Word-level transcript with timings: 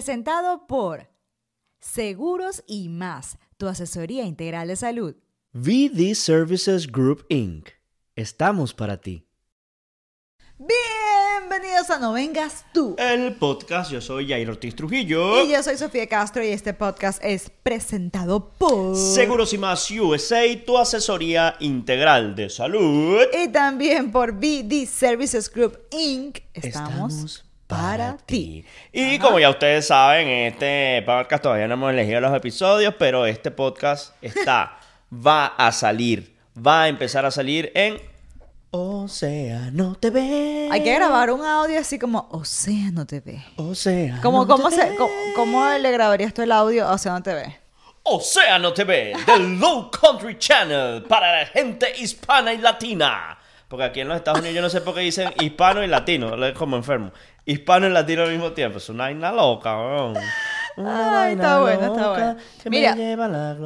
Presentado 0.00 0.66
por 0.66 1.08
Seguros 1.78 2.64
y 2.66 2.88
más, 2.88 3.36
tu 3.58 3.68
asesoría 3.68 4.24
integral 4.24 4.68
de 4.68 4.76
salud. 4.76 5.14
VD 5.52 6.14
Services 6.14 6.90
Group 6.90 7.26
Inc. 7.28 7.68
Estamos 8.16 8.72
para 8.72 8.98
ti. 8.98 9.26
Bienvenidos 10.56 11.90
a 11.90 11.98
No 11.98 12.14
Vengas 12.14 12.64
Tú. 12.72 12.96
El 12.96 13.34
podcast, 13.34 13.90
yo 13.92 14.00
soy 14.00 14.26
Jair 14.26 14.48
Ortiz 14.48 14.74
Trujillo. 14.74 15.44
Y 15.44 15.52
yo 15.52 15.62
soy 15.62 15.76
Sofía 15.76 16.08
Castro 16.08 16.42
y 16.42 16.48
este 16.48 16.72
podcast 16.72 17.22
es 17.22 17.50
presentado 17.50 18.54
por 18.54 18.96
Seguros 18.96 19.52
y 19.52 19.58
más 19.58 19.90
USA, 19.90 20.44
tu 20.64 20.78
asesoría 20.78 21.56
integral 21.60 22.34
de 22.34 22.48
salud. 22.48 23.20
y 23.38 23.48
también 23.48 24.10
por 24.10 24.32
BD 24.32 24.86
Services 24.86 25.52
Group 25.52 25.78
Inc. 25.90 26.38
Estamos, 26.54 27.44
para, 27.70 28.16
ti. 28.26 28.64
Y 28.92 29.18
como 29.18 29.38
ya 29.38 29.48
ustedes 29.48 29.86
saben, 29.86 30.28
este 30.28 31.02
podcast 31.06 31.42
todavía 31.42 31.68
no 31.68 31.74
hemos 31.74 31.92
elegido 31.92 32.20
los 32.20 32.34
episodios, 32.34 32.94
pero 32.98 33.26
este 33.26 33.50
podcast 33.50 34.14
está, 34.20 34.78
va 35.14 35.46
a 35.46 35.72
salir, 35.72 36.36
va 36.54 36.82
a 36.82 36.88
empezar 36.88 37.24
a 37.24 37.30
salir 37.30 37.70
en 37.74 37.98
Océano 38.72 39.96
TV. 39.98 40.68
Hay 40.70 40.82
que 40.82 40.94
grabar 40.94 41.30
un 41.30 41.44
audio 41.44 41.80
así 41.80 41.98
como 41.98 42.28
Océano 42.30 43.06
TV. 43.06 43.42
Océano 43.56 44.20
¿Cómo, 44.22 44.46
cómo, 44.46 44.68
TV. 44.68 44.90
se, 44.90 44.96
cómo, 44.96 45.12
cómo 45.34 45.68
le 45.68 45.90
grabarías 45.90 46.34
tú 46.34 46.42
el 46.42 46.52
audio 46.52 46.86
a 46.86 46.94
Océano 46.94 47.22
TV? 47.22 47.58
Océano 48.02 48.72
TV, 48.72 49.12
del 49.26 49.58
Low 49.58 49.90
Country 49.90 50.38
Channel, 50.38 51.02
para 51.04 51.40
la 51.40 51.46
gente 51.46 51.92
hispana 51.98 52.52
y 52.52 52.58
latina. 52.58 53.38
Porque 53.70 53.84
aquí 53.84 54.00
en 54.00 54.08
los 54.08 54.16
Estados 54.16 54.40
Unidos 54.40 54.56
yo 54.56 54.62
no 54.62 54.68
sé 54.70 54.80
por 54.80 54.94
qué 54.94 55.00
dicen 55.00 55.32
hispano 55.38 55.84
y 55.84 55.86
latino, 55.86 56.44
es 56.44 56.54
como 56.54 56.76
enfermo. 56.76 57.12
Hispano 57.50 57.86
y 57.86 57.90
latino 57.90 58.22
al 58.22 58.30
mismo 58.30 58.52
tiempo, 58.52 58.78
es 58.78 58.88
una 58.88 59.04
vaina 59.04 59.32
loca, 59.32 59.76
weón. 59.76 60.14
Una 60.76 61.22
Ay, 61.24 61.32
está 61.34 61.60
bueno, 61.60 61.86
está 61.94 62.10
bueno. 62.10 62.36
Mira, 62.66 62.94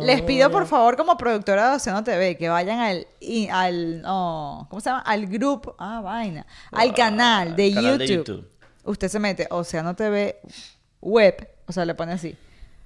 les 0.00 0.22
pido 0.22 0.50
por 0.50 0.66
favor 0.66 0.96
como 0.96 1.16
productora 1.16 1.68
de 1.70 1.76
Océano 1.76 2.02
TV 2.02 2.36
que 2.36 2.48
vayan 2.48 2.80
al, 2.80 3.06
y- 3.20 3.46
al 3.48 4.00
¿cómo 4.02 4.80
se 4.80 4.88
llama? 4.90 5.02
Al 5.02 5.26
grupo, 5.26 5.74
ah, 5.78 6.00
vaina, 6.02 6.46
al 6.72 6.90
Ah, 6.90 6.94
canal 6.94 7.54
de 7.56 7.72
canal 7.74 7.98
de 7.98 8.06
YouTube. 8.06 8.26
YouTube. 8.36 8.50
Usted 8.84 9.08
se 9.08 9.18
mete 9.18 9.46
Océano 9.50 9.94
TV 9.94 10.40
web, 11.00 11.46
o 11.66 11.72
sea, 11.72 11.84
le 11.84 11.94
pone 11.94 12.12
así, 12.14 12.34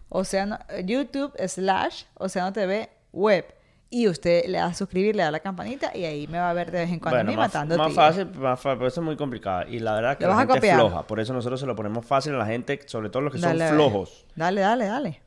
Océano, 0.08 0.58
YouTube 0.84 1.32
slash 1.47 2.03
Océano 2.14 2.53
TV 2.53 2.88
web. 3.12 3.44
Y 3.91 4.06
usted 4.06 4.44
le 4.47 4.59
da 4.59 4.66
a 4.66 4.75
suscribir, 4.75 5.16
le 5.16 5.22
da 5.22 5.31
la 5.31 5.41
campanita 5.41 5.97
y 5.97 6.04
ahí 6.04 6.26
me 6.26 6.38
va 6.38 6.50
a 6.50 6.53
ver 6.53 6.71
de 6.71 6.81
vez 6.81 6.91
en 6.91 6.99
cuando 6.99 7.21
a 7.21 7.22
Bueno, 7.22 7.31
mí 7.31 7.37
más, 7.38 7.47
matando 7.49 7.78
más 7.78 7.94
fácil, 7.94 8.26
más 8.34 8.60
fácil, 8.60 8.76
pero 8.78 8.88
eso 8.88 9.00
es 9.00 9.04
muy 9.04 9.16
complicado. 9.16 9.66
Y 9.69 9.78
la 9.78 9.94
verdad 9.94 10.12
es 10.12 10.19
que 10.19 10.25
¿Lo 10.25 10.31
la 10.31 10.37
a 10.37 10.47
gente 10.47 10.69
es 10.69 10.75
floja. 10.75 11.03
Por 11.06 11.21
eso 11.21 11.32
nosotros 11.32 11.59
se 11.59 11.65
lo 11.66 11.75
ponemos 11.75 12.04
fácil 12.04 12.34
a 12.34 12.38
la 12.38 12.44
gente, 12.47 12.81
sobre 12.87 13.09
todo 13.09 13.22
los 13.22 13.32
que 13.32 13.38
Dale, 13.38 13.65
a 13.65 13.69
son 13.69 13.76
flojos. 13.76 14.26
Dale, 14.37 14.60
dale, 14.60 14.84
dale. 14.87 15.22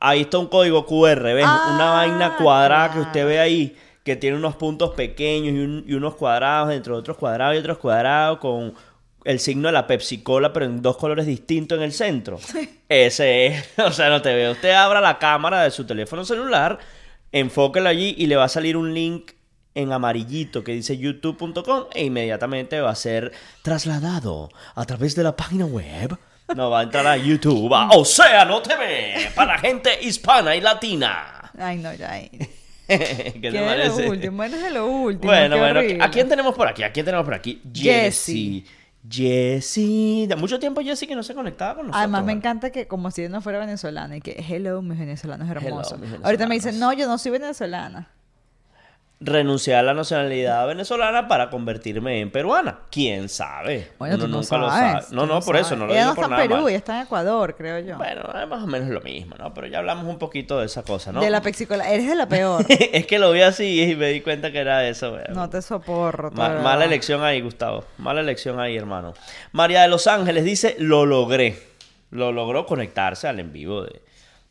Ahí 0.00 0.22
está 0.22 0.38
un 0.38 0.48
código 0.48 0.84
QR, 0.84 1.22
¿ves? 1.32 1.44
Ah, 1.46 1.72
Una 1.74 1.90
vaina 1.92 2.36
cuadrada 2.36 2.92
que 2.92 3.00
usted 3.00 3.24
ve 3.26 3.38
ahí, 3.40 3.76
que 4.04 4.16
tiene 4.16 4.36
unos 4.36 4.56
puntos 4.56 4.90
pequeños 4.94 5.54
y, 5.54 5.58
un- 5.60 5.84
y 5.86 5.94
unos 5.94 6.16
cuadrados 6.16 6.68
dentro 6.68 6.94
de 6.94 7.00
otros 7.00 7.16
cuadrados 7.16 7.54
y 7.54 7.58
otros 7.58 7.78
cuadrados 7.78 8.38
con 8.38 8.74
el 9.24 9.38
signo 9.38 9.68
de 9.68 9.72
la 9.72 9.86
Pepsi 9.86 10.22
Cola, 10.22 10.52
pero 10.52 10.66
en 10.66 10.82
dos 10.82 10.96
colores 10.96 11.24
distintos 11.24 11.78
en 11.78 11.84
el 11.84 11.92
centro. 11.92 12.38
Ese 12.88 13.46
es, 13.46 13.64
o 13.78 13.92
sea, 13.92 14.10
no 14.10 14.20
te 14.20 14.34
ve. 14.34 14.50
Usted 14.50 14.72
abra 14.72 15.00
la 15.00 15.18
cámara 15.18 15.62
de 15.62 15.70
su 15.70 15.86
teléfono 15.86 16.24
celular, 16.24 16.78
enfóquelo 17.32 17.88
allí 17.88 18.14
y 18.16 18.26
le 18.26 18.36
va 18.36 18.44
a 18.44 18.48
salir 18.48 18.76
un 18.76 18.94
link 18.94 19.32
en 19.74 19.90
amarillito 19.92 20.62
que 20.62 20.72
dice 20.72 20.98
youtube.com 20.98 21.84
e 21.94 22.04
inmediatamente 22.04 22.80
va 22.80 22.90
a 22.90 22.94
ser 22.94 23.32
trasladado 23.62 24.50
a 24.74 24.84
través 24.84 25.14
de 25.16 25.22
la 25.22 25.34
página 25.34 25.64
web. 25.66 26.16
No, 26.54 26.68
va 26.70 26.80
a 26.80 26.82
entrar 26.82 27.06
a 27.06 27.16
YouTube, 27.16 27.72
a 27.74 27.88
Océano 27.92 28.60
TV, 28.60 29.30
para 29.34 29.58
gente 29.58 29.90
hispana 30.02 30.54
y 30.54 30.60
latina. 30.60 31.50
Ay, 31.58 31.78
no, 31.78 31.94
ya. 31.94 32.10
ay. 32.12 32.30
¿Qué 32.86 32.98
te 32.98 33.40
¿Qué 33.40 33.48
es 33.48 33.54
lo 33.54 33.64
parece? 33.64 34.08
último? 34.08 34.42
Eres 34.44 34.62
de 34.62 34.70
lo 34.70 34.86
último. 34.86 35.32
Bueno, 35.32 35.54
qué 35.54 35.60
bueno, 35.60 35.80
horrible. 35.80 36.04
¿a 36.04 36.10
quién 36.10 36.28
tenemos 36.28 36.54
por 36.54 36.68
aquí? 36.68 36.82
¿A 36.82 36.92
quién 36.92 37.06
tenemos 37.06 37.24
por 37.24 37.34
aquí? 37.34 37.62
Jessie. 37.72 38.66
De 39.02 40.36
mucho 40.38 40.58
tiempo 40.58 40.80
Jessie 40.80 41.08
que 41.08 41.16
no 41.16 41.22
se 41.22 41.34
conectaba 41.34 41.74
con 41.74 41.86
nosotros. 41.86 42.00
Además, 42.00 42.24
me 42.24 42.32
encanta 42.32 42.70
que 42.70 42.86
como 42.86 43.10
si 43.10 43.28
no 43.28 43.40
fuera 43.40 43.58
venezolana 43.58 44.16
y 44.16 44.20
que 44.20 44.44
hello, 44.48 44.80
mis 44.80 44.98
venezolanos 44.98 45.48
hermosos. 45.50 45.98
mis 45.98 46.10
Ahorita 46.22 46.46
me 46.46 46.54
dicen, 46.54 46.78
no, 46.78 46.92
yo 46.92 47.06
no 47.06 47.18
soy 47.18 47.32
venezolana. 47.32 48.10
Renuncié 49.24 49.76
a 49.76 49.82
la 49.84 49.94
nacionalidad 49.94 50.66
venezolana 50.66 51.28
para 51.28 51.48
convertirme 51.48 52.20
en 52.20 52.32
peruana. 52.32 52.80
¿Quién 52.90 53.28
sabe? 53.28 53.92
Bueno, 53.98 54.16
Uno 54.16 54.24
tú 54.24 54.30
no 54.30 54.36
nunca 54.38 54.56
lo 54.58 54.68
sabes, 54.68 54.92
sabe. 55.04 55.06
tú 55.10 55.14
No, 55.14 55.26
no, 55.26 55.40
por 55.40 55.56
eso, 55.56 55.76
no 55.76 55.86
lo 55.86 55.92
Ella 55.92 56.00
digo 56.02 56.10
no 56.10 56.14
por 56.16 56.24
está 56.24 56.30
nada 56.30 56.42
en 56.42 56.48
Perú, 56.48 56.60
mal. 56.62 56.68
ella 56.70 56.78
está 56.78 56.96
en 56.96 57.02
Ecuador, 57.06 57.54
creo 57.56 57.78
yo. 57.78 57.96
Bueno, 57.98 58.22
es 58.42 58.48
más 58.48 58.62
o 58.64 58.66
menos 58.66 58.88
lo 58.88 59.00
mismo, 59.00 59.36
¿no? 59.38 59.54
Pero 59.54 59.66
ya 59.68 59.78
hablamos 59.78 60.06
un 60.06 60.18
poquito 60.18 60.58
de 60.58 60.66
esa 60.66 60.82
cosa, 60.82 61.12
¿no? 61.12 61.20
De 61.20 61.30
la 61.30 61.40
pexicola. 61.40 61.88
Eres 61.88 62.08
de 62.08 62.16
la 62.16 62.26
peor. 62.28 62.66
es 62.68 63.06
que 63.06 63.18
lo 63.20 63.30
vi 63.30 63.42
así 63.42 63.82
y 63.92 63.94
me 63.94 64.08
di 64.08 64.22
cuenta 64.22 64.50
que 64.50 64.58
era 64.58 64.88
eso, 64.88 65.16
no 65.32 65.48
te 65.48 65.62
soporto. 65.62 66.36
Ma- 66.36 66.58
mala 66.60 66.84
elección 66.84 67.22
ahí, 67.22 67.40
Gustavo. 67.40 67.84
Mala 67.98 68.20
elección 68.22 68.58
ahí, 68.58 68.76
hermano. 68.76 69.14
María 69.52 69.82
de 69.82 69.88
Los 69.88 70.08
Ángeles 70.08 70.44
dice, 70.44 70.74
lo 70.80 71.06
logré. 71.06 71.58
Lo 72.10 72.32
logró 72.32 72.66
conectarse 72.66 73.28
al 73.28 73.38
en 73.40 73.52
vivo 73.52 73.82
de, 73.84 74.02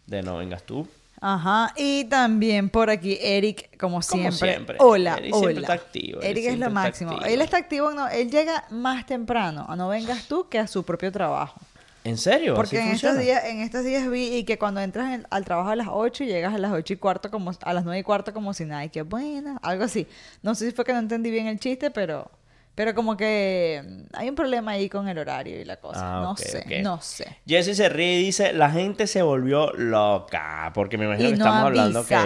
de 0.08 0.24
No 0.24 0.38
Vengas 0.38 0.64
Tú. 0.64 0.88
Ajá. 1.24 1.72
Y 1.78 2.06
también 2.06 2.70
por 2.70 2.90
aquí, 2.90 3.18
Eric, 3.22 3.78
como 3.80 4.02
siempre. 4.02 4.32
siempre. 4.32 4.78
Hola, 4.80 5.18
Eric 5.18 5.34
hola. 5.36 5.40
siempre 5.44 5.62
está 5.62 5.74
activo, 5.74 6.22
Eric 6.22 6.38
Eric 6.46 6.54
es 6.54 6.60
lo 6.60 6.70
máximo. 6.72 7.12
activo. 7.12 7.30
Él 7.30 7.42
está 7.42 7.58
activo, 7.58 7.92
no, 7.94 8.08
él 8.10 8.32
llega 8.32 8.66
más 8.72 9.06
temprano 9.06 9.66
a 9.70 9.76
No 9.76 9.88
Vengas 9.88 10.28
Tú 10.28 10.50
que 10.50 10.58
a 10.60 10.66
su 10.68 10.84
propio 10.84 11.12
trabajo. 11.12 11.60
¿En 12.04 12.18
serio? 12.18 12.56
Porque 12.56 12.80
¿Así 12.80 12.88
en 12.90 12.96
estos, 12.96 13.20
días, 13.20 13.44
en 13.46 13.60
estos 13.60 13.84
días 13.86 14.10
vi 14.10 14.36
y 14.38 14.44
que 14.44 14.58
cuando 14.58 14.82
entras 14.82 15.14
en- 15.14 15.28
al 15.30 15.46
trabajo 15.46 15.70
a 15.70 15.76
las 15.76 15.88
8 15.92 16.24
y 16.24 16.28
llegas 16.28 16.52
a 16.56 16.58
las 16.58 16.72
8 16.72 16.94
y 16.94 16.98
cuarto 16.98 17.30
como 17.30 17.52
a 17.62 17.74
las 17.74 17.84
9 17.86 18.00
y 18.00 18.04
cuarto 18.04 18.34
como 18.34 18.56
si 18.56 18.66
nada, 18.66 18.84
y 18.84 18.90
que 18.90 19.04
buena, 19.04 19.60
algo 19.62 19.84
así. 19.84 20.08
No 20.42 20.56
sé 20.56 20.66
si 20.66 20.72
fue 20.76 20.84
que 20.84 20.94
no 20.94 20.98
entendí 21.00 21.30
bien 21.30 21.46
el 21.46 21.60
chiste, 21.60 21.92
pero 21.92 22.32
Pero 22.76 22.96
como 22.96 23.18
que 23.18 23.84
mm, 23.86 24.02
hay 24.14 24.30
un 24.30 24.36
problema 24.36 24.72
ahí 24.72 24.90
con 24.90 25.08
el 25.08 25.18
horario 25.18 25.60
y 25.60 25.66
la 25.66 25.78
cosa. 25.78 26.20
Ah, 26.20 26.22
no 26.22 26.38
sé, 26.38 26.82
no 26.82 27.02
sé. 27.02 27.38
Jesse 27.46 27.76
se 27.76 27.90
ríe 27.90 28.20
y 28.20 28.26
dice, 28.26 28.54
la 28.54 28.72
gente 28.72 29.08
se 29.08 29.22
volvió 29.22 29.72
loca, 29.74 30.72
porque 30.74 30.98
me 30.98 31.06
imagino 31.06 31.30
Y 31.30 31.32
que 31.34 31.38
no 31.38 31.46
estamos 31.46 31.64
hablando 31.66 32.06
que. 32.06 32.18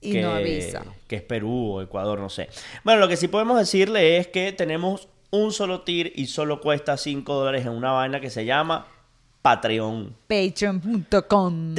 Y 0.00 0.12
que, 0.12 0.22
no 0.22 0.32
avisa. 0.32 0.82
que 1.08 1.16
es 1.16 1.22
Perú 1.22 1.76
o 1.76 1.82
Ecuador, 1.82 2.20
no 2.20 2.28
sé. 2.28 2.50
Bueno, 2.84 3.00
lo 3.00 3.08
que 3.08 3.16
sí 3.16 3.28
podemos 3.28 3.58
decirle 3.58 4.18
es 4.18 4.28
que 4.28 4.52
tenemos 4.52 5.08
un 5.30 5.52
solo 5.52 5.80
tier 5.80 6.12
y 6.14 6.26
solo 6.26 6.60
cuesta 6.60 6.96
5 6.96 7.34
dólares 7.34 7.64
en 7.64 7.72
una 7.72 7.92
vaina 7.92 8.20
que 8.20 8.28
se 8.28 8.44
llama 8.44 8.86
Patreon. 9.40 10.14
Patreon.com. 10.28 11.74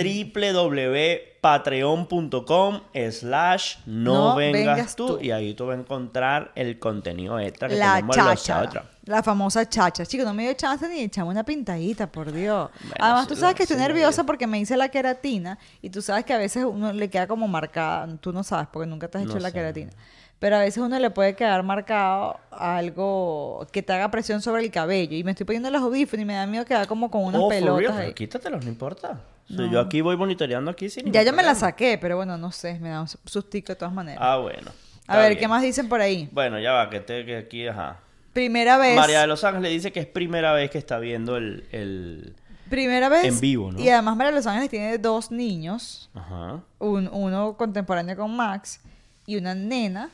www.patreon.com 1.46 2.82
slash 3.12 3.76
no, 3.86 4.36
vengas, 4.36 4.96
tú. 4.96 5.08
tú. 5.18 5.20
y 5.24 5.32
ahí 5.32 5.54
tú 5.54 5.66
vas 5.68 5.78
a 5.78 5.80
encontrar 5.80 6.52
el 6.56 6.80
contenido 6.80 7.40
extra 7.40 7.68
que 7.70 7.76
La 7.76 7.96
tenemos 7.96 8.18
los 8.18 8.44
chacha. 8.44 8.84
La 9.06 9.22
famosa 9.22 9.70
chacha. 9.70 10.04
Chicos, 10.06 10.26
no 10.26 10.34
me 10.34 10.44
dio 10.44 10.54
chance 10.54 10.88
ni 10.90 11.02
echarme 11.02 11.30
una 11.32 11.44
pintadita, 11.44 12.08
por 12.12 12.32
Dios. 12.32 12.72
Bueno, 12.80 12.96
Además, 13.00 13.28
tú 13.28 13.36
sabes 13.36 13.56
que 13.56 13.64
estoy 13.64 13.78
nerviosa 13.78 14.24
vi. 14.24 14.26
porque 14.28 14.48
me 14.48 14.60
hice 14.60 14.76
la 14.78 14.90
queratina 14.90 15.60
y 15.82 15.92
tú 15.92 16.02
sabes 16.02 16.26
que 16.26 16.34
a 16.34 16.38
veces 16.38 16.66
uno 16.66 16.92
le 16.92 17.10
queda 17.10 17.28
como 17.28 17.48
marcada. 17.48 18.08
Tú 18.20 18.34
no 18.34 18.44
sabes 18.44 18.68
porque 18.72 18.88
nunca 18.88 19.08
te 19.08 19.20
has 19.20 19.26
hecho 19.26 19.36
No 19.36 19.40
la 19.42 19.50
sé. 19.50 19.54
queratina. 19.54 19.92
Pero 20.40 20.58
a 20.58 20.60
veces 20.60 20.84
uno 20.84 20.98
le 21.00 21.10
puede 21.12 21.36
quedar 21.36 21.62
marcado 21.64 22.40
algo 22.52 23.66
que 23.72 23.82
te 23.84 23.94
haga 23.94 24.10
presión 24.12 24.42
sobre 24.42 24.64
el 24.64 24.72
cabello. 24.72 25.16
Y 25.16 25.24
me 25.24 25.32
estoy 25.32 25.46
poniendo 25.46 25.70
los 25.70 25.82
audífonos 25.84 26.24
y 26.24 26.26
me 26.26 26.34
da 26.34 26.46
miedo 26.48 26.66
quedar 26.66 26.88
como 26.88 27.10
con 27.12 27.24
unas 27.24 27.42
Oh, 27.42 27.48
pelotas 27.50 27.96
ahí. 27.96 28.14
quítatelos, 28.14 28.64
no 28.66 28.70
importa. 28.72 29.20
Yo 29.48 29.80
aquí 29.80 30.02
voy 30.02 30.18
monitoreando 30.18 30.72
aquí 30.72 30.90
sin 30.90 31.12
Ya 31.12 31.24
yo 31.24 31.32
me 31.34 31.44
la 31.44 31.54
saqué, 31.56 31.98
pero 32.00 32.16
bueno, 32.18 32.38
no 32.38 32.52
sé, 32.52 32.80
me 32.80 32.90
da 32.90 33.02
un 33.02 33.08
sustico 33.08 33.74
de 33.74 33.76
todas 33.76 33.94
maneras. 33.94 34.20
Ah, 34.24 34.38
bueno. 34.38 34.72
a 35.08 35.18
ver, 35.18 35.30
bien. 35.30 35.40
¿qué 35.40 35.48
más 35.48 35.62
dicen 35.62 35.88
por 35.88 36.02
ahí? 36.02 36.28
Bueno, 36.32 36.60
ya 36.60 36.72
va, 36.72 36.90
que, 36.90 37.00
te, 37.00 37.26
que 37.26 37.38
aquí, 37.38 37.68
ajá. 37.68 38.00
Primera 38.34 38.78
vez. 38.78 38.96
María 38.96 39.22
de 39.22 39.28
Los 39.28 39.44
Ángeles 39.44 39.72
dice 39.72 39.92
que 39.92 40.00
es 40.02 40.08
primera 40.08 40.52
vez 40.54 40.70
que 40.72 40.78
está 40.78 40.98
viendo 41.00 41.38
el... 41.38 41.66
el... 41.72 42.36
Primera 42.70 43.08
vez. 43.10 43.24
En 43.26 43.40
vivo, 43.40 43.72
¿no? 43.72 43.80
Y 43.80 43.88
además 43.90 44.18
María 44.18 44.32
de 44.32 44.38
Los 44.38 44.48
Ángeles 44.48 44.70
tiene 44.72 44.98
dos 44.98 45.30
niños. 45.32 46.10
Ajá. 46.16 46.60
un- 46.80 47.08
uno 47.14 47.56
contemporáneo 47.56 48.18
con 48.18 48.36
Max 48.36 48.82
y 49.26 49.38
una 49.38 49.56
nena. 49.56 50.10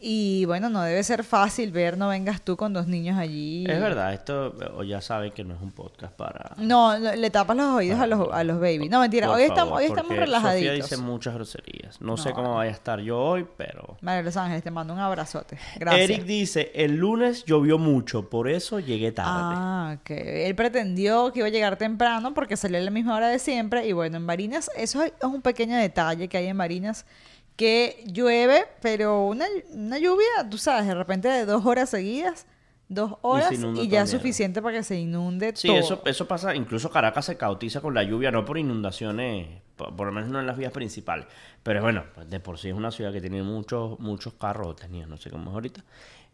Y 0.00 0.44
bueno, 0.46 0.70
no 0.70 0.82
debe 0.82 1.02
ser 1.02 1.22
fácil 1.22 1.70
ver 1.70 1.98
No 1.98 2.08
vengas 2.08 2.40
tú 2.40 2.56
con 2.56 2.72
dos 2.72 2.86
niños 2.86 3.18
allí. 3.18 3.64
Es 3.68 3.80
verdad, 3.80 4.14
esto, 4.14 4.54
o 4.76 4.82
ya 4.82 5.00
saben 5.00 5.32
que 5.32 5.44
no 5.44 5.54
es 5.54 5.60
un 5.60 5.70
podcast 5.70 6.14
para... 6.14 6.54
No, 6.56 6.98
no, 6.98 7.14
le 7.14 7.30
tapas 7.30 7.56
los 7.56 7.66
oídos 7.66 8.00
a 8.00 8.06
los, 8.06 8.32
a 8.32 8.42
los 8.42 8.58
babies. 8.58 8.90
No, 8.90 9.00
mentira, 9.00 9.26
Por 9.26 9.36
hoy 9.36 9.42
estamos, 9.42 9.78
hoy 9.78 9.84
estamos 9.84 10.16
relajaditos. 10.16 10.76
Sofía 10.76 10.82
dice 10.82 10.96
muchas 10.96 11.34
groserías. 11.34 12.00
No, 12.00 12.16
sé 12.16 12.32
cómo 12.32 12.54
vaya 12.54 12.70
a 12.70 12.74
estar 12.74 13.00
yo 13.00 13.18
hoy, 13.18 13.46
pero... 13.56 13.98
María 14.00 14.18
de 14.18 14.24
Los 14.24 14.36
Ángeles, 14.36 14.62
te 14.62 14.70
mando 14.70 14.94
un 14.94 15.00
abrazote. 15.00 15.58
Gracias. 15.76 16.10
Eric 16.10 16.24
dice, 16.24 16.72
el 16.74 16.96
lunes 16.96 17.44
llovió 17.44 17.78
mucho, 17.78 18.30
por 18.30 18.48
eso 18.48 18.80
llegué 18.80 19.12
tarde. 19.12 19.30
Ah, 19.30 19.96
ok. 20.00 20.10
Él 20.10 20.54
pretendió 20.54 21.32
que 21.32 21.40
iba 21.40 21.48
a 21.48 21.50
llegar 21.50 21.76
temprano 21.76 22.32
porque 22.32 22.56
salió 22.56 22.78
a 22.78 22.82
la 22.82 22.90
misma 22.90 23.14
hora 23.14 23.28
de 23.28 23.38
siempre. 23.38 23.86
Y 23.86 23.92
bueno, 23.92 24.16
en 24.16 24.26
Barinas, 24.26 24.70
eso 24.74 25.02
es 25.02 25.12
un 25.22 25.42
pequeño 25.42 25.76
detalle 25.76 26.28
que 26.28 26.38
hay 26.38 26.46
en 26.46 26.56
Barinas, 26.56 27.04
que 27.60 28.02
llueve, 28.06 28.64
pero 28.80 29.26
una, 29.26 29.44
una 29.74 29.98
lluvia, 29.98 30.48
tú 30.50 30.56
sabes, 30.56 30.86
de 30.86 30.94
repente 30.94 31.28
de 31.28 31.44
dos 31.44 31.66
horas 31.66 31.90
seguidas, 31.90 32.46
dos 32.88 33.18
horas, 33.20 33.52
y, 33.52 33.56
ya 33.58 33.66
también. 33.66 34.06
suficiente 34.06 34.62
para 34.62 34.78
que 34.78 34.82
se 34.82 34.98
inunde 34.98 35.52
Sí, 35.54 35.68
todo. 35.68 35.76
eso, 35.76 36.02
eso 36.06 36.26
pasa. 36.26 36.54
Incluso 36.54 36.90
Caracas 36.90 37.26
se 37.26 37.36
cautiza 37.36 37.82
con 37.82 37.92
la 37.92 38.02
lluvia, 38.02 38.30
no 38.30 38.46
por 38.46 38.56
inundaciones, 38.56 39.60
por, 39.76 39.94
por 39.94 40.06
lo 40.06 40.12
menos 40.14 40.30
no 40.30 40.40
en 40.40 40.46
las 40.46 40.56
vías 40.56 40.72
principales. 40.72 41.26
Pero 41.62 41.82
bueno, 41.82 42.04
pues 42.14 42.30
de 42.30 42.40
por 42.40 42.56
sí 42.58 42.70
es 42.70 42.74
una 42.74 42.90
ciudad 42.90 43.12
que 43.12 43.20
tiene 43.20 43.42
muchos 43.42 44.00
muchos 44.00 44.32
carros, 44.32 44.76
tenía, 44.76 45.04
no 45.04 45.18
sé 45.18 45.28
cómo 45.28 45.50
es 45.50 45.54
ahorita. 45.54 45.84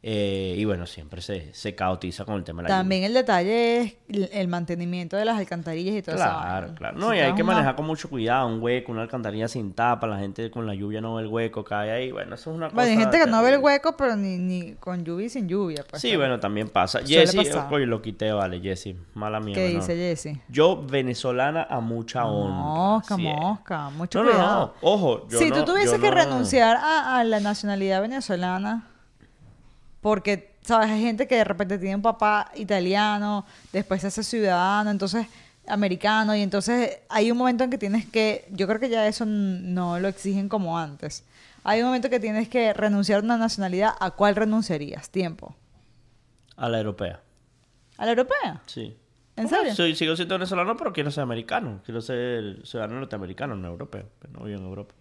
Eh, 0.08 0.54
y 0.56 0.64
bueno, 0.64 0.86
siempre 0.86 1.20
se, 1.20 1.52
se 1.52 1.74
cautiza 1.74 2.24
con 2.24 2.36
el 2.36 2.44
tema 2.44 2.62
de 2.62 2.68
la 2.68 2.76
También 2.76 3.02
el 3.02 3.12
detalle 3.12 3.80
es 3.80 3.96
el, 4.08 4.28
el 4.32 4.46
mantenimiento 4.46 5.16
de 5.16 5.24
las 5.24 5.36
alcantarillas 5.36 5.96
y 5.96 6.02
todo 6.02 6.14
eso. 6.14 6.22
Claro, 6.24 6.74
claro. 6.76 6.96
No, 6.96 7.12
y 7.12 7.18
hay 7.18 7.34
que 7.34 7.42
manejar 7.42 7.74
con 7.74 7.86
mucho 7.86 8.08
cuidado, 8.08 8.46
un 8.46 8.62
hueco, 8.62 8.92
una 8.92 9.02
alcantarilla 9.02 9.48
sin 9.48 9.72
tapa, 9.72 10.06
la 10.06 10.16
gente 10.18 10.48
con 10.52 10.64
la 10.64 10.76
lluvia 10.76 11.00
no 11.00 11.16
ve 11.16 11.22
el 11.24 11.28
hueco, 11.28 11.64
cae 11.64 11.90
ahí. 11.90 12.12
Bueno, 12.12 12.36
eso 12.36 12.52
es 12.52 12.56
una 12.56 12.66
cosa. 12.66 12.76
Bueno, 12.76 12.90
hay 12.92 12.98
gente 12.98 13.18
que 13.18 13.26
no 13.28 13.42
ve 13.42 13.54
el 13.54 13.58
hueco, 13.58 13.96
pero 13.96 14.14
ni, 14.14 14.38
ni 14.38 14.74
con 14.74 15.04
lluvia 15.04 15.26
y 15.26 15.28
sin 15.28 15.48
lluvia. 15.48 15.84
Pues, 15.90 16.00
Sí, 16.00 16.14
bueno, 16.14 16.38
también 16.38 16.68
pasa. 16.68 17.00
Jessy, 17.04 17.40
oye, 17.72 17.86
lo 17.86 18.00
quité, 18.00 18.30
vale, 18.30 18.60
Jessy. 18.60 18.96
Mala 19.14 19.40
mía. 19.40 19.56
¿Qué 19.56 19.70
no. 19.72 19.80
dice 19.80 19.96
Jesse? 19.96 20.38
Yo, 20.48 20.84
venezolana 20.88 21.66
a 21.68 21.80
mucha 21.80 22.26
honra. 22.26 22.54
Mosca, 22.54 23.14
es. 23.16 23.20
mosca, 23.20 23.90
mucho 23.90 24.20
No, 24.22 24.24
no, 24.26 24.30
cuidado. 24.36 24.74
no. 24.80 24.88
Ojo, 24.88 25.28
yo 25.28 25.38
si 25.40 25.50
no- 25.50 25.56
tú 25.56 25.72
tuvieses 25.72 25.98
que 25.98 26.10
no- 26.10 26.14
renunciar 26.14 26.76
a, 26.76 27.18
a 27.18 27.24
la 27.24 27.40
nacionalidad 27.40 28.00
venezolana, 28.02 28.86
porque, 30.06 30.52
¿sabes? 30.62 30.88
Hay 30.88 31.00
gente 31.02 31.26
que 31.26 31.34
de 31.34 31.42
repente 31.42 31.78
tiene 31.78 31.96
un 31.96 32.02
papá 32.02 32.52
italiano, 32.54 33.44
después 33.72 34.00
se 34.02 34.06
hace 34.06 34.22
ciudadano, 34.22 34.88
entonces 34.92 35.26
americano, 35.66 36.36
y 36.36 36.42
entonces 36.42 37.00
hay 37.08 37.32
un 37.32 37.36
momento 37.36 37.64
en 37.64 37.70
que 37.70 37.76
tienes 37.76 38.06
que, 38.06 38.46
yo 38.52 38.68
creo 38.68 38.78
que 38.78 38.88
ya 38.88 39.08
eso 39.08 39.24
no 39.26 39.98
lo 39.98 40.06
exigen 40.06 40.48
como 40.48 40.78
antes. 40.78 41.24
Hay 41.64 41.80
un 41.80 41.86
momento 41.86 42.08
que 42.08 42.20
tienes 42.20 42.48
que 42.48 42.72
renunciar 42.72 43.18
a 43.18 43.24
una 43.24 43.36
nacionalidad, 43.36 43.94
¿a 43.98 44.12
cuál 44.12 44.36
renunciarías? 44.36 45.10
Tiempo. 45.10 45.56
A 46.56 46.68
la 46.68 46.78
europea. 46.78 47.18
¿A 47.98 48.04
la 48.04 48.12
europea? 48.12 48.62
Sí. 48.66 48.96
¿En 49.34 49.48
serio? 49.48 49.74
soy- 49.74 49.96
sigo 49.96 50.14
siendo 50.14 50.36
venezolano, 50.36 50.76
pero 50.76 50.92
quiero 50.92 51.10
ser 51.10 51.24
americano. 51.24 51.80
Quiero 51.84 52.00
ser 52.00 52.64
ciudadano 52.64 53.00
norteamericano, 53.00 53.56
no 53.56 53.66
europeo. 53.66 54.04
Pero 54.20 54.32
no 54.34 54.44
vivo 54.44 54.60
en 54.60 54.66
Europa. 54.66 54.94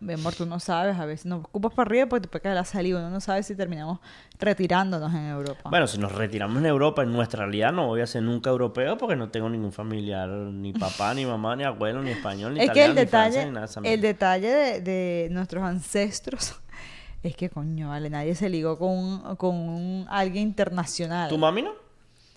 Mi 0.00 0.14
amor, 0.14 0.34
tú 0.34 0.46
no 0.46 0.58
sabes, 0.60 0.96
a 0.98 1.04
veces 1.06 1.26
nos 1.26 1.44
ocupas 1.44 1.72
para 1.74 1.88
arriba 1.88 2.06
porque 2.06 2.22
te 2.22 2.28
puede 2.28 2.42
caer 2.42 2.54
la 2.56 2.64
saliva. 2.64 2.98
Uno 3.00 3.10
no 3.10 3.20
sabe 3.20 3.42
si 3.42 3.54
terminamos 3.54 4.00
retirándonos 4.38 5.12
en 5.14 5.26
Europa. 5.28 5.70
Bueno, 5.70 5.86
si 5.86 5.98
nos 5.98 6.12
retiramos 6.12 6.56
en 6.58 6.66
Europa, 6.66 7.02
en 7.02 7.12
nuestra 7.12 7.44
realidad 7.44 7.72
no 7.72 7.86
voy 7.86 8.00
a 8.00 8.06
ser 8.06 8.22
nunca 8.22 8.50
europeo 8.50 8.98
porque 8.98 9.14
no 9.16 9.28
tengo 9.30 9.48
ningún 9.48 9.72
familiar, 9.72 10.28
ni 10.28 10.72
papá, 10.72 11.14
ni 11.14 11.24
mamá, 11.24 11.54
ni 11.56 11.64
abuelo, 11.64 12.02
ni 12.02 12.10
español, 12.10 12.54
ni 12.54 12.60
es 12.60 12.70
que 12.70 12.84
el 12.84 12.92
italiano, 12.92 12.94
ni 12.94 13.04
detalle, 13.04 13.44
ni 13.46 13.50
nada 13.52 13.66
el 13.84 14.00
detalle 14.00 14.48
de, 14.48 14.80
de 14.80 15.28
nuestros 15.30 15.62
ancestros 15.62 16.60
es 17.22 17.36
que, 17.36 17.48
coño, 17.48 17.90
vale, 17.90 18.10
nadie 18.10 18.34
se 18.34 18.48
ligó 18.48 18.78
con, 18.78 18.90
un- 18.90 19.36
con 19.36 19.54
un- 19.56 20.06
alguien 20.10 20.48
internacional. 20.48 21.28
¿Tu 21.28 21.38
mami 21.38 21.62
no? 21.62 21.70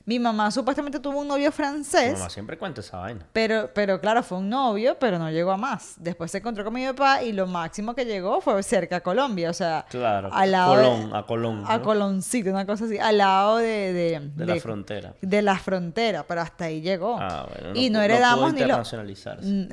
Mi 0.07 0.19
mamá 0.19 0.51
supuestamente 0.51 0.99
tuvo 0.99 1.21
un 1.21 1.27
novio 1.27 1.51
francés. 1.51 2.13
mamá 2.13 2.29
siempre 2.29 2.59
cuenta 2.59 2.81
esa 2.81 2.97
vaina. 2.99 3.25
Pero, 3.33 3.71
pero 3.73 3.99
claro, 3.99 4.21
fue 4.21 4.37
un 4.37 4.49
novio, 4.49 4.97
pero 4.99 5.17
no 5.17 5.31
llegó 5.31 5.51
a 5.51 5.57
más. 5.57 5.95
Después 5.97 6.29
se 6.29 6.37
encontró 6.37 6.63
con 6.63 6.73
mi 6.75 6.85
papá 6.85 7.23
y 7.23 7.31
lo 7.33 7.47
máximo 7.47 7.95
que 7.95 8.05
llegó 8.05 8.39
fue 8.39 8.61
cerca 8.61 8.97
a 8.97 9.01
Colombia, 9.01 9.49
o 9.49 9.53
sea, 9.53 9.83
Claro, 9.89 10.29
al 10.31 10.51
lado 10.51 10.75
de- 10.77 10.83
Colón, 10.83 11.15
a 11.15 11.25
Colón, 11.25 11.63
a 11.67 11.77
¿no? 11.79 11.83
Coloncito, 11.83 12.51
una 12.51 12.67
cosa 12.67 12.85
así, 12.85 12.99
al 12.99 13.17
lado 13.17 13.57
de, 13.57 13.93
de, 13.93 14.19
De 14.35 14.45
la 14.45 14.55
frontera. 14.57 15.15
de 15.21 15.41
la 15.41 15.57
frontera, 15.57 16.23
pero 16.27 16.41
hasta 16.41 16.65
ahí 16.65 16.81
llegó. 16.81 17.17
Ah, 17.19 17.47
bueno, 17.51 17.73
no 17.73 17.79
y 17.79 17.89
no 17.89 17.99
heredamos 18.01 18.53
ni 18.53 18.59
lo, 18.61 18.83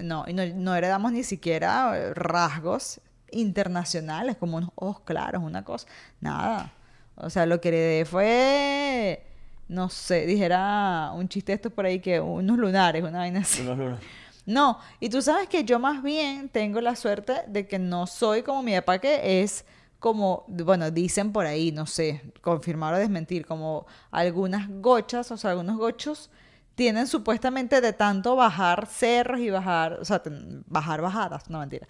no, 0.03 0.25
y 0.27 0.33
no, 0.33 0.47
no 0.47 0.75
heredamos 0.75 1.13
ni 1.13 1.25
siquiera 1.25 1.93
eh, 1.99 2.15
rasgos 2.15 3.01
internacionales 3.33 4.37
como 4.39 4.57
unos 4.57 4.71
ojos 4.77 5.01
claros, 5.05 5.43
una 5.43 5.63
cosa, 5.65 5.87
nada. 6.21 6.73
O 7.17 7.29
sea, 7.29 7.45
lo 7.45 7.61
que 7.61 7.69
heredé 7.69 8.05
fue 8.07 9.27
no 9.69 9.89
sé, 9.89 10.27
dijera 10.27 11.13
un 11.15 11.29
chiste 11.29 11.53
esto 11.53 11.71
por 11.71 11.87
ahí 11.87 12.01
que 12.01 12.21
unos 12.21 12.59
lunares, 12.59 13.03
una 13.03 13.19
vaina 13.19 13.41
así. 13.41 13.63
Unos 13.63 13.79
lunas. 13.79 14.01
No, 14.45 14.79
y 14.99 15.09
tú 15.09 15.23
sabes 15.23 15.49
que 15.49 15.65
yo 15.65 15.79
más 15.79 16.03
bien 16.03 16.49
tengo 16.49 16.81
la 16.81 16.97
suerte 16.97 17.43
de 17.47 17.67
que 17.67 17.79
no 17.79 18.07
soy 18.07 18.43
como 18.43 18.63
mi 18.63 18.75
papá, 18.75 18.99
que 18.99 19.43
es 19.43 19.65
como, 20.01 20.45
bueno, 20.49 20.91
dicen 20.91 21.33
por 21.33 21.47
ahí, 21.47 21.71
no 21.71 21.87
sé, 21.87 22.23
confirmar 22.41 22.95
o 22.95 22.99
desmentir, 22.99 23.47
como 23.47 23.87
algunas 24.11 24.69
gochas, 24.69 25.31
o 25.31 25.37
sea, 25.37 25.51
algunos 25.53 25.77
gochos 25.77 26.29
tienen 26.75 27.07
supuestamente 27.07 27.81
de 27.81 27.93
tanto 27.93 28.35
bajar 28.35 28.87
cerros 28.87 29.39
y 29.39 29.51
bajar, 29.51 29.99
o 30.01 30.05
sea, 30.05 30.21
bajar 30.67 31.03
bajadas, 31.03 31.49
no 31.49 31.61
mentira, 31.61 31.87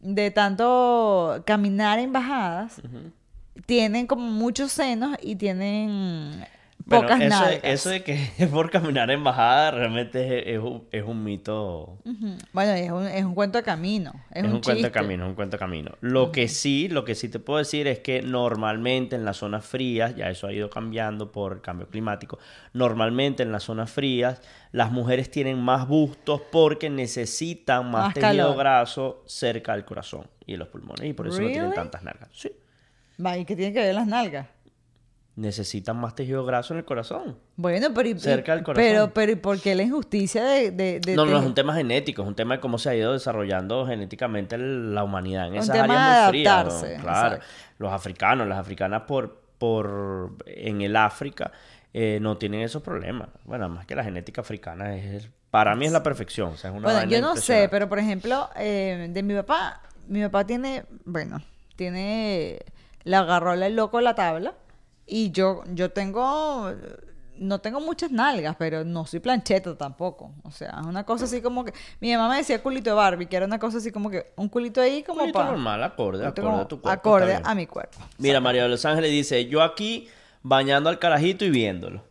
de 0.00 0.30
tanto 0.30 1.42
caminar 1.46 1.98
en 1.98 2.12
bajadas, 2.12 2.82
tienen 3.64 4.06
como 4.06 4.26
muchos 4.26 4.70
senos 4.70 5.16
y 5.22 5.36
tienen 5.36 6.44
Bueno, 6.86 7.04
pocas 7.06 7.20
eso, 7.20 7.44
de- 7.44 7.50
nalgas. 7.52 7.64
eso 7.64 7.88
de 7.90 8.02
que 8.02 8.30
es 8.38 8.48
por 8.52 8.70
caminar 8.70 9.10
en 9.10 9.24
bajada 9.24 9.70
realmente 9.70 10.50
es, 10.50 10.56
es 10.56 10.62
un, 10.62 10.86
es 10.90 11.02
un 11.02 11.24
mito. 11.24 11.96
Bueno, 12.52 12.72
es 12.72 12.90
un, 12.90 13.06
es 13.06 13.24
un 13.24 13.34
cuento 13.34 13.58
de 13.58 13.64
camino, 13.64 14.12
es, 14.30 14.44
un, 14.44 14.60
cuento 14.60 14.82
de 14.86 14.90
camino, 14.92 15.24
es 15.24 15.28
un 15.30 15.34
cuento 15.34 15.56
de 15.56 15.58
camino. 15.58 15.92
Lo 16.02 16.30
que 16.30 16.48
sí, 16.48 16.88
lo 16.88 17.04
que 17.04 17.14
sí 17.14 17.28
te 17.30 17.38
puedo 17.38 17.58
decir 17.58 17.86
es 17.86 18.00
que 18.00 18.20
normalmente 18.22 19.16
en 19.16 19.24
las 19.24 19.38
zonas 19.38 19.64
frías, 19.64 20.14
ya 20.14 20.28
eso 20.28 20.46
ha 20.46 20.52
ido 20.52 20.68
cambiando 20.68 21.32
por 21.32 21.54
el 21.54 21.60
cambio 21.62 21.88
climático, 21.88 22.38
normalmente 22.74 23.42
en 23.42 23.52
las 23.52 23.62
zonas 23.64 23.90
frías 23.90 24.42
las 24.72 24.90
mujeres 24.92 25.30
tienen 25.30 25.58
más 25.58 25.88
bustos 25.88 26.42
porque 26.52 26.90
necesitan 26.90 27.90
más, 27.90 28.06
Más 28.06 28.14
tejido 28.14 28.36
calor. 28.36 28.56
graso 28.58 29.22
cerca 29.26 29.72
del 29.72 29.84
corazón 29.84 30.26
y 30.46 30.52
de 30.52 30.58
los 30.58 30.68
pulmones 30.68 31.04
y 31.08 31.12
por 31.14 31.26
eso 31.28 31.40
no 31.40 31.48
tienen 31.48 31.72
tantas 31.72 32.02
nalgas. 32.02 32.28
Sí, 32.32 32.50
¿y 33.38 33.44
qué 33.44 33.56
tiene 33.56 33.72
que 33.72 33.80
ver 33.80 33.94
las 33.94 34.06
nalgas? 34.06 34.48
Necesitan 35.36 35.96
más 35.96 36.14
tejido 36.14 36.44
graso 36.44 36.74
en 36.74 36.78
el 36.78 36.84
corazón. 36.84 37.36
Bueno, 37.56 37.88
pero... 37.94 38.08
y- 38.08 38.18
Cerca 38.18 38.54
del 38.54 38.62
corazón. 38.62 38.84
Pero, 38.84 39.12
pero 39.12 39.32
¿y 39.32 39.36
por 39.36 39.60
qué 39.60 39.74
la 39.74 39.82
injusticia 39.82 40.44
de... 40.44 40.70
de, 40.70 41.00
de- 41.00 41.16
No, 41.16 41.26
no, 41.26 41.38
es 41.38 41.44
un 41.44 41.54
tema 41.54 41.74
genético, 41.74 42.22
es 42.22 42.28
un 42.28 42.34
tema 42.36 42.54
de 42.54 42.60
cómo 42.60 42.78
se 42.78 42.90
ha 42.90 42.94
ido 42.94 43.12
desarrollando 43.12 43.86
genéticamente 43.86 44.56
la 44.58 45.02
humanidad 45.02 45.46
en 45.48 45.54
Un 45.54 45.58
esas 45.58 45.74
tema 45.74 45.94
áreas 45.94 46.22
muy 46.24 46.30
frías. 46.30 46.64
¿no? 46.66 47.02
Claro, 47.02 47.34
exacto. 47.36 47.46
los 47.78 47.92
africanos, 47.92 48.46
las 48.46 48.58
africanas 48.58 49.02
por, 49.08 49.40
por 49.58 50.36
en 50.46 50.82
el 50.82 50.94
África 50.96 51.50
eh, 51.92 52.18
no 52.20 52.36
tienen 52.38 52.60
esos 52.60 52.82
problemas. 52.82 53.28
Bueno, 53.44 53.68
más 53.68 53.86
que 53.86 53.94
la 53.96 54.04
genética 54.04 54.40
africana 54.42 54.96
es 54.96 55.28
para 55.50 55.76
mí 55.76 55.86
es 55.86 55.92
la 55.92 56.02
perfección. 56.02 56.52
O 56.52 56.56
sea, 56.56 56.70
es 56.70 56.76
una 56.76 56.92
Bueno, 56.92 57.08
yo 57.08 57.20
no 57.20 57.36
sé, 57.36 57.68
pero 57.70 57.88
por 57.88 58.00
ejemplo, 58.00 58.50
eh, 58.56 59.06
de 59.10 59.22
mi 59.22 59.34
papá, 59.34 59.80
mi 60.08 60.20
papá 60.22 60.44
tiene, 60.44 60.84
bueno, 61.04 61.40
tiene, 61.76 62.58
le 63.04 63.16
agarró 63.16 63.52
el 63.52 63.76
loco 63.76 64.00
la 64.00 64.14
tabla 64.16 64.54
y 65.06 65.30
yo, 65.30 65.62
yo 65.74 65.90
tengo, 65.90 66.72
no 67.36 67.60
tengo 67.60 67.80
muchas 67.80 68.10
nalgas, 68.10 68.56
pero 68.58 68.84
no 68.84 69.06
soy 69.06 69.20
plancheta 69.20 69.76
tampoco. 69.76 70.32
O 70.44 70.50
sea, 70.50 70.78
es 70.80 70.86
una 70.86 71.04
cosa 71.04 71.24
así 71.24 71.42
como 71.42 71.64
que, 71.64 71.72
mi 72.00 72.12
mamá 72.12 72.30
me 72.30 72.36
decía 72.38 72.62
culito 72.62 72.90
de 72.90 72.96
Barbie, 72.96 73.26
que 73.26 73.36
era 73.36 73.46
una 73.46 73.58
cosa 73.58 73.78
así 73.78 73.90
como 73.90 74.10
que, 74.10 74.32
un 74.36 74.48
culito 74.48 74.80
ahí 74.80 75.02
como 75.02 75.20
Culito 75.20 75.38
para... 75.38 75.50
normal, 75.50 75.82
acorde, 75.82 76.24
acorde 76.26 76.42
como 76.42 76.60
a 76.60 76.68
tu 76.68 76.80
cuerpo. 76.80 77.00
acorde 77.00 77.40
a 77.42 77.54
mi 77.54 77.66
cuerpo. 77.66 77.98
Mira, 78.18 78.40
María 78.40 78.62
de 78.62 78.68
Los 78.68 78.84
Ángeles 78.84 79.10
dice, 79.10 79.46
yo 79.46 79.62
aquí 79.62 80.08
bañando 80.42 80.88
al 80.88 80.98
carajito 80.98 81.44
y 81.44 81.50
viéndolo. 81.50 82.02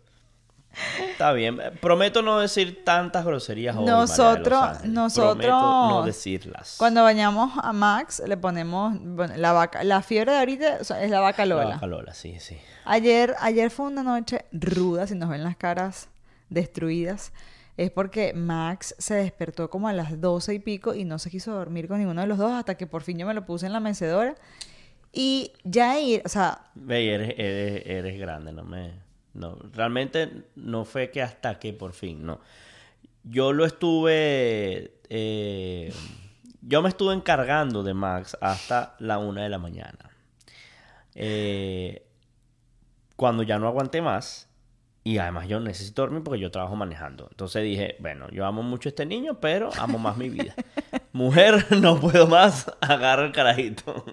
Está 1.11 1.31
bien. 1.33 1.59
Prometo 1.81 2.21
no 2.21 2.39
decir 2.39 2.83
tantas 2.83 3.25
groserías 3.25 3.75
hoy, 3.75 3.81
María 3.85 3.93
de 3.95 4.01
Los 4.01 4.09
Nosotros, 4.17 4.83
nosotros, 4.85 5.35
Prometo 5.35 5.89
no 5.89 6.03
decirlas. 6.03 6.75
Cuando 6.77 7.03
bañamos 7.03 7.51
a 7.61 7.73
Max, 7.73 8.21
le 8.25 8.37
ponemos, 8.37 8.95
bueno, 8.99 9.35
la 9.37 9.51
vaca, 9.53 9.83
la 9.83 10.01
fiebre 10.01 10.31
de 10.31 10.39
ahorita 10.39 10.77
es 10.77 11.09
la 11.09 11.19
vaca 11.19 11.45
La 11.45 11.55
Lola. 11.55 11.75
vaca 11.75 11.87
Lola, 11.87 12.13
sí, 12.13 12.37
sí. 12.39 12.57
Ayer, 12.85 13.35
ayer 13.39 13.69
fue 13.69 13.87
una 13.87 14.03
noche 14.03 14.45
ruda, 14.51 15.07
si 15.07 15.15
nos 15.15 15.29
ven 15.29 15.43
las 15.43 15.55
caras 15.55 16.09
destruidas. 16.49 17.31
Es 17.75 17.89
porque 17.89 18.33
Max 18.33 18.93
se 18.99 19.15
despertó 19.15 19.69
como 19.69 19.87
a 19.87 19.93
las 19.93 20.21
doce 20.21 20.53
y 20.53 20.59
pico 20.59 20.93
y 20.93 21.05
no 21.05 21.17
se 21.17 21.31
quiso 21.31 21.53
dormir 21.53 21.87
con 21.87 21.97
ninguno 21.97 22.21
de 22.21 22.27
los 22.27 22.37
dos 22.37 22.51
hasta 22.51 22.75
que 22.75 22.85
por 22.85 23.01
fin 23.01 23.17
yo 23.17 23.25
me 23.25 23.33
lo 23.33 23.45
puse 23.45 23.65
en 23.65 23.73
la 23.73 23.79
mecedora. 23.79 24.35
Y 25.11 25.53
ya 25.63 25.99
ir, 25.99 26.21
o 26.25 26.29
sea, 26.29 26.71
Ve, 26.75 27.13
eres, 27.13 27.33
eres, 27.37 27.83
eres 27.85 28.19
grande, 28.19 28.51
no 28.51 28.63
me... 28.63 29.02
No, 29.33 29.57
realmente 29.73 30.43
no 30.55 30.85
fue 30.85 31.09
que 31.11 31.21
hasta 31.21 31.59
que 31.59 31.73
por 31.73 31.93
fin, 31.93 32.25
no. 32.25 32.39
Yo 33.23 33.53
lo 33.53 33.65
estuve... 33.65 34.99
eh, 35.09 35.93
yo 36.61 36.81
me 36.81 36.89
estuve 36.89 37.13
encargando 37.13 37.83
de 37.83 37.93
Max 37.93 38.37
hasta 38.39 38.95
la 38.99 39.17
una 39.17 39.43
de 39.43 39.49
la 39.49 39.57
mañana. 39.57 40.11
Eh, 41.15 42.05
cuando 43.15 43.43
ya 43.43 43.59
no 43.59 43.67
aguanté 43.67 44.01
más, 44.01 44.49
y 45.03 45.17
además 45.17 45.47
yo 45.47 45.59
necesito 45.59 46.03
dormir 46.03 46.23
porque 46.23 46.39
yo 46.39 46.51
trabajo 46.51 46.75
manejando. 46.75 47.27
Entonces 47.29 47.63
dije, 47.63 47.97
bueno, 47.99 48.29
yo 48.31 48.45
amo 48.45 48.63
mucho 48.63 48.87
a 48.87 48.91
este 48.91 49.05
niño, 49.05 49.39
pero 49.41 49.69
amo 49.77 49.97
más 49.97 50.15
mi 50.15 50.29
vida. 50.29 50.53
Mujer, 51.11 51.65
no 51.81 51.99
puedo 51.99 52.27
más, 52.27 52.71
agarra 52.81 53.25
el 53.25 53.33
carajito. 53.33 54.05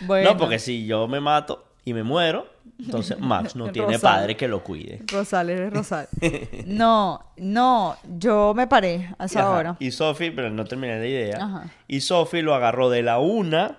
bueno. 0.00 0.32
No, 0.32 0.36
porque 0.36 0.58
si 0.58 0.86
yo 0.86 1.06
me 1.06 1.20
mato 1.20 1.64
y 1.84 1.94
me 1.94 2.02
muero, 2.02 2.46
entonces 2.78 3.18
Max 3.20 3.54
no 3.56 3.70
tiene 3.70 3.94
Rosal. 3.94 4.00
padre 4.00 4.36
que 4.36 4.48
lo 4.48 4.62
cuide. 4.64 5.02
Rosal, 5.06 5.50
eres 5.50 5.72
Rosal. 5.72 6.08
No, 6.66 7.22
no, 7.36 7.96
yo 8.18 8.54
me 8.54 8.66
paré 8.66 9.14
a 9.18 9.24
esa 9.26 9.40
ajá, 9.40 9.50
hora. 9.50 9.76
y 9.78 9.90
Sophie, 9.90 10.32
pero 10.32 10.50
no 10.50 10.64
terminé 10.64 10.98
la 10.98 11.06
idea. 11.06 11.36
Ajá. 11.44 11.64
Y 11.88 12.00
Sophie 12.00 12.42
lo 12.42 12.54
agarró 12.54 12.90
de 12.90 13.02
la 13.02 13.18
una 13.18 13.78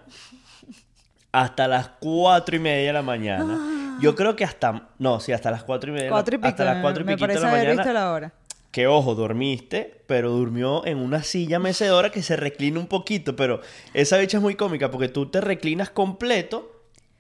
hasta 1.31 1.67
las 1.67 1.89
cuatro 1.99 2.55
y 2.55 2.59
media 2.59 2.87
de 2.87 2.93
la 2.93 3.01
mañana. 3.01 3.97
Yo 3.99 4.15
creo 4.15 4.35
que 4.35 4.43
hasta, 4.43 4.89
no, 4.99 5.19
sí, 5.19 5.31
hasta 5.31 5.51
las 5.51 5.63
cuatro 5.63 5.89
y 5.89 5.93
media. 5.93 6.05
de 6.05 6.09
la- 6.09 6.15
Cuatro 6.15 6.35
y 6.35 6.37
pico. 6.37 6.47
hasta 6.47 6.65
las 6.65 6.81
cuatro 6.81 7.01
y 7.03 7.05
me 7.05 7.13
piquito 7.13 7.27
de 7.27 7.33
parece 7.33 7.45
la 7.45 7.51
haber 7.51 7.63
mañana. 7.67 7.83
visto 7.83 7.93
la 7.93 8.11
hora. 8.11 8.33
Que 8.71 8.87
ojo, 8.87 9.13
dormiste, 9.13 10.01
pero 10.07 10.31
durmió 10.31 10.83
en 10.85 10.97
una 10.97 11.21
silla 11.21 11.59
mecedora 11.59 12.09
que 12.11 12.23
se 12.23 12.35
reclina 12.35 12.79
un 12.79 12.87
poquito. 12.87 13.35
Pero 13.35 13.61
esa 13.93 14.17
bicha 14.17 14.37
es 14.37 14.43
muy 14.43 14.55
cómica 14.55 14.89
porque 14.89 15.09
tú 15.09 15.27
te 15.27 15.41
reclinas 15.41 15.91
completo, 15.91 16.72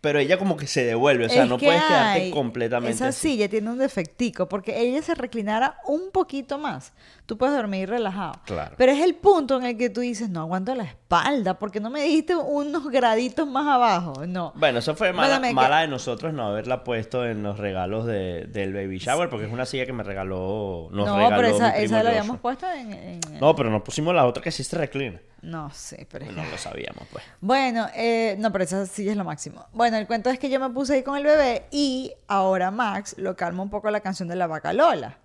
pero 0.03 0.19
ella 0.19 0.37
como 0.37 0.57
que 0.57 0.67
se 0.67 0.83
devuelve. 0.83 1.27
O 1.27 1.29
sea, 1.29 1.43
Es 1.43 1.49
no 1.49 1.57
que 1.57 1.67
puedes 1.67 1.81
quedarte 1.81 2.29
completamente 2.31 2.93
Esa 2.93 3.07
así. 3.07 3.29
silla 3.29 3.47
tiene 3.47 3.69
un 3.69 3.77
defectico, 3.77 4.49
porque 4.49 4.81
ella 4.81 5.01
se 5.01 5.15
reclinara 5.15 5.77
un 5.85 6.11
poquito 6.11 6.57
más. 6.57 6.91
Tú 7.25 7.37
puedes 7.37 7.55
dormir 7.55 7.89
relajado. 7.89 8.33
Claro. 8.45 8.75
Pero 8.77 8.91
es 8.91 9.01
el 9.01 9.15
punto 9.15 9.55
en 9.57 9.63
el 9.65 9.77
que 9.77 9.89
tú 9.89 10.01
dices, 10.01 10.29
no 10.29 10.41
aguanto 10.41 10.75
la 10.75 10.83
espalda, 10.83 11.57
porque 11.57 11.79
no 11.79 11.89
me 11.89 12.03
dijiste 12.03 12.35
unos 12.35 12.89
graditos 12.89 13.47
más 13.47 13.65
abajo. 13.65 14.25
No. 14.27 14.51
Bueno, 14.55 14.79
eso 14.79 14.93
fue 14.93 15.13
mala, 15.13 15.39
Bueno, 15.39 15.53
mala 15.55 15.77
que- 15.77 15.81
de 15.83 15.87
nosotros 15.87 16.33
no 16.33 16.47
haberla 16.47 16.83
puesto 16.83 17.25
en 17.25 17.41
los 17.41 17.57
regalos 17.57 18.05
de- 18.05 18.45
del 18.47 18.73
baby 18.73 18.97
shower, 18.97 19.29
porque 19.29 19.45
es 19.45 19.53
una 19.53 19.65
silla 19.65 19.85
que 19.85 19.93
me 19.93 20.03
regaló. 20.03 20.89
Nos 20.91 21.07
no, 21.07 21.15
regaló 21.15 21.35
pero 21.37 21.47
mi 21.49 21.55
esa, 21.55 21.71
primo 21.71 21.85
esa 21.85 22.03
la 22.03 22.09
habíamos 22.09 22.39
puesto 22.39 22.69
en... 22.69 22.91
en- 22.93 23.19
No, 23.39 23.55
pero 23.55 23.69
no 23.69 23.81
pusimos 23.83 24.13
la 24.13 24.25
otra 24.25 24.43
que 24.43 24.51
sí 24.51 24.63
se 24.65 24.77
reclina. 24.77 25.21
No 25.41 25.69
sé, 25.71 26.05
pero 26.11 26.25
No 26.29 26.43
lo 26.43 26.57
sabíamos, 26.57 27.05
pues. 27.11 27.23
Bueno, 27.39 27.87
eh, 27.95 28.35
no, 28.39 28.51
pero 28.51 28.65
esa 28.65 28.85
silla 28.85 29.11
es 29.11 29.17
lo 29.17 29.23
máximo. 29.23 29.65
Bueno, 29.71 29.95
el 29.97 30.07
cuento 30.07 30.29
es 30.29 30.39
que 30.39 30.49
yo 30.49 30.59
me 30.59 30.69
puse 30.71 30.95
ahí 30.95 31.03
con 31.03 31.15
el 31.17 31.23
bebé 31.23 31.67
y 31.71 32.11
ahora 32.27 32.69
Max 32.69 33.15
lo 33.17 33.35
calma 33.37 33.63
un 33.63 33.69
poco 33.69 33.89
la 33.91 34.01
canción 34.01 34.27
de 34.27 34.35
la 34.35 34.47
vaca 34.47 34.73
Lola. 34.73 35.19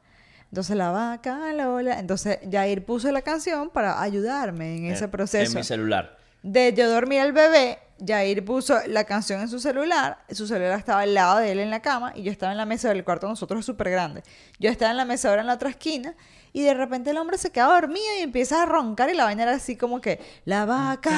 Entonces 0.50 0.76
la 0.76 0.90
vaca 0.90 1.52
Lola, 1.52 1.99
entonces 1.99 2.38
Jair 2.50 2.85
puso 2.85 3.11
la 3.12 3.23
canción 3.23 3.71
para 3.71 4.00
ayudarme 4.00 4.76
en 4.76 4.87
ese 4.87 5.09
proceso. 5.09 5.52
En 5.52 5.59
mi 5.59 5.64
celular. 5.64 6.17
de 6.43 6.73
yo 6.73 6.88
dormir 6.88 7.21
al 7.21 7.33
bebé, 7.33 7.78
Jair 8.05 8.45
puso 8.45 8.78
la 8.87 9.05
canción 9.05 9.40
en 9.40 9.49
su 9.49 9.59
celular, 9.59 10.19
su 10.31 10.47
celular 10.47 10.78
estaba 10.78 11.02
al 11.02 11.12
lado 11.12 11.38
de 11.38 11.52
él 11.52 11.59
en 11.59 11.71
la 11.71 11.81
cama 11.81 12.12
y 12.14 12.23
yo 12.23 12.33
estaba 12.33 12.52
en 12.52 12.59
la 12.59 12.64
mesa 12.64 12.88
del 12.88 13.05
cuarto 13.05 13.26
de 13.26 13.33
nosotros 13.33 13.64
súper 13.67 13.90
grande. 13.90 14.23
Yo 14.59 14.71
estaba 14.71 14.90
en 14.90 14.97
la 14.97 15.05
mesa 15.05 15.28
ahora 15.28 15.43
en 15.43 15.49
la 15.49 15.55
otra 15.55 15.69
esquina 15.69 16.14
y 16.52 16.62
de 16.62 16.75
repente 16.75 17.11
el 17.11 17.19
hombre 17.19 17.38
se 17.38 17.50
queda 17.50 17.67
dormido 17.67 18.07
y 18.19 18.23
empieza 18.23 18.62
a 18.62 18.67
roncar 18.67 19.11
y 19.11 19.14
la 19.14 19.25
vaina 19.25 19.45
era 19.45 19.52
así 19.52 19.76
como 19.76 20.00
que 20.00 20.21
la 20.45 20.64
vaca 20.64 21.11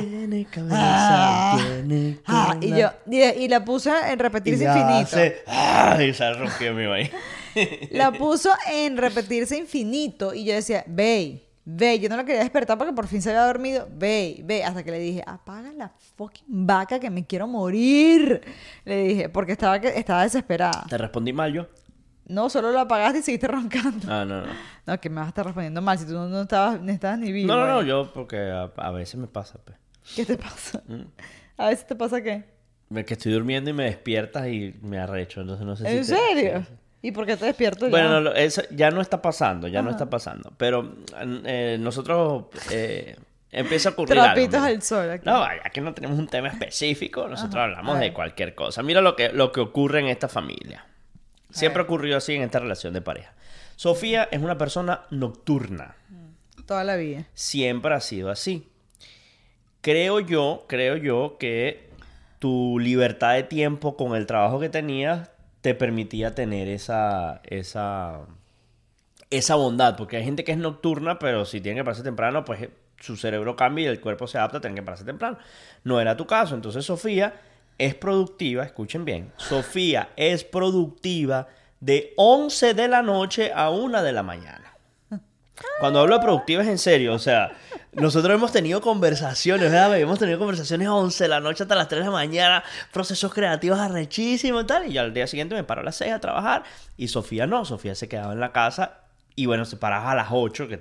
tiene 0.00 0.46
Ah, 0.70 1.58
ah, 2.26 2.56
y 2.60 2.68
yo 2.70 2.90
y, 3.10 3.22
y 3.22 3.48
la 3.48 3.64
puso 3.64 3.92
en 3.96 4.18
repetirse 4.18 4.64
infinito. 4.64 5.16
Hace, 5.16 5.42
ah, 5.46 5.98
y 6.02 6.12
se 6.12 6.32
rompió 6.32 6.74
mi 6.74 6.86
vaina. 6.86 7.10
La 7.90 8.12
puso 8.12 8.50
en 8.70 8.96
repetirse 8.96 9.56
infinito 9.56 10.32
y 10.34 10.44
yo 10.44 10.54
decía, 10.54 10.84
ve, 10.86 11.46
ve, 11.64 11.98
yo 11.98 12.08
no 12.08 12.16
la 12.16 12.24
quería 12.24 12.42
despertar 12.42 12.78
porque 12.78 12.92
por 12.92 13.06
fin 13.06 13.20
se 13.20 13.30
había 13.30 13.44
dormido, 13.44 13.88
ve, 13.92 14.40
ve, 14.44 14.64
hasta 14.64 14.82
que 14.82 14.90
le 14.90 14.98
dije, 14.98 15.22
apaga 15.26 15.72
la 15.72 15.92
fucking 16.16 16.66
vaca 16.66 16.98
que 16.98 17.10
me 17.10 17.26
quiero 17.26 17.46
morir. 17.46 18.40
Le 18.84 19.04
dije, 19.04 19.28
porque 19.28 19.52
estaba, 19.52 19.80
que, 19.80 19.88
estaba 19.88 20.22
desesperada. 20.22 20.86
¿Te 20.88 20.98
respondí 20.98 21.32
mal 21.32 21.52
yo? 21.52 21.66
No, 22.26 22.48
solo 22.50 22.70
lo 22.72 22.80
apagaste 22.80 23.18
y 23.18 23.22
seguiste 23.22 23.46
roncando. 23.48 24.06
Ah, 24.10 24.24
no, 24.24 24.42
no. 24.46 24.52
No, 24.86 25.00
que 25.00 25.10
me 25.10 25.16
vas 25.16 25.26
a 25.26 25.28
estar 25.28 25.44
respondiendo 25.44 25.82
mal 25.82 25.98
si 25.98 26.06
tú 26.06 26.12
no, 26.12 26.28
no 26.28 26.42
estabas, 26.42 26.80
ni 26.80 26.92
estabas 26.92 27.18
ni 27.18 27.32
vivo. 27.32 27.48
No, 27.52 27.58
no, 27.60 27.66
no, 27.66 27.78
ahí. 27.80 27.86
yo 27.86 28.10
porque 28.12 28.38
a, 28.50 28.70
a 28.76 28.90
veces 28.92 29.16
me 29.16 29.26
pasa, 29.26 29.58
pues. 29.64 29.76
¿Qué 30.16 30.24
te 30.24 30.36
pasa? 30.36 30.82
Mm. 30.86 31.02
A 31.56 31.68
veces 31.68 31.86
te 31.86 31.94
pasa 31.96 32.22
qué. 32.22 32.44
Que 33.06 33.14
estoy 33.14 33.32
durmiendo 33.32 33.70
y 33.70 33.72
me 33.72 33.84
despiertas 33.84 34.48
y 34.48 34.74
me 34.82 34.98
arrecho, 34.98 35.40
entonces 35.40 35.64
no 35.64 35.76
sé 35.76 35.86
si 35.88 35.96
¿En 35.96 36.04
serio? 36.04 36.66
¿Y 37.00 37.10
por 37.10 37.24
qué 37.26 37.36
te 37.36 37.46
despierto 37.46 37.88
Bueno, 37.88 38.08
ya? 38.08 38.12
no, 38.14 38.20
lo- 38.20 38.34
eso 38.34 38.62
ya 38.70 38.90
no 38.90 39.00
está 39.00 39.20
pasando, 39.22 39.66
ya 39.66 39.82
no 39.82 39.90
está 39.90 40.08
pasando. 40.10 40.52
Pero 40.56 40.96
eh, 41.44 41.76
nosotros 41.80 42.44
eh, 42.70 43.16
empieza 43.50 43.88
a 43.88 43.92
ocurrir 43.92 44.14
Trapitos 44.14 44.54
algo. 44.56 44.66
al 44.66 44.82
sol 44.82 45.10
aquí. 45.10 45.24
No, 45.26 45.42
aquí 45.42 45.80
no 45.80 45.94
tenemos 45.94 46.18
un 46.18 46.28
tema 46.28 46.48
específico, 46.48 47.26
nosotros 47.28 47.62
hablamos 47.62 47.98
de 47.98 48.12
cualquier 48.12 48.54
cosa. 48.54 48.82
Mira 48.82 49.00
lo 49.00 49.16
que, 49.16 49.30
lo 49.32 49.50
que 49.52 49.60
ocurre 49.60 50.00
en 50.00 50.06
esta 50.06 50.28
familia. 50.28 50.84
Siempre 51.52 51.82
ocurrió 51.82 52.16
así 52.16 52.34
en 52.34 52.42
esta 52.42 52.58
relación 52.58 52.92
de 52.92 53.00
pareja. 53.00 53.34
Sofía 53.76 54.28
es 54.30 54.40
una 54.42 54.58
persona 54.58 55.02
nocturna. 55.10 55.96
Toda 56.66 56.84
la 56.84 56.96
vida. 56.96 57.26
Siempre 57.34 57.94
ha 57.94 58.00
sido 58.00 58.30
así. 58.30 58.68
Creo 59.80 60.20
yo, 60.20 60.64
creo 60.68 60.96
yo 60.96 61.36
que 61.38 61.90
tu 62.38 62.78
libertad 62.78 63.34
de 63.34 63.42
tiempo 63.42 63.96
con 63.96 64.14
el 64.14 64.26
trabajo 64.26 64.60
que 64.60 64.68
tenías 64.68 65.30
te 65.60 65.74
permitía 65.74 66.34
tener 66.34 66.68
esa, 66.68 67.40
esa, 67.44 68.20
esa 69.30 69.54
bondad. 69.54 69.96
Porque 69.96 70.16
hay 70.16 70.24
gente 70.24 70.44
que 70.44 70.52
es 70.52 70.58
nocturna, 70.58 71.18
pero 71.18 71.44
si 71.44 71.60
tiene 71.60 71.80
que 71.80 71.84
pararse 71.84 72.02
temprano, 72.02 72.44
pues 72.44 72.68
su 72.98 73.16
cerebro 73.16 73.56
cambia 73.56 73.84
y 73.84 73.88
el 73.88 74.00
cuerpo 74.00 74.26
se 74.26 74.38
adapta 74.38 74.58
a 74.58 74.60
tener 74.60 74.76
que 74.76 74.82
pararse 74.82 75.04
temprano. 75.04 75.38
No 75.84 76.00
era 76.00 76.16
tu 76.16 76.26
caso. 76.26 76.54
Entonces 76.54 76.84
Sofía 76.84 77.34
es 77.84 77.96
productiva, 77.96 78.64
escuchen 78.64 79.04
bien, 79.04 79.32
Sofía 79.36 80.10
es 80.14 80.44
productiva 80.44 81.48
de 81.80 82.14
11 82.16 82.74
de 82.74 82.86
la 82.86 83.02
noche 83.02 83.52
a 83.52 83.70
1 83.70 84.02
de 84.02 84.12
la 84.12 84.22
mañana. 84.22 84.72
Cuando 85.80 86.00
hablo 86.00 86.16
de 86.16 86.22
productiva 86.22 86.62
es 86.62 86.68
en 86.68 86.78
serio, 86.78 87.12
o 87.12 87.18
sea, 87.18 87.52
nosotros 87.92 88.34
hemos 88.34 88.52
tenido 88.52 88.80
conversaciones, 88.80 89.70
¿verdad? 89.70 89.98
Hemos 89.98 90.18
tenido 90.18 90.38
conversaciones 90.38 90.86
a 90.86 90.94
11 90.94 91.24
de 91.24 91.28
la 91.28 91.40
noche 91.40 91.64
hasta 91.64 91.74
las 91.74 91.88
3 91.88 92.00
de 92.00 92.06
la 92.06 92.12
mañana, 92.12 92.64
procesos 92.92 93.34
creativos 93.34 93.78
arrechísimos 93.78 94.62
y 94.62 94.66
tal, 94.66 94.92
y 94.92 94.96
al 94.96 95.12
día 95.12 95.26
siguiente 95.26 95.56
me 95.56 95.64
paro 95.64 95.80
a 95.80 95.84
las 95.84 95.96
6 95.96 96.12
a 96.12 96.20
trabajar, 96.20 96.62
y 96.96 97.08
Sofía 97.08 97.48
no, 97.48 97.64
Sofía 97.64 97.96
se 97.96 98.08
quedaba 98.08 98.32
en 98.32 98.40
la 98.40 98.52
casa, 98.52 99.01
y 99.34 99.46
bueno, 99.46 99.64
se 99.64 99.76
paraba 99.76 100.10
a 100.12 100.14
las 100.14 100.28
8, 100.30 100.68
que 100.68 100.76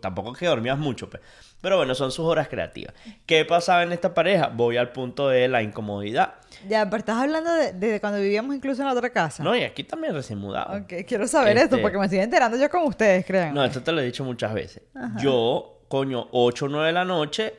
tampoco 0.00 0.32
es 0.32 0.38
que 0.38 0.46
dormías 0.46 0.78
mucho, 0.78 1.08
pues. 1.08 1.22
pero 1.60 1.76
bueno, 1.76 1.94
son 1.94 2.10
sus 2.10 2.24
horas 2.26 2.48
creativas. 2.48 2.94
¿Qué 3.26 3.44
pasaba 3.44 3.82
en 3.84 3.92
esta 3.92 4.12
pareja? 4.14 4.48
Voy 4.48 4.76
al 4.76 4.90
punto 4.92 5.28
de 5.28 5.46
la 5.48 5.62
incomodidad. 5.62 6.34
Ya, 6.68 6.84
pero 6.86 6.98
estás 6.98 7.16
hablando 7.22 7.52
de, 7.52 7.72
de 7.72 8.00
cuando 8.00 8.18
vivíamos 8.20 8.54
incluso 8.56 8.82
en 8.82 8.88
la 8.88 8.94
otra 8.94 9.10
casa. 9.10 9.42
No, 9.44 9.54
y 9.56 9.62
aquí 9.62 9.84
también 9.84 10.14
recién 10.14 10.38
mudado. 10.38 10.76
Ok, 10.82 10.92
quiero 11.06 11.26
saber 11.28 11.56
esto 11.56 11.76
Este- 11.76 11.82
porque 11.82 11.98
me 11.98 12.04
estoy 12.04 12.18
enterando 12.20 12.56
yo 12.58 12.68
con 12.70 12.82
ustedes, 12.84 13.24
crean. 13.26 13.54
No, 13.54 13.64
esto 13.64 13.82
te 13.82 13.92
lo 13.92 14.00
he 14.00 14.04
dicho 14.04 14.24
muchas 14.24 14.52
veces. 14.54 14.82
Yo, 15.18 15.80
coño, 15.88 16.28
8 16.32 16.64
o 16.64 16.68
9 16.68 16.86
de 16.88 16.92
la 16.92 17.04
noche, 17.04 17.54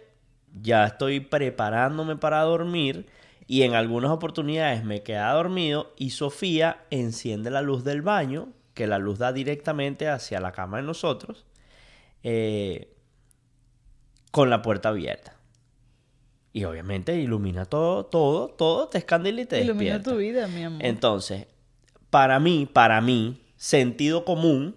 ya 0.61 0.85
estoy 0.85 1.19
preparándome 1.19 2.15
para 2.15 2.41
dormir 2.41 3.05
Y 3.47 3.61
en 3.61 3.75
algunas 3.75 4.09
oportunidades 4.11 4.83
me 4.83 5.03
quedaba 5.03 5.33
dormido 5.33 5.93
y 5.97 6.09
Sofía 6.09 6.77
enciende 6.89 7.51
la 7.51 7.61
luz 7.61 7.83
del 7.83 8.01
baño, 8.01 8.47
que 8.75 8.85
la 8.85 8.99
luz 8.99 9.17
da 9.17 9.33
directamente 9.33 10.07
hacia 10.07 10.39
la 10.39 10.51
cama 10.51 10.77
de 10.77 10.83
nosotros, 10.83 11.47
eh, 12.21 12.93
con 14.29 14.51
la 14.51 14.61
puerta 14.61 14.89
abierta. 14.89 15.35
Y 16.53 16.63
obviamente 16.65 17.15
ilumina 17.15 17.65
todo, 17.65 18.05
todo, 18.05 18.49
todo, 18.49 18.87
te 18.87 18.99
escandila 18.99 19.41
y 19.41 19.45
te 19.45 19.61
Ilumina 19.61 19.95
despierta. 19.95 20.11
tu 20.11 20.17
vida, 20.17 20.47
mi 20.47 20.63
amor. 20.63 20.85
Entonces, 20.85 21.47
para 22.09 22.39
mí, 22.39 22.69
para 22.71 23.01
mí, 23.01 23.41
sentido 23.57 24.23
común, 24.23 24.75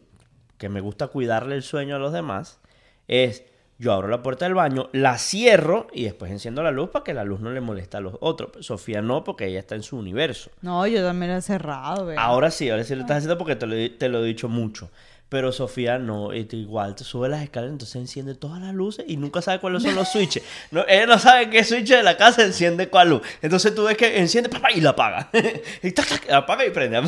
que 0.56 0.68
me 0.68 0.80
gusta 0.80 1.08
cuidarle 1.08 1.54
el 1.54 1.62
sueño 1.62 1.96
a 1.96 1.98
los 2.00 2.12
demás, 2.12 2.60
es 3.06 3.44
yo 3.78 3.92
abro 3.92 4.08
la 4.08 4.22
puerta 4.22 4.44
del 4.44 4.54
baño, 4.54 4.88
la 4.92 5.18
cierro 5.18 5.86
y 5.92 6.02
después 6.04 6.30
enciendo 6.32 6.62
la 6.62 6.70
luz 6.72 6.90
para 6.90 7.04
que 7.04 7.14
la 7.14 7.22
luz 7.24 7.40
no 7.40 7.50
le 7.52 7.60
moleste 7.60 7.96
a 7.96 8.00
los 8.00 8.14
otros. 8.20 8.50
Sofía 8.66 9.00
no, 9.02 9.22
porque 9.24 9.46
ella 9.46 9.60
está 9.60 9.74
en 9.76 9.82
su 9.84 9.96
universo. 9.96 10.50
No, 10.62 10.86
yo 10.86 11.02
también 11.04 11.30
lo 11.32 11.38
he 11.38 11.42
cerrado, 11.42 12.06
¿verdad? 12.06 12.22
Ahora 12.24 12.50
sí, 12.50 12.68
ahora 12.70 12.82
sí 12.84 12.94
lo 12.96 13.02
estás 13.02 13.18
haciendo 13.18 13.38
porque 13.38 13.54
te 13.56 13.66
lo, 13.66 13.74
he- 13.76 13.90
te 13.90 14.08
lo 14.08 14.24
he 14.24 14.26
dicho 14.26 14.48
mucho. 14.48 14.90
Pero 15.28 15.52
Sofía 15.52 15.98
no, 15.98 16.32
igual 16.32 16.94
te 16.94 17.04
sube 17.04 17.28
las 17.28 17.42
escaleras, 17.42 17.72
entonces 17.74 17.96
enciende 17.96 18.34
todas 18.34 18.62
las 18.62 18.72
luces 18.74 19.04
y 19.06 19.18
nunca 19.18 19.42
sabe 19.42 19.60
cuáles 19.60 19.82
son 19.82 19.94
los 19.94 20.08
switches. 20.10 20.42
No, 20.70 20.84
ella 20.88 21.04
no 21.06 21.18
sabe 21.18 21.50
qué 21.50 21.62
switch 21.64 21.88
de 21.90 22.02
la 22.02 22.16
casa 22.16 22.42
enciende 22.44 22.88
cuál 22.88 23.10
luz. 23.10 23.20
Entonces 23.42 23.74
tú 23.74 23.84
ves 23.84 23.96
que 23.98 24.18
enciende 24.18 24.48
papá, 24.48 24.72
y 24.72 24.80
la 24.80 24.90
apaga. 24.90 25.28
y 25.82 25.92
tac, 25.92 26.08
tac, 26.08 26.28
la 26.30 26.38
apaga 26.38 26.64
y 26.66 26.70
prende. 26.70 27.02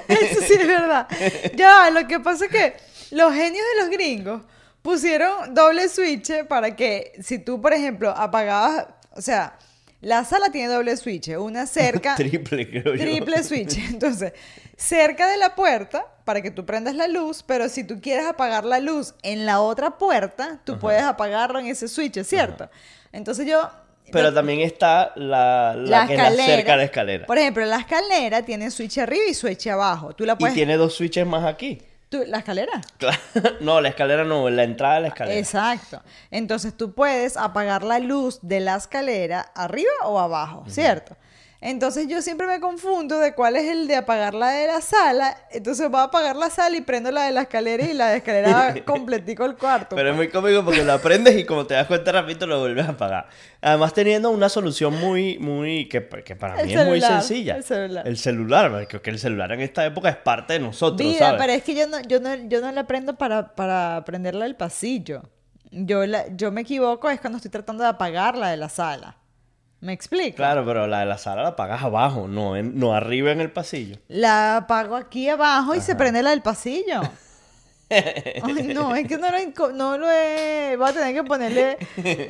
Eso 0.08 0.42
sí 0.48 0.54
es 0.54 0.68
verdad. 0.68 1.08
Ya, 1.56 1.90
lo 1.92 2.08
que 2.08 2.20
pasa 2.20 2.46
es 2.46 2.52
que 2.52 2.74
los 3.12 3.34
genios 3.34 3.66
de 3.75 3.82
los 3.82 3.89
gringos 3.92 4.42
pusieron 4.82 5.54
doble 5.54 5.89
switch 5.89 6.46
para 6.48 6.75
que 6.75 7.13
si 7.22 7.39
tú, 7.39 7.62
por 7.62 7.74
ejemplo, 7.74 8.10
apagabas, 8.12 8.88
o 9.12 9.22
sea, 9.22 9.58
la 10.01 10.24
sala 10.24 10.50
tiene 10.51 10.72
doble 10.74 10.96
switch, 10.96 11.30
una 11.38 11.66
cerca, 11.66 12.16
Triple, 12.18 12.70
creo 12.70 12.96
yo. 12.96 13.01
triple 13.04 13.44
switch. 13.44 13.78
Entonces, 13.89 14.34
cerca 14.78 15.28
de 15.28 15.38
la 15.38 15.56
puerta 15.56 16.06
para 16.24 16.42
que 16.42 16.51
tú 16.51 16.66
prendas 16.66 16.96
la 16.96 17.08
luz, 17.08 17.44
pero 17.46 17.68
si 17.68 17.84
tú 17.84 18.00
quieres 18.00 18.25
apagar 18.25 18.63
la 18.63 18.80
luz 18.80 19.13
en 19.24 19.46
la 19.46 19.60
otra 19.62 19.98
puerta, 19.98 20.62
tú 20.63 20.80
puedes 20.80 21.04
apagarlo 21.04 21.60
en 21.60 21.68
ese 21.68 21.88
switch, 21.89 22.22
¿cierto? 22.24 22.70
Entonces 23.12 23.46
yo 23.48 23.70
Pero 24.12 24.34
también 24.34 24.62
está 24.62 25.12
la, 25.16 25.74
la, 25.75 26.01
la 26.01 26.08
que 26.08 26.13
escalera. 26.16 26.46
cerca 26.46 26.72
de 26.72 26.78
la 26.78 26.84
escalera. 26.86 27.25
Por 27.25 27.38
ejemplo, 27.38 27.66
la 27.66 27.80
escalera 27.80 28.44
tiene 28.44 28.72
switch 28.72 29.00
arriba 29.00 29.25
y 29.30 29.34
switch 29.34 29.68
abajo. 29.68 30.13
Tú 30.16 30.25
la 30.25 30.34
Y 30.34 30.36
puedes 30.38 30.56
tiene 30.56 30.78
dos 30.78 30.96
switches 30.96 31.28
más 31.28 31.44
aquí. 31.46 31.82
Tú- 32.10 32.24
la 32.28 32.39
escalera. 32.39 32.82
Claro. 32.98 33.18
No, 33.62 33.80
la 33.82 33.89
escalera 33.89 34.24
no, 34.24 34.50
la 34.50 34.63
entrada 34.63 34.96
de 34.96 35.01
la 35.01 35.08
escalera. 35.10 35.39
Exacto. 35.39 36.01
Entonces 36.32 36.75
tú 36.75 36.94
puedes 36.94 37.38
apagar 37.38 37.84
la 37.84 38.00
luz 38.00 38.39
de 38.42 38.60
la 38.60 38.75
escalera 38.75 39.42
arriba 39.56 39.92
o 40.06 40.20
abajo, 40.20 40.63
¿cierto? 40.68 41.16
Entonces 41.62 42.08
yo 42.08 42.22
siempre 42.22 42.48
me 42.48 42.62
confundo 42.62 43.20
de 43.20 43.34
cuál 43.34 43.58
es 43.58 43.66
el 43.66 43.86
de 43.88 43.98
apagar 43.98 44.34
la 44.34 44.51
de 44.51 44.68
la 44.68 44.80
sala. 44.80 45.36
Entonces 45.51 45.89
voy 45.89 46.00
a 46.00 46.04
apagar 46.04 46.38
la 46.38 46.50
sala 46.50 46.78
y 46.78 46.82
prendo 46.82 47.12
la 47.12 47.24
de 47.24 47.34
la 47.34 47.42
escalera 47.42 47.84
y 47.84 47.94
la 47.94 48.10
de 48.10 48.18
escalera 48.18 48.75
completico 48.86 49.44
el 49.44 49.58
cuarto. 49.58 49.94
Pero 49.98 50.10
es 50.12 50.16
pues. 50.16 50.28
muy 50.28 50.42
cómico 50.42 50.63
porque 50.63 50.86
lo 50.86 50.94
aprendes 50.94 51.38
y 51.38 51.44
como 51.44 51.68
te 51.68 51.74
das 51.74 51.88
cuenta 51.88 52.13
rapidito 52.13 52.48
lo 52.48 52.60
vuelves 52.60 52.88
a 52.88 52.92
apagar. 52.92 53.28
Además 53.60 53.94
teniendo 53.94 54.30
una 54.30 54.48
solución 54.48 54.98
muy, 55.00 55.38
muy, 55.38 55.89
que, 55.89 56.08
que 56.24 56.36
para 56.38 56.62
El 56.62 56.68
mí 56.68 56.74
es 56.74 56.86
muy 56.86 57.01
sencilla. 57.01 57.58
el 57.58 57.63
celular. 57.66 58.08
El 58.08 58.18
celular, 58.18 58.88
porque 58.89 59.10
el 59.10 59.20
celular 59.20 59.51
en 59.51 59.60
esta 59.60 59.86
época 59.86 60.08
es 60.08 60.16
parte 60.18 60.54
de 60.54 60.60
nosotros, 60.60 61.06
Vida, 61.06 61.20
¿sabes? 61.20 61.42
pero 61.42 61.54
es 61.54 61.63
que 61.63 61.75
yo 61.75 61.88
no, 61.88 62.00
yo 62.01 62.22
no, 62.22 62.36
yo 62.36 62.62
no 62.62 62.72
la 62.72 62.88
prendo 62.88 63.18
para, 63.18 63.54
para 63.56 64.04
prenderla 64.06 64.46
del 64.46 64.56
pasillo. 64.56 65.24
Yo, 65.72 66.06
la, 66.06 66.25
yo 66.36 66.54
me 66.54 66.62
equivoco 66.62 67.10
es 67.10 67.20
cuando 67.20 67.36
estoy 67.36 67.51
tratando 67.51 67.84
de 67.84 67.89
apagarla 67.89 68.50
de 68.50 68.58
la 68.58 68.70
sala. 68.70 69.19
¿Me 69.81 69.93
explico? 69.93 70.36
Claro, 70.36 70.65
pero 70.65 70.88
la 70.88 71.00
de 71.00 71.05
la 71.05 71.17
sala 71.17 71.41
la 71.43 71.50
apagas 71.50 71.81
abajo, 71.83 72.27
no, 72.27 72.55
en- 72.57 72.77
no 72.77 72.93
arriba 72.93 73.31
en 73.31 73.39
el 73.39 73.51
pasillo. 73.51 73.98
La 74.09 74.57
apago 74.57 74.95
aquí 74.95 75.29
abajo 75.29 75.74
y 75.75 75.81
se 75.81 75.95
prende 75.95 76.21
la 76.21 76.31
del 76.31 76.41
pasillo. 76.41 77.01
Ay, 77.89 78.72
no, 78.74 78.96
es 78.96 79.08
que 79.08 79.17
no 79.17 79.27
lo, 79.31 79.72
no 79.74 79.98
lo 79.98 80.08
he... 80.12 80.75
Voy 80.77 80.89
a 80.89 80.93
tener 80.93 81.13
que 81.13 81.24
ponerle 81.24 81.77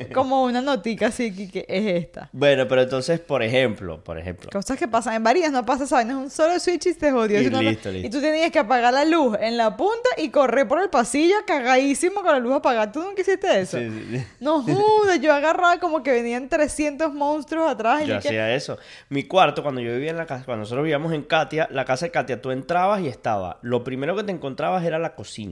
como 0.14 0.44
una 0.44 0.60
notica 0.62 1.08
así 1.08 1.34
que, 1.34 1.50
que 1.50 1.66
es 1.68 2.02
esta. 2.04 2.28
Bueno, 2.32 2.66
pero 2.66 2.82
entonces, 2.82 3.20
por 3.20 3.42
ejemplo, 3.42 4.02
por 4.02 4.18
ejemplo, 4.18 4.50
Cosas 4.50 4.78
que 4.78 4.88
pasan 4.88 5.14
en 5.14 5.22
varias, 5.24 5.52
no 5.52 5.64
pasa 5.66 5.84
esa 5.84 5.96
vaina, 5.96 6.12
es 6.12 6.18
un 6.18 6.30
solo 6.30 6.58
switch 6.58 6.86
y 6.86 6.94
te 6.94 7.10
jodió. 7.12 7.40
Y 7.40 7.46
no, 7.50 7.62
no- 7.62 7.70
listo, 7.70 7.90
listo. 7.90 8.06
y 8.06 8.10
tú 8.10 8.20
tenías 8.20 8.50
que 8.50 8.58
apagar 8.58 8.92
la 8.94 9.04
luz 9.04 9.36
en 9.40 9.56
la 9.56 9.76
punta 9.76 10.08
y 10.16 10.30
correr 10.30 10.66
por 10.66 10.80
el 10.80 10.88
pasillo 10.88 11.34
cagadísimo 11.46 12.22
con 12.22 12.32
la 12.32 12.38
luz 12.38 12.54
apagada. 12.54 12.90
¿Tú 12.90 13.02
nunca 13.02 13.20
hiciste 13.20 13.60
eso? 13.60 13.78
Sí, 13.78 13.88
sí, 13.90 14.18
sí. 14.18 14.24
No 14.40 14.62
jodas, 14.62 15.20
yo 15.20 15.32
agarraba 15.32 15.78
como 15.78 16.02
que 16.02 16.12
venían 16.12 16.48
300 16.48 17.12
monstruos 17.12 17.70
atrás 17.70 18.02
y 18.02 18.06
yo 18.06 18.20
que- 18.20 18.28
hacía 18.28 18.54
eso. 18.54 18.78
Mi 19.08 19.24
cuarto, 19.24 19.62
cuando 19.62 19.80
yo 19.80 19.92
vivía 19.92 20.10
en 20.10 20.16
la 20.16 20.26
casa, 20.26 20.44
cuando 20.44 20.60
nosotros 20.62 20.84
vivíamos 20.84 21.12
en 21.12 21.22
Katia, 21.22 21.68
la 21.70 21.84
casa 21.84 22.06
de 22.06 22.10
Katia, 22.12 22.40
tú 22.40 22.50
entrabas 22.50 23.00
y 23.02 23.08
estaba. 23.08 23.58
Lo 23.62 23.84
primero 23.84 24.16
que 24.16 24.24
te 24.24 24.32
encontrabas 24.32 24.84
era 24.84 24.98
la 24.98 25.14
cocina. 25.14 25.49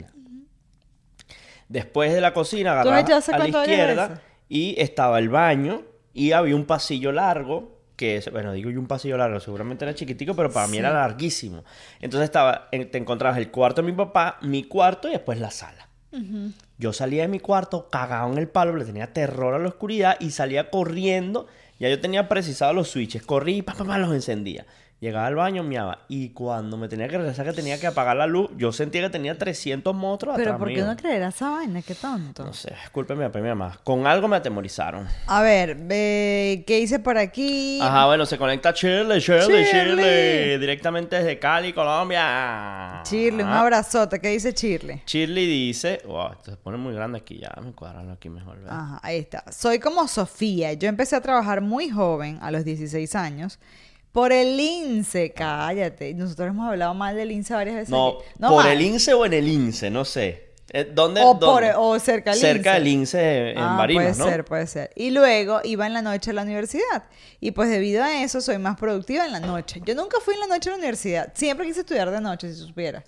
Después 1.69 2.13
de 2.15 2.21
la 2.21 2.33
cocina, 2.33 2.71
¿Tú 2.83 2.89
agarrabas 2.89 3.05
a 3.29 3.39
la 3.39 3.45
izquierda 3.71 4.23
y 4.49 4.75
estaba 4.79 5.19
el 5.19 5.29
baño 5.29 5.83
y 6.15 6.33
había 6.33 6.57
un 6.57 6.65
pasillo 6.65 7.13
largo. 7.13 7.77
Que, 7.97 8.17
es- 8.17 8.31
bueno, 8.31 8.53
digo 8.53 8.71
yo 8.71 8.79
un 8.79 8.87
pasillo 8.87 9.17
largo, 9.17 9.41
seguramente 9.41 9.85
era 9.85 9.93
chiquitico, 9.95 10.35
pero 10.37 10.51
para 10.53 10.69
mí 10.69 10.77
era 10.79 10.93
larguísimo. 10.93 11.65
Entonces 12.01 12.27
estaba, 12.27 12.69
te 12.71 12.97
encontrabas 12.97 13.39
el 13.39 13.51
cuarto 13.51 13.83
de 13.83 13.91
mi 13.91 13.97
papá, 13.97 14.39
mi 14.43 14.63
cuarto 14.65 15.09
y 15.09 15.13
después 15.13 15.41
la 15.41 15.51
sala. 15.51 15.89
Yo 16.79 16.93
salía 16.93 17.23
de 17.23 17.29
mi 17.29 17.41
cuarto, 17.41 17.89
cagado 17.91 18.33
en 18.33 18.39
el 18.39 18.49
palo, 18.49 18.77
le 18.77 18.85
tenía 18.85 19.13
terror 19.13 19.55
a 19.55 19.59
la 19.59 19.69
oscuridad 19.69 20.17
y 20.21 20.31
salía 20.31 20.71
corriendo. 20.71 21.49
Ya 21.81 21.89
yo 21.89 22.01
tenía 22.01 22.29
precisados 22.29 22.75
los 22.75 22.89
switches, 22.89 23.23
corrí 23.25 23.57
y 23.59 23.63
pa, 23.63 23.75
pa, 23.75 23.85
pa, 23.85 23.99
los 23.99 24.13
encendía. 24.15 24.65
Llegaba 25.01 25.27
al 25.29 25.37
baño, 25.37 25.63
miaba. 25.63 26.01
Y 26.09 26.31
cuando 26.31 26.77
me 26.77 26.89
tenía 26.89 27.07
que 27.07 27.19
regresar, 27.19 27.47
que 27.47 27.53
tenía 27.53 27.79
que 27.79 27.87
apagar 27.87 28.17
la 28.17 28.27
luz, 28.27 28.51
yo 28.57 28.73
sentía 28.73 29.03
que 29.03 29.11
tenía 29.11 29.39
300 29.39 29.95
monstruos 29.95 30.35
Pero 30.37 30.51
atrás 30.51 30.59
¿por 30.59 30.69
qué 30.69 30.75
mío. 30.75 30.87
no 30.87 30.97
creerá 30.97 31.29
esa 31.29 31.51
vaina? 31.51 31.83
Qué 31.83 31.95
tonto. 31.95 32.45
No 32.45 32.53
sé, 32.53 32.75
papá 32.93 33.39
y 33.39 33.43
mi 33.43 33.49
mamá. 33.49 33.79
Con 33.85 34.09
algo 34.09 34.27
me 34.27 34.37
atemorizaron. 34.37 35.07
A 35.29 35.41
ver, 35.41 35.77
ve, 35.77 36.65
¿qué 36.67 36.81
hice 36.81 36.99
por 36.99 37.17
aquí? 37.17 37.79
Ajá, 37.81 38.07
bueno, 38.07 38.27
se 38.27 38.37
conecta 38.39 38.73
Shirley, 38.73 39.21
Shirley, 39.21 39.65
Shirley. 39.67 40.05
Shirley. 40.05 40.59
Directamente 40.59 41.15
desde 41.15 41.39
Cali, 41.39 41.73
Colombia. 41.73 43.01
Shirley, 43.05 43.45
un 43.45 43.53
abrazote. 43.53 44.21
¿Qué 44.21 44.31
dice 44.31 44.53
Shirley? 44.53 45.03
Shirley 45.07 45.47
dice, 45.47 46.03
wow, 46.07 46.33
esto 46.33 46.51
se 46.51 46.57
pone 46.57 46.77
muy 46.77 46.93
grande 46.93 47.19
aquí 47.19 47.39
ya, 47.39 47.53
me 47.63 47.71
cuadrarlo 47.71 48.15
aquí 48.15 48.31
mejor. 48.31 48.59
¿verdad? 48.59 48.77
Ajá, 48.77 49.01
ahí 49.05 49.19
está. 49.19 49.45
Soy 49.53 49.79
como 49.79 50.09
Sofía. 50.09 50.73
Yo 50.73 50.89
empecé 50.89 51.15
a 51.15 51.21
trabajar 51.21 51.61
muy 51.61 51.89
joven, 51.89 52.41
a 52.43 52.51
los 52.51 52.65
16 52.65 53.15
años, 53.15 53.61
por 54.19 54.33
el 54.33 54.57
lince. 54.57 55.31
Cállate. 55.33 56.13
Nosotros 56.15 56.49
hemos 56.49 56.69
hablado 56.69 56.95
mal 56.95 57.15
del 57.17 57.29
lince 57.29 57.55
varias 57.55 57.77
veces. 57.77 57.91
No. 57.91 58.19
No 58.39 58.49
por 58.51 58.65
mal. 58.65 58.73
el 58.73 58.81
INSE 58.83 59.15
o 59.15 59.25
en 59.27 59.33
el 59.33 59.47
INSE, 59.49 59.91
no 59.91 60.05
sé. 60.05 60.49
Eh, 60.71 60.91
¿Dónde? 60.93 61.23
O, 61.25 61.39
por- 61.39 61.65
o 61.77 61.99
cerca 61.99 62.33
del 62.33 62.41
Cerca 62.41 62.71
INSE. 62.71 62.79
del 62.79 62.87
INSE 62.89 63.51
en 63.53 63.59
Ah, 63.59 63.77
Barinas, 63.79 64.17
puede 64.17 64.19
¿no? 64.19 64.25
ser, 64.31 64.45
puede 64.45 64.67
ser. 64.67 64.91
Y 64.97 65.11
luego 65.11 65.61
iba 65.65 65.87
en 65.87 65.95
la 65.95 66.03
noche 66.03 66.31
a 66.33 66.35
la 66.35 66.43
universidad. 66.43 67.05
Y 67.41 67.53
pues 67.53 67.71
debido 67.71 68.03
a 68.05 68.23
eso 68.23 68.41
soy 68.43 68.59
más 68.59 68.77
productiva 68.77 69.25
en 69.25 69.33
la 69.33 69.41
noche. 69.41 69.81
Yo 69.87 69.95
nunca 69.95 70.19
fui 70.23 70.35
en 70.35 70.41
la 70.41 70.47
noche 70.47 70.69
a 70.69 70.73
la 70.73 70.79
universidad. 70.79 71.33
Siempre 71.35 71.65
quise 71.67 71.81
estudiar 71.81 72.11
de 72.11 72.21
noche, 72.21 72.53
si 72.53 72.61
supiera. 72.61 73.03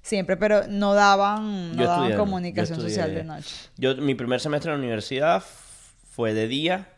Siempre, 0.00 0.36
pero 0.36 0.66
no 0.68 0.94
daban, 0.94 1.76
no 1.76 1.84
daban 1.84 1.98
estudié, 2.04 2.16
comunicación 2.18 2.80
social 2.80 3.14
de 3.14 3.24
noche. 3.24 3.54
Yo, 3.76 3.94
mi 3.96 4.14
primer 4.14 4.40
semestre 4.40 4.70
en 4.72 4.78
la 4.78 4.82
universidad 4.82 5.42
fue 6.10 6.32
de 6.34 6.48
día, 6.48 6.88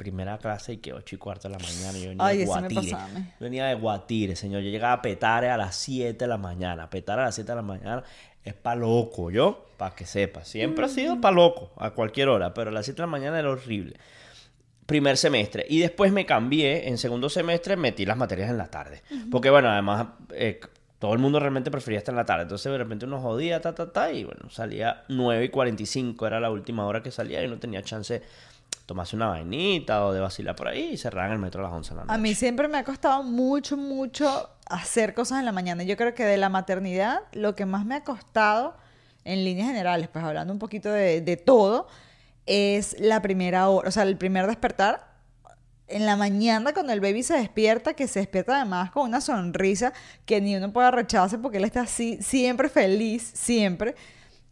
primera 0.00 0.38
clase 0.38 0.72
y 0.72 0.76
que 0.78 0.94
8 0.94 1.14
y 1.14 1.18
cuarto 1.18 1.46
de 1.48 1.52
la 1.54 1.58
mañana. 1.58 1.92
Yo 1.98 2.08
venía 2.08 2.24
Ay, 2.24 2.38
de 2.38 2.44
me 2.46 2.48
Guatire. 2.50 2.96
venía 3.38 3.66
de 3.66 3.74
Guatire, 3.74 4.34
señor. 4.34 4.62
Yo 4.62 4.70
llegaba 4.70 4.94
a 4.94 5.02
Petare 5.02 5.50
a 5.50 5.58
las 5.58 5.76
7 5.76 6.16
de 6.16 6.26
la 6.26 6.38
mañana. 6.38 6.88
Petare 6.88 7.20
a 7.20 7.24
las 7.26 7.34
7 7.34 7.52
de 7.52 7.56
la 7.56 7.62
mañana 7.62 8.02
es 8.42 8.54
pa' 8.54 8.74
loco, 8.74 9.30
¿yo? 9.30 9.66
Para 9.76 9.94
que 9.94 10.06
sepa. 10.06 10.42
Siempre 10.42 10.86
ha 10.86 10.88
sido 10.88 11.20
pa' 11.20 11.30
loco, 11.30 11.70
a 11.76 11.90
cualquier 11.90 12.28
hora. 12.30 12.54
Pero 12.54 12.70
a 12.70 12.72
las 12.72 12.86
7 12.86 12.96
de 12.96 13.02
la 13.02 13.10
mañana 13.10 13.38
era 13.38 13.50
horrible. 13.50 13.96
primer 14.86 15.18
semestre. 15.18 15.66
Y 15.68 15.80
después 15.80 16.10
me 16.12 16.24
cambié, 16.24 16.88
en 16.88 16.96
segundo 16.98 17.28
semestre 17.28 17.76
metí 17.76 18.06
las 18.06 18.16
materias 18.16 18.48
en 18.50 18.56
la 18.58 18.68
tarde. 18.68 19.02
Porque 19.30 19.50
bueno, 19.50 19.68
además 19.68 20.06
eh, 20.34 20.60
todo 20.98 21.12
el 21.12 21.18
mundo 21.20 21.38
realmente 21.38 21.70
prefería 21.70 21.98
estar 21.98 22.12
en 22.12 22.16
la 22.16 22.24
tarde. 22.24 22.42
Entonces 22.42 22.72
de 22.72 22.78
repente 22.78 23.04
uno 23.06 23.20
jodía, 23.20 23.60
ta, 23.60 23.74
ta, 23.74 23.92
ta, 23.92 24.10
y 24.12 24.24
bueno, 24.24 24.50
salía 24.50 25.04
9 25.08 25.44
y 25.44 25.48
45, 25.50 26.26
era 26.26 26.40
la 26.40 26.50
última 26.50 26.86
hora 26.86 27.02
que 27.02 27.10
salía 27.12 27.44
y 27.44 27.48
no 27.48 27.58
tenía 27.58 27.82
chance 27.82 28.20
tomarse 28.90 29.14
una 29.14 29.28
vainita 29.28 30.04
o 30.04 30.12
de 30.12 30.18
vacilar 30.18 30.56
por 30.56 30.66
ahí 30.66 30.90
y 30.94 30.96
cerraban 30.96 31.30
el 31.30 31.38
metro 31.38 31.60
a 31.60 31.68
las 31.68 31.72
11 31.76 31.90
de 31.90 31.94
la 31.94 32.02
noche. 32.06 32.14
A 32.14 32.18
mí 32.18 32.34
siempre 32.34 32.66
me 32.66 32.76
ha 32.76 32.82
costado 32.82 33.22
mucho, 33.22 33.76
mucho 33.76 34.50
hacer 34.66 35.14
cosas 35.14 35.38
en 35.38 35.44
la 35.44 35.52
mañana. 35.52 35.84
Yo 35.84 35.96
creo 35.96 36.12
que 36.12 36.24
de 36.24 36.36
la 36.36 36.48
maternidad, 36.48 37.20
lo 37.30 37.54
que 37.54 37.66
más 37.66 37.86
me 37.86 37.94
ha 37.94 38.02
costado, 38.02 38.74
en 39.22 39.44
líneas 39.44 39.68
generales, 39.68 40.08
pues 40.12 40.24
hablando 40.24 40.52
un 40.52 40.58
poquito 40.58 40.90
de, 40.90 41.20
de 41.20 41.36
todo, 41.36 41.86
es 42.46 42.98
la 42.98 43.22
primera 43.22 43.68
hora, 43.68 43.88
o 43.88 43.92
sea, 43.92 44.02
el 44.02 44.16
primer 44.16 44.48
despertar 44.48 45.08
en 45.86 46.04
la 46.04 46.16
mañana 46.16 46.72
cuando 46.72 46.92
el 46.92 46.98
baby 46.98 47.22
se 47.22 47.34
despierta, 47.34 47.94
que 47.94 48.08
se 48.08 48.18
despierta 48.18 48.56
además 48.56 48.90
con 48.90 49.04
una 49.04 49.20
sonrisa 49.20 49.92
que 50.26 50.40
ni 50.40 50.56
uno 50.56 50.72
puede 50.72 50.90
rechazarse 50.90 51.38
porque 51.38 51.58
él 51.58 51.64
está 51.64 51.82
así, 51.82 52.18
siempre 52.20 52.68
feliz, 52.68 53.30
siempre. 53.34 53.94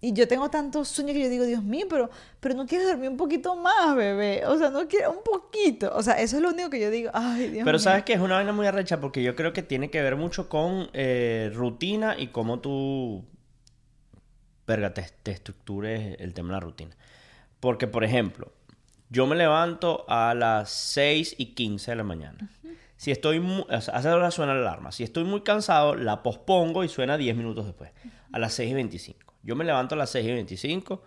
Y 0.01 0.13
yo 0.13 0.29
tengo 0.29 0.49
tantos 0.49 0.89
sueños 0.89 1.15
que 1.15 1.23
yo 1.23 1.29
digo, 1.29 1.45
Dios 1.45 1.65
mío, 1.65 1.87
pero, 1.91 2.09
pero 2.39 2.55
no 2.55 2.67
quieres 2.67 2.87
dormir 2.87 3.09
un 3.11 3.17
poquito 3.17 3.57
más, 3.57 3.97
bebé. 3.97 4.47
O 4.47 4.57
sea, 4.57 4.71
no 4.71 4.87
quiero 4.87 5.11
un 5.11 5.25
poquito. 5.25 5.91
O 5.95 6.03
sea, 6.03 6.15
eso 6.15 6.37
es 6.37 6.43
lo 6.43 6.51
único 6.51 6.71
que 6.71 6.79
yo 6.81 6.91
digo, 6.91 7.11
ay, 7.13 7.49
Dios 7.51 7.65
Pero 7.65 7.79
mío. 7.79 7.83
sabes 7.83 8.05
que 8.05 8.13
es 8.13 8.21
una 8.21 8.37
vaina 8.37 8.53
muy 8.53 8.67
arrecha 8.67 9.01
porque 9.01 9.23
yo 9.25 9.35
creo 9.35 9.53
que 9.53 9.63
tiene 9.63 9.91
que 9.91 10.01
ver 10.01 10.15
mucho 10.15 10.49
con 10.49 10.89
eh, 10.93 11.51
rutina 11.53 12.15
y 12.17 12.29
cómo 12.29 12.61
tú, 12.61 13.25
verga, 14.69 14.95
te, 14.95 15.05
te 15.25 15.33
estructures 15.33 16.17
el 16.21 16.33
tema 16.33 16.51
de 16.51 16.53
la 16.55 16.61
rutina. 16.61 16.97
Porque, 17.59 17.89
por 17.89 18.05
ejemplo, 18.05 18.53
yo 19.11 19.27
me 19.27 19.35
levanto 19.35 20.05
a 20.09 20.33
las 20.35 20.71
6 20.71 21.35
y 21.39 21.55
15 21.55 21.91
de 21.91 21.97
la 21.97 22.05
mañana. 22.05 22.51
Si 22.97 23.11
estoy. 23.11 23.39
O 23.39 23.81
sea, 23.81 23.99
esa 23.99 24.15
hora 24.15 24.31
suena 24.31 24.55
la 24.55 24.61
alarma. 24.61 24.93
Si 24.93 25.03
estoy 25.03 25.25
muy 25.25 25.41
cansado, 25.43 25.95
la 25.95 26.23
pospongo 26.23 26.85
y 26.85 26.89
suena 26.89 27.17
10 27.17 27.37
minutos 27.37 27.67
después. 27.67 27.91
A 28.33 28.39
las 28.39 28.55
6 28.55 28.71
y 28.71 28.75
25. 28.75 29.28
Yo 29.43 29.57
me 29.57 29.65
levanto 29.65 29.95
a 29.95 29.99
las 29.99 30.11
6 30.11 30.27
y 30.27 30.33
25, 30.33 31.03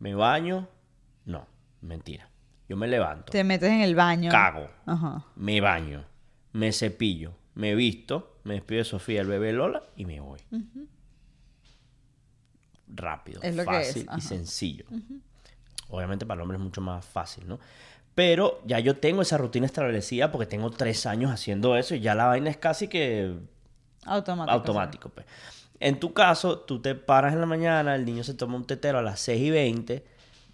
me 0.00 0.14
baño. 0.14 0.68
No, 1.24 1.46
mentira. 1.80 2.28
Yo 2.68 2.76
me 2.76 2.88
levanto, 2.88 3.30
Te 3.32 3.44
metes 3.44 3.70
en 3.70 3.80
el 3.82 3.94
baño. 3.94 4.30
cago, 4.30 4.68
Ajá. 4.86 5.24
me 5.36 5.60
baño, 5.60 6.04
me 6.52 6.72
cepillo, 6.72 7.34
me 7.54 7.74
visto, 7.74 8.38
me 8.44 8.54
despido 8.54 8.78
de 8.78 8.84
Sofía, 8.84 9.20
el 9.20 9.26
bebé 9.26 9.52
Lola 9.52 9.82
y 9.96 10.06
me 10.06 10.20
voy. 10.20 10.40
Rápido, 12.88 13.40
Es 13.42 13.54
lo 13.56 13.64
que 13.64 13.80
es, 13.80 13.86
fácil 13.88 14.08
y 14.16 14.20
sencillo. 14.20 14.84
Obviamente 15.88 16.26
para 16.26 16.38
el 16.38 16.42
hombre 16.42 16.56
es 16.58 16.62
mucho 16.64 16.80
más 16.80 17.04
fácil, 17.04 17.46
¿no? 17.48 17.58
Pero 18.14 18.60
ya 18.66 18.78
yo 18.78 18.96
tengo 18.98 19.22
esa 19.22 19.38
rutina 19.38 19.64
establecida 19.66 20.30
porque 20.30 20.46
tengo 20.46 20.70
tres 20.70 21.06
años 21.06 21.30
haciendo 21.30 21.76
eso 21.76 21.94
y 21.94 22.00
ya 22.00 22.14
la 22.14 22.26
vaina 22.26 22.50
es 22.50 22.58
casi 22.58 22.88
que 22.88 23.34
Automático. 24.04 24.52
automático. 24.54 25.08
pues. 25.10 25.26
En 25.82 25.98
tu 25.98 26.12
caso, 26.14 26.60
tú 26.60 26.80
te 26.80 26.94
paras 26.94 27.32
en 27.32 27.40
la 27.40 27.46
mañana, 27.46 27.94
el 27.94 28.04
niño 28.04 28.22
se 28.24 28.34
toma 28.34 28.56
un 28.56 28.64
tetero 28.66 28.98
a 28.98 29.02
las 29.02 29.20
6 29.20 29.42
y 29.42 29.50
20, 29.50 30.04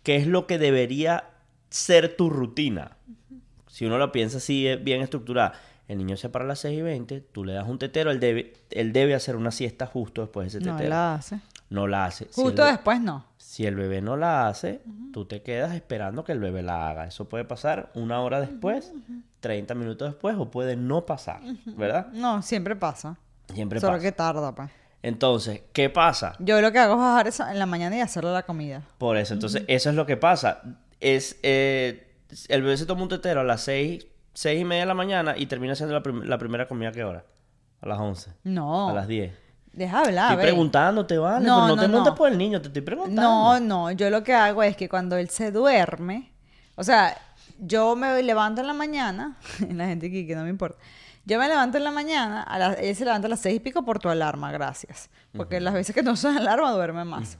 que 0.03 0.17
es 0.17 0.27
lo 0.27 0.47
que 0.47 0.59
debería 0.59 1.25
ser 1.71 2.17
tu 2.17 2.31
rutina. 2.31 2.97
Si 3.67 3.85
uno 3.85 3.99
lo 3.99 4.11
piensa 4.11 4.39
así, 4.39 4.67
eh, 4.67 4.77
bien 4.77 5.03
estructurada. 5.03 5.53
El 5.87 5.99
niño 5.99 6.17
se 6.17 6.29
para 6.29 6.45
a 6.45 6.49
las 6.49 6.61
6 6.61 6.79
y 6.79 6.83
20, 6.83 7.21
tú 7.21 7.45
le 7.45 7.53
das 7.53 7.69
un 7.69 7.79
tetero, 7.79 8.11
él 8.11 8.21
debe, 8.21 8.55
él 8.71 8.93
debe 8.93 9.15
hacer 9.15 9.37
una 9.37 9.51
siesta 9.51 9.87
justo 9.87 10.23
después 10.23 10.51
de 10.53 10.59
ese 10.59 10.67
No 10.67 10.77
tetero. 10.77 10.91
la 10.91 11.15
hace. 11.15 11.41
No 11.71 11.87
la 11.87 12.07
hace. 12.07 12.27
Justo 12.33 12.65
después 12.65 12.99
no. 13.01 13.27
si 13.37 13.67
el 13.67 13.75
bebé 13.75 14.01
no 14.01 14.17
la 14.17 14.49
hace, 14.49 14.81
tú 15.13 15.27
te 15.27 15.43
quedas 15.43 15.75
esperando 15.75 16.25
que 16.25 16.33
el 16.33 16.39
bebé 16.41 16.63
la 16.63 16.89
haga. 16.89 17.07
Eso 17.07 17.29
puede 17.29 17.45
pasar 17.45 17.91
una 17.95 18.21
hora 18.23 18.41
después, 18.41 18.93
30 19.41 19.75
minutos 19.75 20.09
después, 20.09 20.37
o 20.39 20.51
puede 20.51 20.77
no 20.77 21.05
pasar, 21.05 21.43
¿verdad? 21.67 22.09
No, 22.13 22.41
siempre 22.41 22.75
pasa. 22.77 23.19
Siempre 23.53 23.81
Solo 23.81 23.95
pasa. 23.95 24.03
que 24.03 24.13
tarda, 24.13 24.55
pues. 24.55 24.71
Entonces, 25.03 25.63
¿qué 25.73 25.91
pasa? 25.91 26.35
Yo 26.41 26.61
lo 26.61 26.73
que 26.73 26.79
hago 26.79 26.95
es 26.95 26.99
bajar 27.01 27.29
eso 27.29 27.47
en 27.49 27.59
la 27.59 27.67
mañana 27.67 27.97
y 27.97 28.01
hacerle 28.01 28.33
la 28.33 28.43
comida. 28.43 28.83
Por 28.99 29.17
eso, 29.17 29.35
entonces, 29.35 29.63
eso 29.69 29.91
es 29.91 29.97
lo 29.97 30.07
que 30.07 30.17
pasa. 30.17 30.61
Es, 31.01 31.39
eh, 31.43 32.15
el 32.49 32.63
bebé 32.63 32.77
se 32.77 32.85
toma 32.87 33.03
un 33.03 33.09
tetero 33.09 33.41
a 33.41 33.45
las 33.45 33.61
seis, 33.63 34.07
seis 34.35 34.61
y 34.61 34.65
media 34.65 34.83
de 34.83 34.87
la 34.87 34.95
mañana 34.95 35.35
y 35.37 35.47
termina 35.47 35.75
haciendo 35.75 35.95
la, 35.95 36.03
prim- 36.03 36.23
la 36.25 36.39
primera 36.39 36.67
comida, 36.67 36.89
¿a 36.89 36.93
qué 36.93 37.05
hora? 37.05 37.25
A 37.81 37.87
las 37.87 37.99
11. 38.01 38.33
No. 38.45 38.89
A 38.89 38.93
las 38.93 39.07
10. 39.07 39.33
Deja 39.73 40.01
hablar, 40.01 40.33
estoy 40.33 40.43
preguntándote, 40.47 41.17
¿vale? 41.19 41.47
No, 41.47 41.55
Pero 41.55 41.69
no, 41.69 41.77
no, 41.77 41.83
te 41.83 41.87
no. 41.89 41.95
montes 41.99 42.15
por 42.15 42.29
el 42.29 42.37
niño, 42.37 42.61
te 42.61 42.67
estoy 42.67 42.83
preguntando. 42.83 43.23
No, 43.23 43.61
no, 43.61 43.91
yo 43.93 44.11
lo 44.11 44.25
que 44.25 44.35
hago 44.35 44.65
es 44.65 44.77
que 44.77 44.89
cuando 44.89 45.17
él 45.17 45.29
se 45.31 45.53
duerme, 45.53 46.33
o 46.75 46.83
sea, 46.83 47.17
yo 47.61 47.95
me 47.95 48.21
levanto 48.25 48.61
en 48.61 48.67
la 48.67 48.73
mañana, 48.73 49.37
la 49.73 49.87
gente 49.87 50.07
aquí 50.09 50.27
que 50.27 50.35
no 50.35 50.43
me 50.43 50.51
importa, 50.51 50.79
yo 51.29 51.39
me 51.39 51.47
levanto 51.49 51.79
en 51.79 51.85
la 51.85 51.91
mañana, 51.91 52.43
a 52.43 52.59
las- 52.59 52.79
él 52.79 52.97
se 52.97 53.05
levanta 53.05 53.27
a 53.27 53.31
las 53.31 53.41
seis 53.41 53.57
y 53.57 53.61
pico 53.61 53.85
por 53.85 53.99
tu 53.99 54.09
alarma, 54.09 54.51
gracias, 54.51 55.11
porque 55.37 55.61
las 55.61 55.75
veces 55.75 55.95
que 55.95 56.03
no 56.03 56.13
usan 56.13 56.37
alarma 56.39 56.73
duerme 56.73 57.05
más. 57.05 57.39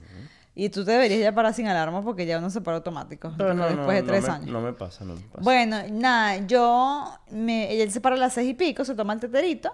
Y 0.55 0.69
tú 0.69 0.83
te 0.83 0.91
deberías 0.91 1.21
ya 1.21 1.33
parar 1.33 1.53
sin 1.53 1.67
alarma 1.67 2.01
porque 2.01 2.25
ya 2.25 2.37
uno 2.37 2.49
se 2.49 2.59
para 2.61 2.77
automático, 2.77 3.33
Pero 3.37 3.53
no, 3.53 3.65
después 3.65 3.87
no, 3.87 3.93
de 3.93 4.01
no 4.01 4.07
tres 4.07 4.23
me- 4.23 4.29
años. 4.29 4.47
No 4.49 4.61
me 4.61 4.73
pasa, 4.73 5.05
no 5.05 5.13
me 5.15 5.21
pasa. 5.21 5.41
Bueno, 5.41 5.77
nada, 5.91 6.45
yo 6.47 7.05
me, 7.31 7.81
él 7.81 7.91
se 7.91 8.01
para 8.01 8.15
a 8.15 8.19
las 8.19 8.33
seis 8.33 8.49
y 8.49 8.53
pico, 8.53 8.83
se 8.85 8.93
toma 8.95 9.13
el 9.13 9.19
teterito 9.21 9.71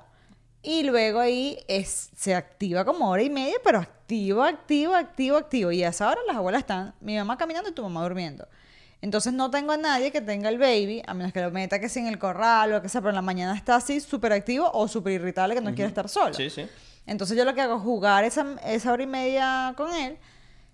y 0.61 0.83
luego 0.83 1.19
ahí 1.19 1.57
es, 1.67 2.09
se 2.15 2.35
activa 2.35 2.85
como 2.85 3.09
hora 3.09 3.23
y 3.23 3.29
media, 3.29 3.55
pero 3.63 3.79
activo, 3.79 4.43
activo, 4.43 4.93
activo, 4.93 5.37
activo. 5.37 5.71
Y 5.71 5.83
a 5.83 5.89
esa 5.89 6.07
hora 6.09 6.19
las 6.27 6.35
abuelas 6.35 6.59
están, 6.61 6.93
mi 7.01 7.15
mamá 7.17 7.37
caminando 7.37 7.69
y 7.69 7.73
tu 7.73 7.81
mamá 7.83 8.03
durmiendo. 8.03 8.47
Entonces 9.05 9.33
no 9.33 9.51
tengo 9.51 9.71
a 9.71 9.77
nadie 9.77 10.11
que 10.11 10.19
tenga 10.19 10.49
el 10.49 10.57
baby, 10.57 11.03
a 11.05 11.13
menos 11.13 11.31
que 11.31 11.39
lo 11.39 11.51
meta 11.51 11.77
que 11.79 11.89
sea 11.89 12.01
en 12.01 12.07
el 12.07 12.17
corral 12.17 12.73
o 12.73 12.81
que 12.81 12.89
sea, 12.89 13.01
pero 13.01 13.09
en 13.09 13.15
la 13.15 13.21
mañana 13.21 13.55
está 13.55 13.75
así 13.75 13.99
súper 13.99 14.33
activo 14.33 14.67
o 14.73 14.87
súper 14.87 15.13
irritable 15.13 15.53
que 15.53 15.61
no 15.61 15.75
quiere 15.75 15.89
estar 15.89 16.09
solo. 16.09 16.33
Sí, 16.33 16.49
sí. 16.49 16.65
Entonces 17.05 17.37
yo 17.37 17.45
lo 17.45 17.53
que 17.53 17.61
hago 17.61 17.75
es 17.75 17.83
jugar 17.83 18.23
esa, 18.23 18.55
esa 18.65 18.91
hora 18.91 19.03
y 19.03 19.05
media 19.05 19.75
con 19.77 19.93
él. 19.93 20.17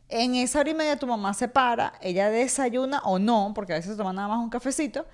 En 0.08 0.36
esa 0.36 0.62
hora 0.62 0.70
y 0.70 0.74
media 0.74 0.96
tu 0.96 1.08
mamá 1.08 1.34
se 1.34 1.50
para, 1.50 1.91
ella 2.00 2.30
desayuna 2.30 3.02
o 3.04 3.20
no, 3.20 3.52
porque 3.54 3.74
a 3.74 3.76
veces 3.76 3.98
toma 3.98 4.13
nada 4.13 4.30
más 4.30 4.39
un 4.39 4.50
cafecito, 4.50 5.06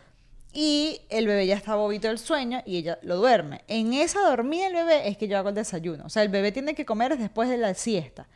y 0.53 1.01
el 1.09 1.25
bebé 1.25 1.47
ya 1.47 1.55
está 1.55 1.73
bobito 1.73 2.09
del 2.09 2.19
sueño 2.19 2.61
y 2.67 2.77
ella 2.77 2.99
lo 3.01 3.15
duerme. 3.15 3.63
En 3.67 3.93
esa 3.93 4.21
dormida 4.29 4.65
del 4.65 4.73
bebé 4.73 5.07
es 5.07 5.17
que 5.17 5.27
yo 5.27 5.39
hago 5.39 5.49
el 5.49 5.55
desayuno. 5.55 6.05
O 6.05 6.09
sea, 6.09 6.21
el 6.21 6.29
bebé 6.29 6.51
tiene 6.51 6.75
que 6.75 6.85
comer 6.85 7.17
después 7.17 7.49
de 7.49 7.57
la 7.57 7.73
siesta. 7.73 8.27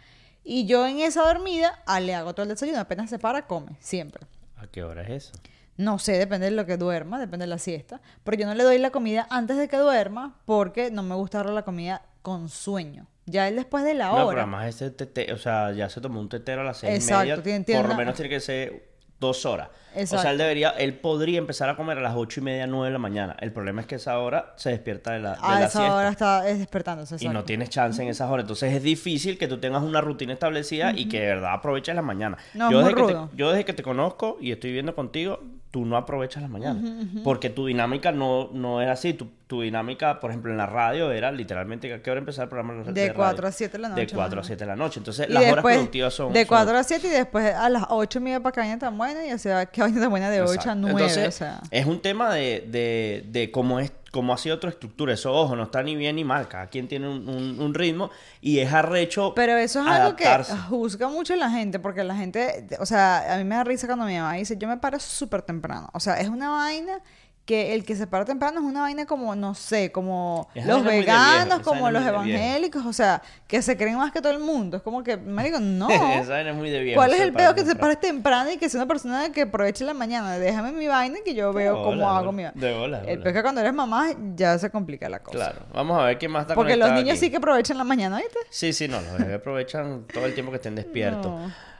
Y 0.43 0.65
yo 0.65 0.87
en 0.87 1.01
esa 1.01 1.21
dormida 1.21 1.83
ah, 1.85 1.99
le 1.99 2.15
hago 2.15 2.33
todo 2.33 2.45
el 2.45 2.49
desayuno. 2.49 2.79
Apenas 2.79 3.11
se 3.11 3.19
para, 3.19 3.45
come, 3.45 3.77
siempre. 3.79 4.25
¿A 4.61 4.67
qué 4.67 4.83
hora 4.83 5.01
es 5.03 5.09
eso? 5.09 5.33
No 5.77 5.97
sé, 5.99 6.13
depende 6.13 6.45
de 6.45 6.51
lo 6.51 6.65
que 6.65 6.77
duerma, 6.77 7.19
depende 7.19 7.43
de 7.45 7.47
la 7.49 7.57
siesta. 7.57 8.01
Pero 8.23 8.37
yo 8.37 8.45
no 8.45 8.53
le 8.53 8.63
doy 8.63 8.77
la 8.77 8.91
comida 8.91 9.25
antes 9.29 9.57
de 9.57 9.67
que 9.67 9.77
duerma 9.77 10.37
porque 10.45 10.91
no 10.91 11.01
me 11.01 11.15
gusta 11.15 11.39
darle 11.39 11.53
la 11.53 11.63
comida 11.63 12.03
con 12.21 12.49
sueño. 12.49 13.07
Ya 13.25 13.47
él 13.47 13.55
después 13.55 13.83
de 13.83 13.93
la 13.93 14.07
No, 14.07 14.13
pero 14.15 14.27
hora. 14.27 14.41
además 14.43 14.67
ese 14.67 14.91
tetero, 14.91 15.35
o 15.35 15.37
sea, 15.39 15.71
ya 15.71 15.89
se 15.89 16.01
tomó 16.01 16.19
un 16.19 16.29
tetero 16.29 16.61
a 16.61 16.63
las 16.65 16.77
seis 16.77 16.93
Exacto, 17.03 17.23
y 17.25 17.29
media. 17.29 17.43
tiene- 17.43 17.63
tiene 17.65 17.81
por 17.81 17.87
lo 17.89 17.93
una- 17.95 17.99
menos 18.03 18.15
tiene 18.15 18.29
que 18.29 18.39
ser 18.39 18.90
dos 19.21 19.45
horas. 19.45 19.69
O 19.95 20.05
sea, 20.05 20.31
él 20.31 20.37
debería, 20.37 20.69
él 20.71 20.95
podría 20.95 21.37
empezar 21.37 21.69
a 21.69 21.75
comer 21.75 21.97
a 21.97 22.01
las 22.01 22.15
ocho 22.15 22.39
y 22.39 22.43
media, 22.43 22.65
nueve 22.65 22.87
de 22.87 22.93
la 22.93 22.99
mañana. 22.99 23.35
El 23.39 23.51
problema 23.51 23.81
es 23.81 23.87
que 23.87 23.95
esa 23.95 24.17
hora 24.19 24.53
se 24.55 24.69
despierta 24.71 25.11
de 25.11 25.19
la, 25.19 25.31
de 25.31 25.37
a 25.41 25.59
la 25.59 25.65
esa 25.65 25.79
siesta. 25.79 25.95
hora 25.95 26.09
está 26.09 26.49
es 26.49 26.59
despertándose. 26.59 27.17
Y 27.19 27.27
no 27.29 27.43
tienes 27.43 27.69
chance 27.69 28.01
en 28.01 28.09
esas 28.09 28.29
horas. 28.29 28.43
Entonces 28.45 28.73
es 28.73 28.83
difícil 28.83 29.37
que 29.37 29.47
tú 29.47 29.59
tengas 29.59 29.83
una 29.83 30.01
rutina 30.01 30.33
establecida 30.33 30.91
y 30.93 31.07
que 31.07 31.19
de 31.19 31.27
verdad 31.27 31.53
aproveches 31.53 31.93
las 31.93 32.03
mañanas. 32.03 32.41
No, 32.53 32.71
yo, 32.71 32.79
es 32.79 32.87
desde 32.87 33.01
muy 33.01 33.13
que 33.13 33.19
te, 33.19 33.37
yo 33.37 33.49
desde 33.51 33.65
que 33.65 33.73
te 33.73 33.83
conozco 33.83 34.37
y 34.41 34.51
estoy 34.51 34.71
viviendo 34.71 34.95
contigo, 34.95 35.39
tú 35.71 35.85
no 35.85 35.95
aprovechas 35.95 36.41
las 36.41 36.51
mañanas. 36.51 36.83
Porque 37.23 37.49
tu 37.49 37.65
dinámica 37.65 38.11
no, 38.11 38.49
no 38.51 38.81
era 38.81 38.91
así. 38.91 39.13
Tu, 39.13 39.27
tu 39.47 39.61
dinámica, 39.61 40.19
por 40.19 40.29
ejemplo, 40.29 40.51
en 40.51 40.57
la 40.57 40.65
radio 40.65 41.11
era 41.11 41.31
literalmente 41.31 41.91
a 41.93 42.01
qué 42.01 42.11
hora 42.11 42.19
empezar 42.19 42.43
el 42.43 42.49
programa 42.49 42.83
de 42.83 42.91
De 42.91 43.07
radio? 43.07 43.15
4 43.15 43.47
a 43.47 43.51
7 43.51 43.71
de 43.71 43.79
la 43.79 43.89
noche, 43.89 44.01
De 44.01 44.07
4 44.07 44.21
a 44.21 44.35
más 44.35 44.45
o 44.45 44.47
7 44.47 44.59
de 44.59 44.67
la 44.67 44.75
noche. 44.75 44.99
Entonces 44.99 45.29
Y 45.29 45.31
las 45.31 45.43
horas 45.43 45.55
después, 45.55 45.75
productivas 45.75 46.13
son... 46.13 46.33
De 46.33 46.39
son 46.41 46.47
4 46.49 46.77
a 46.77 46.83
7 46.83 47.07
y 47.07 47.09
después 47.09 47.55
a 47.55 47.69
las 47.69 47.85
8 47.89 48.21
me 48.21 48.31
iba 48.31 48.39
para 48.41 48.53
caña 48.53 48.77
tan 48.77 48.97
buena 48.97 49.25
y 49.25 49.31
o 49.31 49.37
sea, 49.37 49.65
qué 49.65 49.81
vaina 49.81 50.01
tan 50.01 50.09
buena 50.09 50.29
de 50.29 50.41
8 50.41 50.51
a 50.51 50.53
Exacto. 50.53 50.79
9. 50.81 50.91
Entonces, 50.91 51.27
o 51.27 51.31
sea. 51.31 51.61
es 51.71 51.85
un 51.85 52.01
tema 52.01 52.33
de, 52.33 52.67
de, 52.67 53.25
de 53.27 53.49
cómo 53.49 53.79
es 53.79 53.93
cómo 54.11 54.33
ha 54.33 54.37
sido 54.37 54.59
tu 54.59 54.67
estructura. 54.67 55.13
Eso, 55.13 55.33
ojo, 55.33 55.55
no 55.55 55.63
está 55.63 55.81
ni 55.83 55.95
bien 55.95 56.17
ni 56.17 56.23
mal. 56.23 56.47
Cada 56.47 56.67
quien 56.67 56.87
tiene 56.87 57.07
un, 57.09 57.27
un- 57.27 57.59
un 57.59 57.73
ritmo 57.73 58.09
y 58.41 58.59
es 58.59 58.71
arrecho 58.71 59.33
Pero 59.35 59.55
eso 59.57 59.79
es 59.81 59.87
algo 59.87 60.15
que 60.15 60.25
juzga 60.69 61.07
mucho 61.07 61.35
la 61.35 61.49
gente, 61.49 61.79
porque 61.79 62.03
la 62.03 62.15
gente, 62.15 62.67
o 62.79 62.85
sea, 62.85 63.33
a 63.33 63.37
mí 63.37 63.43
me 63.45 63.55
da 63.55 63.63
risa 63.63 63.87
cuando 63.87 64.05
mi 64.05 64.15
mamá 64.17 64.33
dice, 64.33 64.57
yo 64.57 64.67
me 64.67 64.77
paro 64.77 64.99
súper 64.99 65.41
temprano. 65.41 65.89
O 65.93 65.99
sea, 65.99 66.19
es 66.19 66.27
una 66.29 66.49
vaina 66.49 66.99
que 67.45 67.73
el 67.73 67.83
que 67.83 67.95
se 67.95 68.07
para 68.07 68.23
temprano 68.23 68.59
es 68.59 68.65
una 68.65 68.81
vaina 68.81 69.05
como, 69.05 69.35
no 69.35 69.55
sé, 69.55 69.91
como 69.91 70.47
los 70.53 70.83
veganos, 70.83 71.57
viejo, 71.57 71.63
como 71.63 71.89
los 71.89 72.05
evangélicos, 72.05 72.85
o 72.85 72.93
sea, 72.93 73.21
que 73.47 73.61
se 73.61 73.75
creen 73.75 73.97
más 73.97 74.11
que 74.11 74.21
todo 74.21 74.31
el 74.31 74.39
mundo. 74.39 74.77
Es 74.77 74.83
como 74.83 75.03
que, 75.03 75.17
marico, 75.17 75.59
no. 75.59 75.89
Esa 75.89 76.33
vaina 76.33 76.51
es 76.51 76.55
muy 76.55 76.69
de 76.69 76.81
viejo. 76.81 76.97
¿Cuál 76.97 77.13
es 77.13 77.21
el 77.21 77.33
peor 77.33 77.55
que 77.55 77.63
te 77.63 77.75
pares 77.75 77.99
temprano 77.99 78.51
y 78.51 78.57
que 78.57 78.69
sea 78.69 78.79
una 78.79 78.87
persona 78.87 79.31
que 79.31 79.41
aproveche 79.41 79.83
la 79.83 79.93
mañana? 79.93 80.37
Déjame 80.37 80.71
mi 80.71 80.87
vaina 80.87 81.19
y 81.19 81.23
que 81.23 81.33
yo 81.33 81.51
veo 81.51 81.83
cómo 81.83 82.09
hago 82.09 82.31
mi 82.31 82.43
vaina. 82.43 82.59
De 82.59 82.77
bola, 82.77 83.01
El 83.05 83.25
es 83.25 83.33
que 83.33 83.41
cuando 83.41 83.61
eres 83.61 83.73
mamá 83.73 84.09
ya 84.35 84.57
se 84.59 84.69
complica 84.69 85.09
la 85.09 85.19
cosa. 85.19 85.37
Claro. 85.37 85.61
Vamos 85.73 85.99
a 85.99 86.05
ver 86.05 86.17
quién 86.17 86.31
más 86.31 86.43
está 86.43 86.55
Porque 86.55 86.75
los 86.75 86.91
niños 86.91 87.11
aquí. 87.11 87.19
sí 87.19 87.31
que 87.31 87.37
aprovechan 87.37 87.77
la 87.77 87.83
mañana, 87.83 88.17
¿viste? 88.17 88.39
Sí, 88.49 88.71
sí, 88.71 88.87
no. 88.87 89.01
Los 89.01 89.17
bebés 89.17 89.35
aprovechan 89.35 90.05
todo 90.13 90.25
el 90.25 90.33
tiempo 90.33 90.51
que 90.51 90.57
estén 90.57 90.75
despiertos. 90.75 91.25
No. 91.25 91.70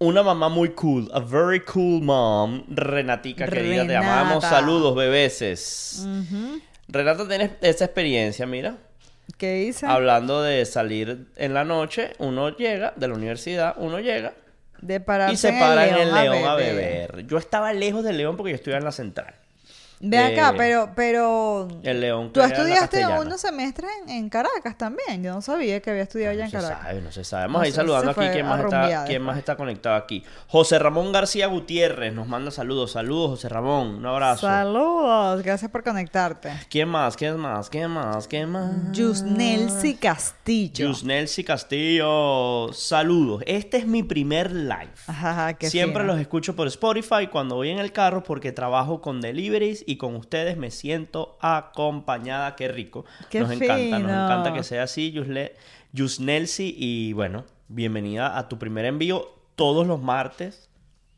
Una 0.00 0.22
mamá 0.22 0.48
muy 0.48 0.70
cool. 0.70 1.10
A 1.12 1.18
very 1.18 1.60
cool 1.60 2.02
mom. 2.02 2.64
Renatica, 2.68 3.48
querida. 3.48 3.86
Te 3.86 3.96
amamos. 3.96 4.44
Saludos, 4.44 4.94
bebeses. 4.94 6.06
Renata 6.86 7.26
tiene 7.26 7.56
esa 7.60 7.84
experiencia, 7.84 8.46
mira. 8.46 8.76
¿Qué 9.36 9.54
dice? 9.54 9.86
Hablando 9.86 10.42
de 10.42 10.64
salir 10.66 11.26
en 11.36 11.52
la 11.52 11.64
noche, 11.64 12.12
uno 12.18 12.56
llega 12.56 12.92
de 12.96 13.08
la 13.08 13.14
universidad, 13.14 13.74
uno 13.76 14.00
llega 14.00 14.32
De 14.80 15.02
y 15.30 15.36
se 15.36 15.52
para 15.52 15.86
en 15.86 15.94
el 15.96 16.14
León 16.14 16.44
a 16.46 16.54
beber. 16.54 17.26
Yo 17.26 17.36
estaba 17.36 17.72
lejos 17.72 18.04
del 18.04 18.16
León 18.16 18.36
porque 18.36 18.52
yo 18.52 18.56
estudiaba 18.56 18.78
en 18.78 18.84
la 18.84 18.92
central. 18.92 19.34
Ve 20.00 20.16
Eh, 20.16 20.38
acá, 20.40 20.54
pero, 20.56 20.90
pero 20.94 21.66
El 21.82 22.00
León 22.00 22.32
tú 22.32 22.40
estudiaste 22.40 23.04
unos 23.06 23.40
semestres 23.40 23.90
en, 24.06 24.10
en 24.10 24.28
Caracas 24.28 24.76
también. 24.78 25.22
Yo 25.22 25.34
no 25.34 25.40
sabía 25.42 25.80
que 25.80 25.90
había 25.90 26.02
estudiado 26.04 26.34
ya 26.34 26.40
No 26.40 26.44
en 26.44 26.50
se 26.50 26.56
Caracas. 26.56 26.82
sabe, 26.86 27.00
no 27.00 27.12
se 27.12 27.24
sabe. 27.24 27.42
Vamos 27.44 27.58
No 27.58 27.64
a 27.64 27.66
ir 27.66 27.72
sé, 27.72 27.76
saludando 27.76 28.10
aquí 28.12 28.20
quién 28.32 28.46
más, 28.46 28.60
está, 28.60 29.04
quién 29.06 29.22
más 29.22 29.38
está 29.38 29.56
conectado 29.56 29.96
aquí. 29.96 30.24
José 30.46 30.78
Ramón 30.78 31.10
García 31.12 31.46
Gutiérrez 31.48 32.12
nos 32.14 32.28
manda 32.28 32.50
saludos. 32.50 32.92
Saludos, 32.92 33.30
José 33.30 33.48
Ramón. 33.48 33.96
Un 33.96 34.06
abrazo. 34.06 34.46
Saludos, 34.46 35.42
gracias 35.42 35.70
por 35.70 35.82
conectarte. 35.82 36.52
¿Quién 36.70 36.88
más? 36.88 37.16
¿Quién 37.16 37.36
más? 37.36 37.68
¿Quién 37.68 37.90
más? 37.90 38.28
¿Quién 38.28 38.50
más? 38.50 38.70
Yusnelsi 38.92 39.94
Castillo. 39.96 40.86
Yusnelsi 40.88 41.42
Castillo. 41.42 42.72
Saludos. 42.72 43.42
Este 43.46 43.78
es 43.78 43.86
mi 43.86 44.02
primer 44.02 44.52
live. 44.52 44.90
Ajá, 45.06 45.54
qué 45.54 45.70
Siempre 45.70 46.02
fino. 46.02 46.12
los 46.12 46.20
escucho 46.20 46.54
por 46.54 46.66
Spotify 46.68 47.26
cuando 47.30 47.56
voy 47.56 47.70
en 47.70 47.78
el 47.78 47.92
carro 47.92 48.22
porque 48.22 48.52
trabajo 48.52 49.00
con 49.00 49.20
deliveries 49.20 49.84
y 49.90 49.96
con 49.96 50.14
ustedes 50.16 50.56
me 50.58 50.70
siento 50.70 51.38
acompañada. 51.40 52.54
Qué 52.56 52.68
rico. 52.68 53.04
Qué 53.30 53.40
nos 53.40 53.50
encanta, 53.50 53.98
nos 53.98 54.10
encanta 54.10 54.52
que 54.52 54.62
sea 54.62 54.82
así, 54.82 55.12
Yusle- 55.12 55.52
Yusnelsi. 55.92 56.74
Y 56.76 57.12
bueno, 57.14 57.44
bienvenida 57.68 58.36
a 58.38 58.48
tu 58.48 58.58
primer 58.58 58.84
envío 58.84 59.26
todos 59.56 59.86
los 59.86 60.00
martes, 60.02 60.68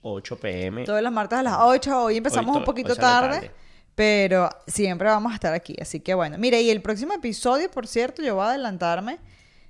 8 0.03 0.39
pm. 0.39 0.85
Todos 0.85 1.03
los 1.03 1.13
martes 1.13 1.39
a 1.39 1.43
las 1.43 1.57
8. 1.59 2.05
Hoy 2.05 2.17
empezamos 2.19 2.51
Hoy 2.53 2.59
un 2.59 2.63
to- 2.65 2.67
poquito 2.67 2.95
tarde. 2.95 3.51
pero 3.95 4.49
siempre 4.67 5.09
vamos 5.09 5.33
a 5.33 5.35
estar 5.35 5.53
aquí. 5.53 5.75
Así 5.81 6.01
que 6.01 6.15
bueno, 6.15 6.39
mire, 6.39 6.63
y 6.63 6.71
el 6.71 6.81
próximo 6.81 7.13
episodio, 7.13 7.71
por 7.71 7.87
cierto, 7.87 8.23
yo 8.23 8.35
voy 8.37 8.45
a 8.45 8.49
adelantarme. 8.51 9.19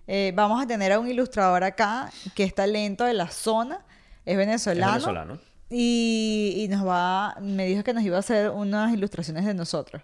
eh, 0.06 0.32
vamos 0.34 0.60
a 0.62 0.66
tener 0.66 0.90
a 0.92 0.98
un 0.98 1.08
ilustrador 1.08 1.62
acá 1.62 2.10
que 2.34 2.42
es 2.42 2.52
talento 2.54 3.04
de 3.04 3.14
la 3.14 3.28
zona, 3.28 3.84
es 4.24 4.36
venezolano. 4.36 4.96
Es 4.96 5.04
venezolano. 5.06 5.38
Y, 5.70 6.54
y 6.58 6.68
nos 6.68 6.86
va, 6.86 7.36
me 7.40 7.64
dijo 7.66 7.84
que 7.84 7.92
nos 7.94 8.02
iba 8.02 8.16
a 8.16 8.20
hacer 8.20 8.50
unas 8.50 8.92
ilustraciones 8.92 9.44
de 9.46 9.54
nosotros. 9.54 10.02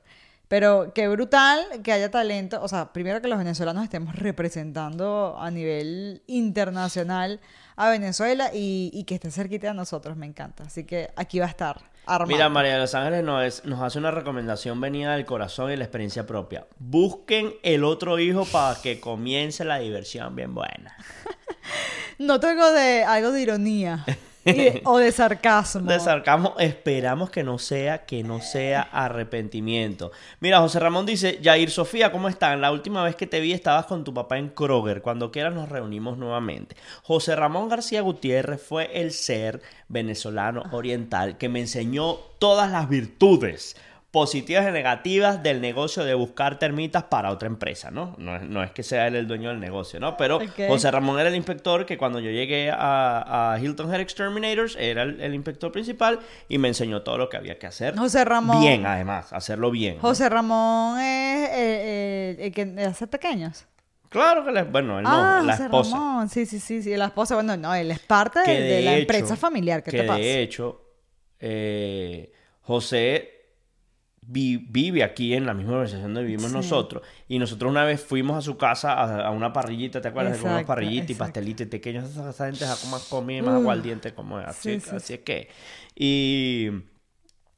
Pero 0.48 0.92
qué 0.94 1.08
brutal 1.08 1.60
que 1.82 1.90
haya 1.90 2.08
talento, 2.08 2.62
o 2.62 2.68
sea, 2.68 2.92
primero 2.92 3.20
que 3.20 3.26
los 3.26 3.36
venezolanos 3.36 3.82
estemos 3.82 4.14
representando 4.14 5.36
a 5.40 5.50
nivel 5.50 6.22
internacional 6.28 7.40
a 7.74 7.90
Venezuela 7.90 8.50
y, 8.54 8.90
y 8.94 9.02
que 9.04 9.16
esté 9.16 9.32
cerquita 9.32 9.66
de 9.68 9.74
nosotros, 9.74 10.16
me 10.16 10.24
encanta. 10.26 10.62
Así 10.62 10.84
que 10.84 11.10
aquí 11.16 11.40
va 11.40 11.46
a 11.46 11.48
estar. 11.48 11.80
Mira, 12.28 12.48
María 12.48 12.74
de 12.74 12.78
los 12.78 12.94
Ángeles 12.94 13.24
nos, 13.24 13.42
es- 13.42 13.64
nos 13.64 13.82
hace 13.82 13.98
una 13.98 14.12
recomendación 14.12 14.80
venida 14.80 15.16
del 15.16 15.24
corazón 15.26 15.72
y 15.72 15.76
la 15.76 15.82
experiencia 15.82 16.24
propia. 16.28 16.64
Busquen 16.78 17.52
el 17.64 17.82
otro 17.82 18.20
hijo 18.20 18.44
para 18.44 18.80
que 18.80 19.00
comience 19.00 19.64
la 19.64 19.78
diversión 19.80 20.36
bien 20.36 20.54
buena. 20.54 20.96
No 22.18 22.40
tengo 22.40 22.72
de 22.72 23.04
algo 23.04 23.30
de 23.32 23.42
ironía 23.42 24.04
o 24.84 24.98
de 24.98 25.12
sarcasmo. 25.12 25.90
De 25.90 26.00
sarcasmo, 26.00 26.54
esperamos 26.58 27.30
que 27.30 27.42
no 27.42 27.58
sea, 27.58 28.04
que 28.06 28.22
no 28.22 28.40
sea 28.40 28.82
arrepentimiento. 28.82 30.12
Mira, 30.40 30.60
José 30.60 30.80
Ramón 30.80 31.06
dice, 31.06 31.38
Yair 31.40 31.70
Sofía, 31.70 32.12
¿cómo 32.12 32.28
están? 32.28 32.60
La 32.60 32.72
última 32.72 33.02
vez 33.02 33.16
que 33.16 33.26
te 33.26 33.40
vi 33.40 33.52
estabas 33.52 33.86
con 33.86 34.04
tu 34.04 34.14
papá 34.14 34.38
en 34.38 34.50
Kroger. 34.50 35.02
Cuando 35.02 35.30
quieras 35.30 35.54
nos 35.54 35.68
reunimos 35.68 36.18
nuevamente. 36.18 36.76
José 37.02 37.36
Ramón 37.36 37.68
García 37.68 38.02
Gutiérrez 38.02 38.62
fue 38.62 39.00
el 39.00 39.12
ser 39.12 39.62
venezolano 39.88 40.64
oriental 40.72 41.38
que 41.38 41.48
me 41.48 41.60
enseñó 41.60 42.14
todas 42.38 42.70
las 42.70 42.88
virtudes 42.88 43.76
positivas 44.16 44.66
y 44.66 44.72
negativas 44.72 45.42
del 45.42 45.60
negocio 45.60 46.02
de 46.02 46.14
buscar 46.14 46.58
termitas 46.58 47.04
para 47.04 47.30
otra 47.30 47.48
empresa, 47.48 47.90
¿no? 47.90 48.14
No 48.16 48.34
es, 48.36 48.42
no 48.44 48.62
es 48.62 48.70
que 48.70 48.82
sea 48.82 49.06
él 49.08 49.14
el 49.14 49.26
dueño 49.28 49.50
del 49.50 49.60
negocio, 49.60 50.00
¿no? 50.00 50.16
Pero. 50.16 50.40
José 50.68 50.90
Ramón 50.90 51.20
era 51.20 51.28
el 51.28 51.34
inspector 51.34 51.84
que 51.84 51.98
cuando 51.98 52.18
yo 52.18 52.30
llegué 52.30 52.70
a, 52.70 53.52
a 53.52 53.60
Hilton 53.60 53.92
Head 53.92 54.00
Exterminators 54.00 54.74
era 54.80 55.02
el, 55.02 55.20
el 55.20 55.34
inspector 55.34 55.70
principal 55.70 56.18
y 56.48 56.56
me 56.56 56.68
enseñó 56.68 57.02
todo 57.02 57.18
lo 57.18 57.28
que 57.28 57.36
había 57.36 57.58
que 57.58 57.66
hacer. 57.66 57.94
José 57.94 58.24
Ramón. 58.24 58.58
Bien, 58.58 58.86
además, 58.86 59.34
hacerlo 59.34 59.70
bien. 59.70 59.96
¿no? 59.96 60.00
José 60.00 60.30
Ramón 60.30 60.98
es 60.98 61.50
eh, 61.50 61.50
eh, 61.58 62.36
el 62.46 62.52
que 62.52 62.82
hace 62.86 63.06
pequeños. 63.06 63.66
Claro 64.08 64.46
que 64.46 64.50
le, 64.50 64.62
bueno, 64.62 64.96
él 64.96 65.04
no, 65.04 65.10
ah, 65.12 65.42
la 65.44 65.52
José 65.52 65.64
esposa. 65.64 65.90
Ramón. 65.94 66.28
Sí, 66.30 66.46
sí, 66.46 66.58
sí, 66.58 66.82
sí. 66.82 66.96
La 66.96 67.04
esposa, 67.06 67.34
bueno, 67.34 67.54
no, 67.58 67.74
él 67.74 67.90
es 67.90 67.98
parte 67.98 68.40
de, 68.50 68.80
la 68.80 68.92
hecho- 68.94 69.00
empresa 69.02 69.36
familiar. 69.36 69.82
¿Qué 69.82 69.90
que 69.90 69.98
te 69.98 70.04
pasa? 70.04 70.20
de 70.20 70.40
hecho, 70.40 70.80
eh, 71.38 72.32
José 72.62 73.35
vi- 74.28 74.56
vive 74.70 75.02
aquí 75.04 75.34
en 75.34 75.46
la 75.46 75.54
misma 75.54 75.72
organización 75.74 76.12
donde 76.14 76.22
vivimos 76.28 76.50
Sí. 76.50 76.56
nosotros. 76.56 77.02
Y 77.28 77.38
nosotros 77.38 77.70
una 77.70 77.84
vez 77.84 78.00
fuimos 78.02 78.36
a 78.36 78.40
su 78.42 78.56
casa 78.56 78.92
a, 78.92 79.26
a 79.26 79.30
una 79.30 79.52
parrillita, 79.52 80.00
¿te 80.00 80.08
acuerdas? 80.08 80.34
De 80.34 80.38
comer 80.40 80.52
Exacto, 80.54 80.66
parrillitas 80.68 81.08
y 81.08 81.12
exacto. 81.12 81.24
pastelitos 81.32 81.66
y 81.66 81.70
pequeños. 81.70 82.10
Esa, 82.10 82.30
esa 82.30 82.46
gente 82.46 82.64
es 82.64 82.84
más 82.90 83.04
comida 83.04 83.42
más 83.42 83.54
Uh, 83.54 83.58
aguardiente 83.60 84.14
como 84.14 84.40
es. 84.40 84.46
Así, 84.48 84.80
sí, 84.80 84.88
sí, 84.90 84.96
así 84.96 85.14
es 85.14 85.20
que. 85.20 85.48
Y. 85.94 86.70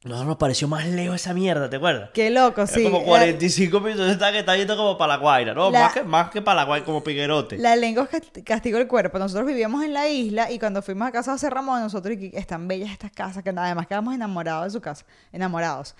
No 0.04 0.24
nos 0.24 0.36
pareció 0.36 0.68
más 0.68 0.86
lejos 0.86 1.16
esa 1.16 1.34
mierda, 1.34 1.68
¿te 1.68 1.74
acuerdas? 1.76 2.10
Qué 2.14 2.30
loco, 2.30 2.60
Era 2.62 2.66
sí. 2.68 2.84
como 2.84 3.00
La- 3.00 3.04
45 3.04 3.80
minutos, 3.80 4.08
está 4.08 4.30
que 4.30 4.38
está 4.38 4.56
yendo 4.56 4.76
como 4.76 4.96
para 4.96 5.14
la 5.14 5.18
Guaira, 5.20 5.54
¿no? 5.54 5.72
La- 5.72 5.80
Más, 5.80 5.92
que, 5.92 6.02
más 6.04 6.30
que 6.30 6.40
para 6.40 6.60
la 6.60 6.64
Guaira, 6.66 6.86
como 6.86 7.02
Piguerote. 7.02 7.58
La 7.58 7.74
lengua 7.74 8.04
es 8.04 8.10
cast- 8.10 8.44
castigo 8.44 8.78
el 8.78 8.86
cuerpo. 8.86 9.18
Nosotros 9.18 9.44
vivíamos 9.48 9.82
en 9.84 9.92
la 9.92 10.08
isla 10.08 10.52
y 10.52 10.60
cuando 10.60 10.82
fuimos 10.82 11.08
a 11.08 11.10
casa 11.12 11.34
de 11.36 11.50
Ramón, 11.50 11.80
nosotros, 11.80 12.16
y 12.16 12.30
están 12.32 12.68
bellas 12.68 12.92
estas 12.92 13.10
casas, 13.10 13.42
que 13.42 13.50
además 13.50 13.88
quedamos 13.88 14.14
enamorados 14.14 14.66
de 14.66 14.70
su 14.70 14.80
casa, 14.80 15.04
enamorados. 15.32 15.96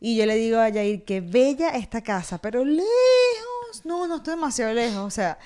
Y 0.00 0.16
yo 0.16 0.26
le 0.26 0.36
digo 0.36 0.58
a 0.58 0.68
Yair, 0.68 1.04
qué 1.04 1.20
bella 1.20 1.70
esta 1.70 2.02
casa, 2.02 2.38
pero 2.38 2.64
lejos. 2.64 2.86
No, 3.84 4.06
no 4.06 4.16
estoy 4.16 4.34
demasiado 4.34 4.74
lejos. 4.74 4.98
O 4.98 5.10
sea, 5.10 5.38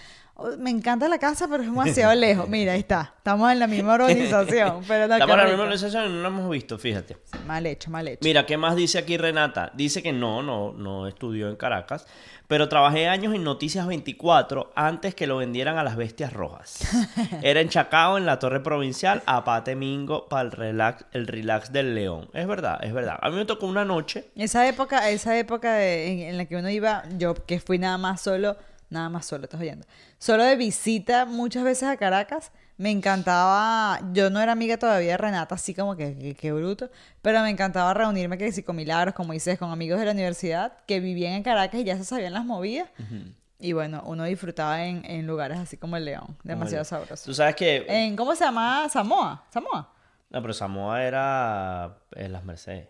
me 0.59 0.71
encanta 0.71 1.09
la 1.09 1.19
casa, 1.19 1.47
pero 1.49 1.63
es 1.63 1.69
demasiado 1.71 2.15
lejos. 2.15 2.49
Mira, 2.49 2.73
ahí 2.73 2.81
está. 2.81 3.15
Estamos 3.19 3.51
en 3.53 3.59
la 3.59 3.67
misma 3.67 3.95
organización. 4.25 4.83
Pero 4.89 5.07
no, 5.09 5.15
Estamos 5.15 5.35
en 5.35 5.39
la 5.43 5.45
misma 5.49 5.63
organización 5.65 6.05
y 6.07 6.09
no 6.15 6.23
lo 6.23 6.29
hemos 6.29 6.51
visto, 6.51 6.79
fíjate. 6.79 7.17
Mal 7.47 7.67
hecho, 7.67 7.91
mal 7.91 8.07
hecho. 8.09 8.21
Mira, 8.23 8.47
¿qué 8.47 8.57
más 8.57 8.77
dice 8.77 8.99
aquí 8.99 9.17
Renata? 9.17 9.71
Dice 9.75 10.03
que 10.03 10.13
no, 10.13 10.43
no, 10.43 10.73
no 10.73 11.07
estudió 11.07 11.49
en 11.49 11.57
Caracas, 11.57 12.07
pero 12.49 12.69
trabajé 12.69 13.07
años 13.09 13.35
en 13.35 13.45
Noticias 13.45 13.87
24 13.87 14.73
antes 14.75 15.15
que 15.15 15.27
lo 15.27 15.37
vendieran 15.37 15.79
a 15.79 15.85
las 15.85 15.97
bestias 15.97 16.33
rojas. 16.33 16.81
Era 17.43 17.61
en 17.61 17.69
Chacao, 17.69 18.19
en 18.19 18.27
la 18.27 18.39
Torre 18.39 18.61
Provincial, 18.61 19.23
a 19.27 19.45
Pate 19.45 19.77
Mingo 19.77 20.29
para 20.29 20.43
el 20.43 20.51
relax, 20.53 21.05
el 21.13 21.27
relax 21.29 21.73
del 21.73 21.95
León. 21.95 22.29
Es 22.35 22.47
verdad, 22.49 22.79
es 22.83 22.93
verdad. 22.93 23.19
A 23.23 23.31
mí 23.31 23.37
me 23.37 23.45
tocó 23.45 23.67
una 23.67 23.85
noche. 23.85 24.31
Esa 24.37 24.67
época, 24.67 25.09
esa 25.11 25.39
época 25.39 25.75
de- 25.75 26.09
en, 26.09 26.19
en 26.31 26.37
la 26.39 26.47
que 26.47 26.57
uno 26.57 26.69
iba, 26.71 27.05
yo 27.19 27.35
que 27.35 27.61
fui 27.61 27.79
nada 27.79 27.99
más 27.99 28.21
solo, 28.21 28.57
nada 28.91 29.09
más 29.09 29.25
solo, 29.27 29.45
estás 29.45 29.61
oyendo, 29.61 29.87
solo 30.19 30.45
de 30.45 30.57
visita 30.57 31.25
muchas 31.25 31.65
veces 31.65 31.89
a 31.89 31.97
Caracas, 31.97 32.53
me 32.77 32.91
encantaba, 32.91 34.01
yo 34.13 34.31
no 34.31 34.41
era 34.41 34.53
amiga 34.53 34.79
todavía 34.79 35.13
de 35.13 35.17
Renata, 35.17 35.55
así 35.55 35.75
como 35.75 35.97
que, 35.97 36.35
que 36.35 36.53
bruto, 36.53 36.91
pero 37.23 37.41
me 37.43 37.51
encantaba 37.51 37.93
reunirme 37.95 38.39
que 38.39 38.51
sí 38.53 38.63
con 38.63 38.77
Milagros, 38.77 39.15
como 39.15 39.33
dices, 39.33 39.59
con 39.59 39.71
amigos 39.71 39.99
de 40.01 40.07
la 40.07 40.13
universidad 40.13 40.73
que 40.87 41.01
vivían 41.01 41.35
en 41.35 41.43
Caracas 41.43 41.81
y 41.81 41.85
ya 41.85 41.97
se 41.97 42.05
sabían 42.05 42.33
las 42.33 42.45
movidas. 42.45 42.89
Y 43.59 43.75
bueno, 43.75 44.03
uno 44.07 44.25
disfrutaba 44.25 44.85
en, 44.85 45.05
en 45.05 45.27
lugares 45.27 45.59
así 45.59 45.77
como 45.77 45.99
el 45.99 46.07
León, 46.07 46.37
demasiado 46.43 46.83
Tú 46.85 46.89
sabroso. 46.89 47.35
sabes 47.35 47.55
que... 47.57 47.85
En, 47.87 48.17
¿Cómo 48.17 48.35
se 48.35 48.45
llama? 48.45 48.89
Samoa, 48.89 49.45
Samoa. 49.51 49.93
No, 50.31 50.41
pero 50.41 50.55
Samoa 50.55 51.03
era 51.03 51.99
en 52.13 52.33
las 52.33 52.45
Mercedes. 52.45 52.89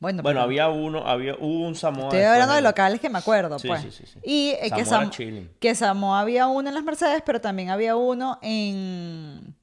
Bueno, 0.00 0.22
Bueno, 0.22 0.38
pero- 0.38 0.42
había 0.42 0.68
uno, 0.68 1.06
había, 1.06 1.34
hubo 1.38 1.66
un 1.66 1.74
Samoa. 1.74 2.04
Estoy 2.08 2.22
hablando 2.22 2.54
de 2.54 2.62
locales 2.62 3.00
que 3.00 3.10
me 3.10 3.18
acuerdo, 3.18 3.58
Sí, 3.58 3.68
pues. 3.68 3.82
sí, 3.82 3.90
sí, 3.90 4.04
sí. 4.12 4.18
Y 4.24 4.48
eh, 4.60 4.70
que, 4.74 4.84
Samoa 4.84 5.02
era 5.02 5.06
Sam- 5.06 5.10
chilling. 5.10 5.50
que 5.60 5.74
Samoa 5.74 6.20
había 6.20 6.46
uno 6.46 6.68
en 6.70 6.74
las 6.74 6.84
Mercedes, 6.84 7.22
pero 7.24 7.40
también 7.40 7.68
había 7.70 7.96
uno 7.96 8.38
en... 8.42 9.54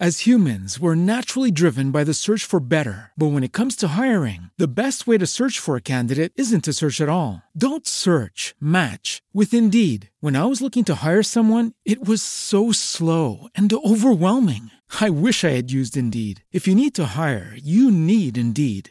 As 0.00 0.28
humans, 0.28 0.78
we're 0.78 0.94
naturally 0.94 1.50
driven 1.50 1.90
by 1.90 2.04
the 2.04 2.14
search 2.14 2.44
for 2.46 2.60
better. 2.60 3.10
But 3.16 3.32
when 3.32 3.42
it 3.42 3.52
comes 3.52 3.74
to 3.78 3.88
hiring, 4.00 4.50
the 4.56 4.68
best 4.68 5.08
way 5.08 5.18
to 5.18 5.26
search 5.26 5.58
for 5.58 5.74
a 5.74 5.80
candidate 5.80 6.30
isn't 6.36 6.62
to 6.66 6.72
search 6.72 7.00
at 7.00 7.08
all. 7.08 7.42
Don't 7.56 7.84
search, 7.84 8.54
match 8.60 9.22
with 9.34 9.52
Indeed. 9.52 10.10
When 10.20 10.36
I 10.36 10.44
was 10.44 10.60
looking 10.62 10.84
to 10.84 10.94
hire 11.04 11.24
someone, 11.24 11.72
it 11.84 12.06
was 12.06 12.22
so 12.22 12.70
slow 12.70 13.48
and 13.56 13.72
overwhelming. 13.72 14.70
I 15.00 15.10
wish 15.10 15.42
I 15.42 15.48
had 15.56 15.72
used 15.72 15.96
Indeed. 15.96 16.44
If 16.52 16.68
you 16.68 16.76
need 16.76 16.94
to 16.94 17.14
hire, 17.16 17.52
you 17.56 17.90
need 17.90 18.38
Indeed. 18.38 18.90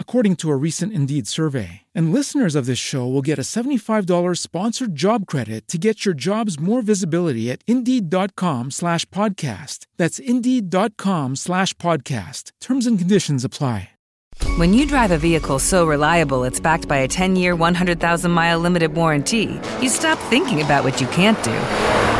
according 0.00 0.34
to 0.34 0.50
a 0.50 0.56
recent 0.56 0.92
Indeed 0.92 1.28
survey. 1.28 1.82
And 1.94 2.12
listeners 2.12 2.56
of 2.56 2.66
this 2.66 2.80
show 2.80 3.06
will 3.06 3.22
get 3.22 3.38
a 3.38 3.42
$75 3.42 4.38
sponsored 4.38 4.96
job 4.96 5.24
credit 5.26 5.68
to 5.68 5.78
get 5.78 6.04
your 6.04 6.14
jobs 6.14 6.58
more 6.58 6.82
visibility 6.82 7.48
at 7.48 7.62
Indeed.com 7.68 8.72
slash 8.72 9.04
podcast. 9.10 9.86
That's 9.96 10.18
Indeed.com 10.18 11.36
slash 11.36 11.74
podcast. 11.74 12.50
Terms 12.60 12.88
and 12.88 12.98
conditions 12.98 13.44
apply. 13.44 13.90
When 14.56 14.74
you 14.74 14.86
drive 14.86 15.12
a 15.12 15.18
vehicle 15.18 15.58
so 15.58 15.86
reliable 15.86 16.44
it's 16.44 16.60
backed 16.60 16.88
by 16.88 16.96
a 16.98 17.08
10 17.08 17.36
year, 17.36 17.54
100,000 17.54 18.30
mile 18.30 18.58
limited 18.58 18.94
warranty, 18.94 19.60
you 19.80 19.88
stop 19.88 20.18
thinking 20.30 20.62
about 20.62 20.82
what 20.82 21.00
you 21.00 21.06
can't 21.08 21.42
do 21.44 22.19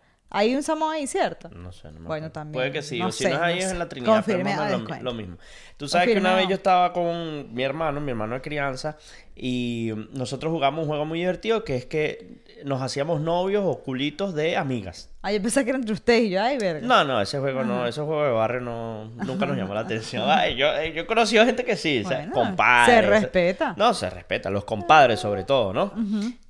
Hay 0.33 0.55
un 0.55 0.63
Samoa 0.63 0.93
ahí, 0.93 1.07
¿cierto? 1.07 1.49
No 1.49 1.73
sé, 1.73 1.91
no 1.91 1.99
me 1.99 2.07
Bueno, 2.07 2.31
también. 2.31 2.53
Puede 2.53 2.71
que 2.71 2.81
sí, 2.81 2.99
No 2.99 3.07
o 3.07 3.11
si 3.11 3.25
sé, 3.25 3.29
no 3.29 3.35
es 3.35 3.39
no 3.41 3.45
ahí 3.45 3.59
es 3.59 3.71
en 3.71 3.79
la 3.79 3.89
Trinidad, 3.89 4.23
pero 4.25 4.37
Confirme 4.37 4.55
más 4.55 4.59
o 4.59 4.75
a 4.75 4.77
menos 4.77 4.97
lo, 4.97 5.03
lo 5.03 5.13
mismo. 5.13 5.37
Tú 5.75 5.87
sabes 5.89 6.07
que 6.07 6.17
una 6.17 6.35
vez 6.35 6.47
yo 6.47 6.55
estaba 6.55 6.93
con 6.93 7.53
mi 7.53 7.63
hermano, 7.63 7.99
mi 7.99 8.11
hermano 8.11 8.35
de 8.35 8.41
crianza, 8.41 8.97
y 9.35 9.91
nosotros 10.13 10.51
jugamos 10.51 10.83
un 10.83 10.87
juego 10.87 11.05
muy 11.05 11.19
divertido 11.19 11.63
que 11.63 11.75
es 11.75 11.85
que 11.85 12.43
nos 12.63 12.81
hacíamos 12.81 13.19
novios 13.21 13.63
o 13.65 13.79
culitos 13.83 14.33
de 14.33 14.55
amigas. 14.55 15.09
Ah, 15.21 15.31
yo 15.31 15.41
pensé 15.41 15.63
que 15.63 15.71
era 15.71 15.79
entre 15.79 15.93
ustedes 15.93 16.23
y 16.23 16.29
yo, 16.29 16.41
ay, 16.41 16.57
verga. 16.57 16.87
No, 16.87 17.03
no, 17.03 17.19
ese 17.19 17.39
juego 17.39 17.63
no, 17.63 17.85
ese 17.85 18.01
juego 18.01 18.23
de 18.23 18.31
barrio 18.31 18.61
no, 18.61 19.05
nunca 19.25 19.45
nos 19.45 19.57
llamó 19.57 19.73
la 19.73 19.79
atención. 19.87 20.23
Ay, 20.29 20.55
yo, 20.55 20.67
eh, 20.77 20.93
yo 20.93 21.01
he 21.01 21.05
conocido 21.05 21.45
gente 21.45 21.65
que 21.65 21.75
sí, 21.75 22.03
o 22.05 22.07
sea, 22.07 22.29
compadres. 22.31 22.95
se 22.95 23.01
respeta. 23.01 23.73
No, 23.77 23.93
se 23.93 24.09
respeta, 24.09 24.49
los 24.49 24.63
compadres 24.63 25.19
sobre 25.19 25.43
todo, 25.43 25.73
¿no? 25.73 25.93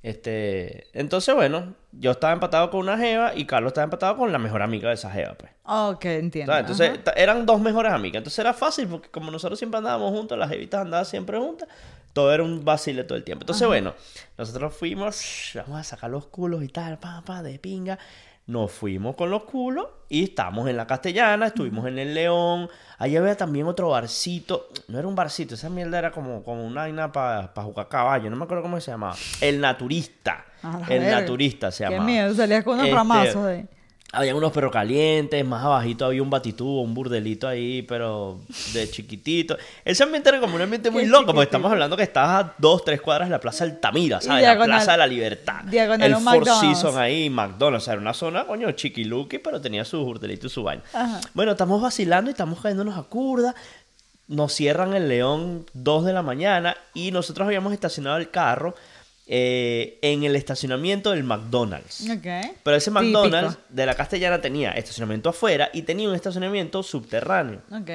Este, 0.02 0.86
entonces, 0.92 1.34
bueno, 1.34 1.74
yo 1.92 2.12
estaba 2.12 2.32
empatado 2.32 2.70
con 2.70 2.80
una 2.80 2.96
jeva 2.96 3.34
y 3.34 3.44
Carlos 3.44 3.70
estaba 3.70 3.84
empatado 3.84 4.16
con 4.16 4.32
la 4.32 4.38
mejor 4.38 4.62
amiga 4.62 4.88
de 4.88 4.94
esa 4.94 5.10
jeva, 5.10 5.34
pues. 5.34 5.52
Ok, 5.64 6.04
entiendo. 6.06 6.56
Entonces, 6.56 7.00
eran 7.16 7.44
dos 7.44 7.60
mejores 7.60 7.92
amigas. 7.92 8.20
Entonces 8.20 8.38
era 8.38 8.54
fácil 8.54 8.88
porque 8.88 9.10
como 9.10 9.30
nosotros 9.30 9.58
siempre 9.58 9.78
andábamos 9.78 10.10
juntos, 10.10 10.38
las 10.38 10.48
jevitas 10.48 10.80
andaban 10.80 11.04
siempre 11.04 11.38
juntas, 11.38 11.68
todo 12.12 12.32
era 12.32 12.42
un 12.42 12.64
vacile 12.64 13.04
todo 13.04 13.16
el 13.16 13.24
tiempo. 13.24 13.42
Entonces, 13.42 13.66
bueno, 13.66 13.94
nosotros 14.38 14.74
fuimos, 14.74 15.52
vamos 15.54 15.80
a 15.80 15.84
sacar 15.84 16.10
los 16.10 16.26
culos 16.26 16.62
y 16.64 16.68
tal, 16.68 16.98
pa, 16.98 17.22
pa, 17.24 17.42
de 17.42 17.58
pinga. 17.58 17.98
Nos 18.44 18.72
fuimos 18.72 19.14
con 19.14 19.30
los 19.30 19.44
culos 19.44 19.86
y 20.08 20.24
estábamos 20.24 20.68
en 20.68 20.76
la 20.76 20.86
Castellana, 20.86 21.46
estuvimos 21.46 21.86
en 21.86 21.98
el 21.98 22.12
León. 22.12 22.68
Allí 22.98 23.16
había 23.16 23.36
también 23.36 23.66
otro 23.66 23.90
barcito. 23.90 24.68
No 24.88 24.98
era 24.98 25.06
un 25.06 25.14
barcito, 25.14 25.54
esa 25.54 25.68
mierda 25.68 25.98
era 25.98 26.10
como, 26.10 26.42
como 26.42 26.66
una 26.66 26.82
vaina 26.82 27.12
para 27.12 27.52
jugar 27.62 27.88
caballo. 27.88 28.30
No 28.30 28.36
me 28.36 28.44
acuerdo 28.44 28.62
cómo 28.62 28.80
se 28.80 28.90
llamaba. 28.90 29.14
El 29.40 29.60
Naturista. 29.60 30.46
El. 30.88 31.02
Naturista 31.10 31.70
se 31.70 31.84
Qué 31.84 31.90
llamaba. 31.90 32.04
miedo, 32.10 32.34
salías 32.34 32.64
con 32.64 32.74
unos 32.74 32.84
Este, 32.86 32.96
ramazos 32.96 33.46
ahí. 33.46 33.64
había 34.14 34.34
unos 34.34 34.52
perros 34.52 34.70
calientes, 34.72 35.42
más 35.44 35.64
abajito 35.64 36.04
había 36.04 36.22
un 36.22 36.28
batitubo, 36.28 36.82
un 36.82 36.92
burdelito 36.92 37.48
ahí, 37.48 37.80
pero 37.82 38.40
de 38.74 38.90
chiquitito. 38.90 39.56
Ese 39.84 40.02
ambiente 40.02 40.28
era 40.28 40.38
como 40.38 40.54
un 40.56 40.60
ambiente 40.62 40.90
muy 40.90 41.04
Qué 41.04 41.08
loco, 41.08 41.26
porque 41.26 41.32
chiquitito. 41.40 41.56
estamos 41.56 41.72
hablando 41.72 41.96
que 41.96 42.02
estabas 42.02 42.44
a 42.44 42.54
dos, 42.58 42.84
tres 42.84 43.00
cuadras 43.00 43.28
de 43.28 43.32
la 43.32 43.40
Plaza 43.40 43.64
Altamira, 43.64 44.20
¿sabes? 44.20 44.42
La 44.44 44.62
Plaza 44.62 44.92
de 44.92 44.98
la 44.98 45.06
Libertad. 45.06 45.64
diagonal 45.64 46.10
el 46.12 46.16
Four. 46.18 46.44
Seasons 46.46 46.96
ahí, 46.96 47.30
McDonald's. 47.30 47.82
O 47.82 47.86
sea, 47.86 47.94
era 47.94 48.02
una 48.02 48.12
zona, 48.14 48.44
coño, 48.44 48.70
chiquiluki, 48.72 49.38
pero 49.38 49.60
tenía 49.60 49.84
su 49.84 50.04
burdelito 50.04 50.46
y 50.46 50.50
su. 50.50 50.68
Ajá. 50.68 51.20
Bueno, 51.34 51.52
estamos 51.52 51.80
vacilando 51.80 52.30
y 52.30 52.32
estamos 52.32 52.60
cayéndonos 52.60 52.98
a 52.98 53.02
curda. 53.04 53.54
Nos 54.28 54.52
cierran 54.54 54.94
el 54.94 55.08
León 55.08 55.66
2 55.74 56.04
de 56.04 56.12
la 56.12 56.22
mañana 56.22 56.76
y 56.94 57.10
nosotros 57.10 57.44
habíamos 57.46 57.72
estacionado 57.72 58.16
el 58.18 58.30
carro 58.30 58.74
eh, 59.34 59.98
en 60.02 60.24
el 60.24 60.36
estacionamiento 60.36 61.12
del 61.12 61.24
McDonald's. 61.24 62.02
Ok. 62.02 62.52
Pero 62.62 62.76
ese 62.76 62.90
Típico. 62.90 63.22
McDonald's 63.22 63.56
de 63.70 63.86
la 63.86 63.94
Castellana 63.94 64.42
tenía 64.42 64.72
estacionamiento 64.72 65.30
afuera 65.30 65.70
y 65.72 65.82
tenía 65.82 66.06
un 66.06 66.14
estacionamiento 66.14 66.82
subterráneo. 66.82 67.62
Ok. 67.70 67.88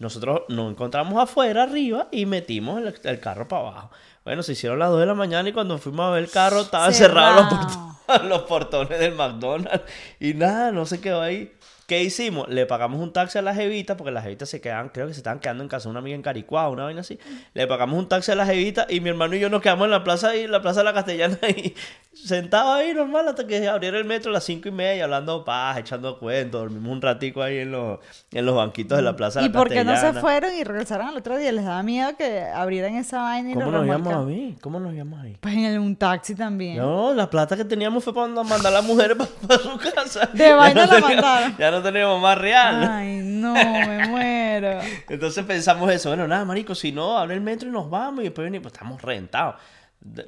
Nosotros 0.00 0.40
nos 0.48 0.68
encontramos 0.72 1.22
afuera, 1.22 1.62
arriba, 1.62 2.08
y 2.10 2.26
metimos 2.26 2.82
el, 2.82 2.92
el 3.04 3.20
carro 3.20 3.46
para 3.46 3.68
abajo. 3.68 3.90
Bueno, 4.24 4.42
se 4.42 4.50
hicieron 4.50 4.80
las 4.80 4.90
2 4.90 4.98
de 4.98 5.06
la 5.06 5.14
mañana 5.14 5.48
y 5.48 5.52
cuando 5.52 5.78
fuimos 5.78 6.06
a 6.06 6.10
ver 6.10 6.24
el 6.24 6.30
carro 6.30 6.62
estaban 6.62 6.92
cerrados 6.92 7.52
los, 7.52 7.60
portones, 7.60 8.24
los 8.28 8.42
portones 8.42 8.98
del 8.98 9.14
McDonald's. 9.14 9.84
Y 10.18 10.34
nada, 10.34 10.72
no 10.72 10.86
se 10.86 11.00
quedó 11.00 11.22
ahí. 11.22 11.52
¿Qué 11.90 12.04
hicimos? 12.04 12.48
Le 12.48 12.66
pagamos 12.66 13.00
un 13.00 13.12
taxi 13.12 13.36
a 13.38 13.42
las 13.42 13.56
jevitas, 13.56 13.96
porque 13.96 14.12
las 14.12 14.22
jevitas 14.22 14.48
se 14.48 14.60
quedaban, 14.60 14.90
creo 14.90 15.08
que 15.08 15.12
se 15.12 15.18
estaban 15.18 15.40
quedando 15.40 15.64
en 15.64 15.68
casa 15.68 15.88
de 15.88 15.90
una 15.90 15.98
amiga 15.98 16.14
en 16.14 16.22
Caricuá, 16.22 16.68
una 16.68 16.84
vaina 16.84 17.00
así. 17.00 17.18
Le 17.52 17.66
pagamos 17.66 17.98
un 17.98 18.08
taxi 18.08 18.30
a 18.30 18.36
las 18.36 18.48
jevitas 18.48 18.86
y 18.90 19.00
mi 19.00 19.08
hermano 19.08 19.34
y 19.34 19.40
yo 19.40 19.50
nos 19.50 19.60
quedamos 19.60 19.86
en 19.86 19.90
la 19.90 20.04
plaza 20.04 20.28
ahí, 20.28 20.42
en 20.42 20.52
la 20.52 20.62
plaza 20.62 20.80
de 20.80 20.84
la 20.84 20.92
Castellana 20.94 21.36
ahí, 21.42 21.74
sentados 22.12 22.76
ahí 22.76 22.94
normal 22.94 23.26
hasta 23.26 23.44
que 23.44 23.66
abriera 23.66 23.98
el 23.98 24.04
metro 24.04 24.30
a 24.30 24.34
las 24.34 24.44
cinco 24.44 24.68
y 24.68 24.70
media, 24.70 25.02
hablando 25.02 25.44
paz, 25.44 25.78
echando 25.78 26.16
cuentos, 26.20 26.60
dormimos 26.60 26.92
un 26.92 27.02
ratico 27.02 27.42
ahí 27.42 27.58
en 27.58 27.72
los, 27.72 27.98
en 28.30 28.46
los 28.46 28.54
banquitos 28.54 28.96
de 28.96 29.02
la 29.02 29.16
plaza 29.16 29.40
de 29.40 29.46
¿Y 29.46 29.48
la 29.48 29.58
por 29.58 29.68
qué 29.68 29.82
no 29.82 29.90
se 29.90 30.02
Castellana. 30.02 30.20
fueron 30.20 30.54
y 30.54 30.62
regresaron 30.62 31.08
al 31.08 31.16
otro 31.16 31.38
día? 31.38 31.50
¿Les 31.50 31.64
daba 31.64 31.82
miedo 31.82 32.16
que 32.16 32.42
abrieran 32.42 32.94
esa 32.94 33.20
vaina 33.22 33.50
y 33.50 33.54
¿Cómo 33.54 33.66
nos 33.66 33.80
remolcaran? 33.84 34.20
a 34.20 34.22
mí? 34.22 34.56
¿Cómo 34.60 34.78
nos 34.78 34.94
llamamos 34.94 35.24
ahí? 35.24 35.36
Pues 35.40 35.56
en 35.56 35.80
un 35.80 35.96
taxi 35.96 36.36
también. 36.36 36.76
No, 36.76 37.12
la 37.12 37.28
plata 37.28 37.56
que 37.56 37.64
teníamos 37.64 38.04
fue 38.04 38.14
para 38.14 38.28
mandar 38.28 38.68
a 38.68 38.70
las 38.70 38.84
mujeres 38.84 39.16
para, 39.48 39.60
su 39.60 39.76
casa. 39.76 40.30
De 40.32 40.52
vaina 40.52 40.86
no 40.86 40.92
la 40.92 41.00
mandaron. 41.00 41.56
Ya 41.58 41.72
no 41.72 41.79
teníamos 41.82 42.20
más 42.20 42.38
real. 42.38 42.88
Ay, 42.90 43.20
no, 43.22 43.54
me 43.54 44.08
muero. 44.08 44.80
Entonces 45.08 45.44
pensamos 45.44 45.90
eso. 45.92 46.10
Bueno, 46.10 46.26
nada, 46.26 46.44
marico, 46.44 46.74
si 46.74 46.92
no, 46.92 47.18
abre 47.18 47.34
el 47.34 47.40
metro 47.40 47.68
y 47.68 47.72
nos 47.72 47.88
vamos 47.90 48.20
y 48.20 48.24
después 48.24 48.44
venimos. 48.44 48.64
Pues 48.64 48.74
estamos 48.74 49.02
rentados. 49.02 49.56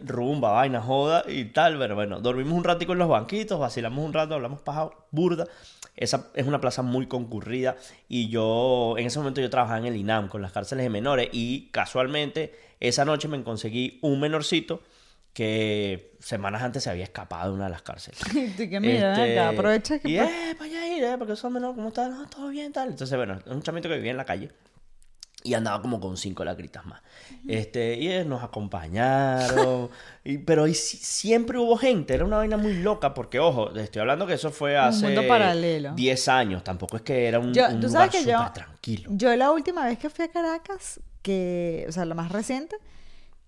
Rumba, 0.05 0.53
vaina, 0.53 0.81
joda 0.81 1.25
y 1.27 1.47
tal. 1.47 1.79
Pero 1.79 1.95
bueno, 1.95 2.21
dormimos 2.21 2.53
un 2.53 2.65
ratico 2.65 2.93
en 2.93 2.99
los 2.99 3.09
banquitos, 3.09 3.59
vacilamos 3.59 4.05
un 4.05 4.13
rato, 4.13 4.35
hablamos 4.35 4.61
paja 4.61 4.91
burda. 5.11 5.47
Esa 5.97 6.29
es 6.35 6.47
una 6.47 6.61
plaza 6.61 6.83
muy 6.83 7.07
concurrida 7.07 7.77
y 8.09 8.29
yo, 8.29 8.95
en 8.97 9.07
ese 9.07 9.19
momento 9.19 9.43
yo 9.43 9.51
trabajaba 9.51 9.79
en 9.79 9.87
el 9.87 9.97
INAM 9.97 10.29
con 10.29 10.41
las 10.41 10.51
cárceles 10.51 10.85
de 10.85 10.91
menores 10.91 11.29
y 11.33 11.69
casualmente 11.71 12.55
esa 12.81 13.05
noche 13.05 13.29
me 13.29 13.43
conseguí 13.43 13.99
un 14.01 14.19
menorcito 14.19 14.81
que 15.33 16.15
semanas 16.21 16.63
antes 16.63 16.83
se 16.85 16.91
había 16.91 17.05
escapado 17.05 17.51
de 17.51 17.57
una 17.57 17.65
de 17.65 17.71
las 17.71 17.83
cárceles. 17.83 18.21
Y 18.59 18.69
que 18.69 18.81
mira, 18.81 19.13
Este, 19.13 19.39
acá, 19.41 19.49
aprovecha 19.51 19.99
que... 19.99 20.09
Y, 20.09 20.19
eh, 20.19 20.55
para 20.59 20.71
allá 20.71 20.97
ir, 20.97 21.03
eh, 21.05 21.15
porque 21.19 21.37
son 21.37 21.53
menores, 21.55 21.75
¿cómo 21.77 21.89
estás? 21.89 22.11
No, 22.11 22.27
todo 22.29 22.49
bien, 22.49 22.73
tal. 22.73 22.91
Entonces, 22.91 23.17
bueno, 23.17 23.35
es 23.39 23.47
un 23.47 23.63
chamito 23.63 23.89
que 23.89 23.97
vivía 23.97 24.11
en 24.11 24.17
la 24.19 24.25
calle. 24.27 24.51
Y 25.45 25.55
andaba 25.55 25.83
como 25.83 25.99
con 25.99 26.17
cinco 26.17 26.45
lacritas 26.45 26.87
más. 26.87 27.03
Este, 27.49 27.95
y 27.97 28.25
nos 28.25 28.45
acompañaron. 28.45 29.91
y, 30.25 30.39
pero 30.39 30.69
y 30.69 30.75
siempre 30.75 31.59
hubo 31.59 31.77
gente. 31.77 32.15
Era 32.15 32.25
una 32.25 32.37
vaina 32.37 32.57
muy 32.57 32.75
loca. 32.75 33.13
Porque, 33.13 33.41
ojo, 33.41 33.75
estoy 33.75 34.01
hablando 34.01 34.25
que 34.27 34.35
eso 34.35 34.51
fue 34.53 34.77
hace 34.77 35.07
mundo 35.07 35.27
paralelo. 35.27 35.95
10 35.97 36.29
años. 36.29 36.63
Tampoco 36.63 36.97
es 36.97 37.03
que 37.03 37.27
era 37.27 37.41
un, 37.41 37.53
Yo- 37.53 37.67
un 37.69 37.81
tú 37.81 37.89
lugar 37.89 38.11
sabes 38.13 38.25
que 38.25 38.31
yo, 38.31 38.39
súper 38.39 38.53
tranquilo. 38.53 39.11
yo 39.15 39.35
la 39.35 39.51
última 39.51 39.85
vez 39.87 39.99
que 39.99 40.11
fui 40.11 40.25
a 40.27 40.29
Caracas, 40.31 41.01
que, 41.23 41.87
o 41.89 41.93
sea, 41.93 42.05
la 42.05 42.15
más 42.15 42.31
reciente, 42.31 42.77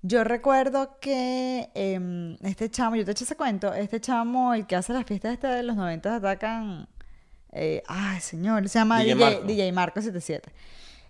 yo 0.07 0.23
recuerdo 0.23 0.99
que 1.01 1.71
em, 1.75 2.37
este 2.43 2.71
chamo, 2.71 2.95
yo 2.95 3.07
te 3.07 3.13
eché 3.13 3.25
ese 3.25 3.37
cuento, 3.37 3.73
este 3.73 4.03
chamo, 4.03 4.53
el 4.53 4.67
que 4.67 4.77
hace 4.77 4.93
las 4.93 5.07
fiestas 5.07 5.33
este 5.33 5.47
de 5.47 5.63
los 5.63 5.77
90 5.77 6.17
atacan, 6.17 6.87
eh, 7.53 7.83
ay 7.87 8.21
señor, 8.21 8.69
se 8.69 8.79
llama 8.79 8.99
DJ 9.01 9.15
DJ, 9.15 9.25
Marco. 9.25 9.47
DJ 9.47 9.73
Marco 9.73 10.03
77. 10.03 10.53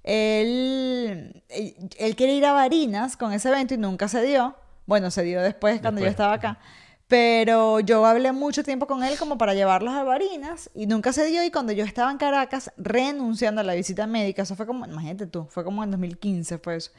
Él, 0.05 1.43
él, 1.49 1.75
él 1.99 2.15
quería 2.15 2.37
ir 2.37 2.47
a 2.47 2.53
Barinas 2.53 3.17
con 3.17 3.33
ese 3.33 3.49
evento 3.49 3.75
y 3.75 3.79
nunca 3.79 4.07
se 4.07 4.23
dio. 4.23 4.55
Bueno, 4.87 5.11
se 5.11 5.25
dio 5.25 5.43
después 5.43 5.81
cuando 5.81 6.01
yo 6.01 6.07
estaba 6.07 6.35
acá. 6.35 6.61
Pero 7.09 7.81
yo 7.81 8.07
hablé 8.07 8.31
mucho 8.31 8.63
tiempo 8.63 8.87
con 8.87 9.03
él 9.03 9.19
como 9.19 9.39
para 9.39 9.55
llevarlos 9.55 9.95
a 9.95 10.05
Barinas 10.05 10.71
y 10.73 10.87
nunca 10.87 11.13
se 11.13 11.25
dio. 11.27 11.43
Y 11.43 11.51
cuando 11.51 11.73
yo 11.73 11.85
estaba 11.85 12.13
en 12.13 12.19
Caracas 12.19 12.71
renunciando 12.77 13.61
a 13.61 13.65
la 13.65 13.75
visita 13.75 14.07
médica, 14.07 14.43
eso 14.43 14.55
fue 14.55 14.67
como, 14.67 14.87
imagínate 14.87 15.27
tú, 15.27 15.47
fue 15.51 15.65
como 15.65 15.83
en 15.83 15.91
2015, 15.91 16.59
fue 16.59 16.77
eso. 16.77 16.93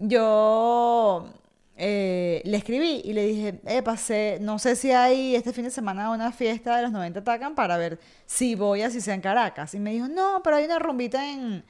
Yo 0.00 1.28
eh, 1.76 2.42
le 2.44 2.56
escribí 2.56 3.02
y 3.04 3.12
le 3.12 3.26
dije, 3.26 3.60
eh, 3.66 3.82
pasé, 3.82 4.38
no 4.40 4.58
sé 4.58 4.74
si 4.76 4.90
hay 4.92 5.34
este 5.36 5.52
fin 5.52 5.64
de 5.64 5.70
semana 5.70 6.10
una 6.10 6.32
fiesta 6.32 6.76
de 6.76 6.82
los 6.82 6.92
90 6.92 7.22
Tacan 7.22 7.54
para 7.54 7.76
ver 7.76 7.98
si 8.26 8.54
voy 8.54 8.82
así 8.82 9.00
sea 9.00 9.14
en 9.14 9.20
Caracas. 9.20 9.74
Y 9.74 9.78
me 9.78 9.92
dijo, 9.92 10.08
no, 10.08 10.40
pero 10.42 10.56
hay 10.56 10.64
una 10.64 10.78
rumbita 10.78 11.30
en, 11.30 11.64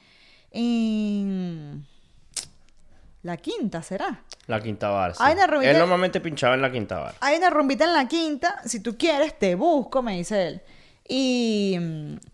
en 0.52 1.84
la 3.22 3.36
quinta, 3.36 3.82
¿será? 3.82 4.22
La 4.46 4.60
Quinta 4.60 4.88
Bar. 4.88 5.12
sí. 5.14 5.18
Hay 5.22 5.34
una 5.34 5.46
rumbita- 5.46 5.70
Él 5.70 5.78
normalmente 5.78 6.20
pinchaba 6.20 6.54
en 6.54 6.62
la 6.62 6.72
Quinta 6.72 6.98
Bar. 6.98 7.14
Hay 7.20 7.36
una 7.36 7.50
rumbita 7.50 7.84
en 7.84 7.92
la 7.92 8.08
quinta, 8.08 8.60
si 8.64 8.80
tú 8.80 8.96
quieres, 8.98 9.38
te 9.38 9.54
busco, 9.54 10.02
me 10.02 10.16
dice 10.16 10.46
él. 10.48 10.60
Y, 11.12 11.76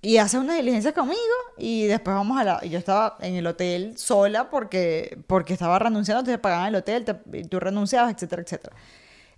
y 0.03 0.19
hace 0.19 0.39
una 0.39 0.55
diligencia 0.55 0.93
conmigo 0.93 1.19
y 1.57 1.87
después 1.87 2.15
vamos 2.15 2.39
a 2.39 2.45
la... 2.45 2.63
Yo 2.67 2.79
estaba 2.79 3.17
en 3.21 3.35
el 3.37 3.47
hotel 3.47 3.97
sola 3.97 4.51
porque, 4.51 5.19
porque 5.27 5.55
estaba 5.55 5.79
renunciando, 5.79 6.23
te 6.23 6.37
pagaban 6.37 6.69
el 6.69 6.75
hotel, 6.75 7.07
te- 7.07 7.45
tú 7.45 7.59
renunciabas, 7.59 8.13
etcétera, 8.13 8.43
etcétera. 8.43 8.77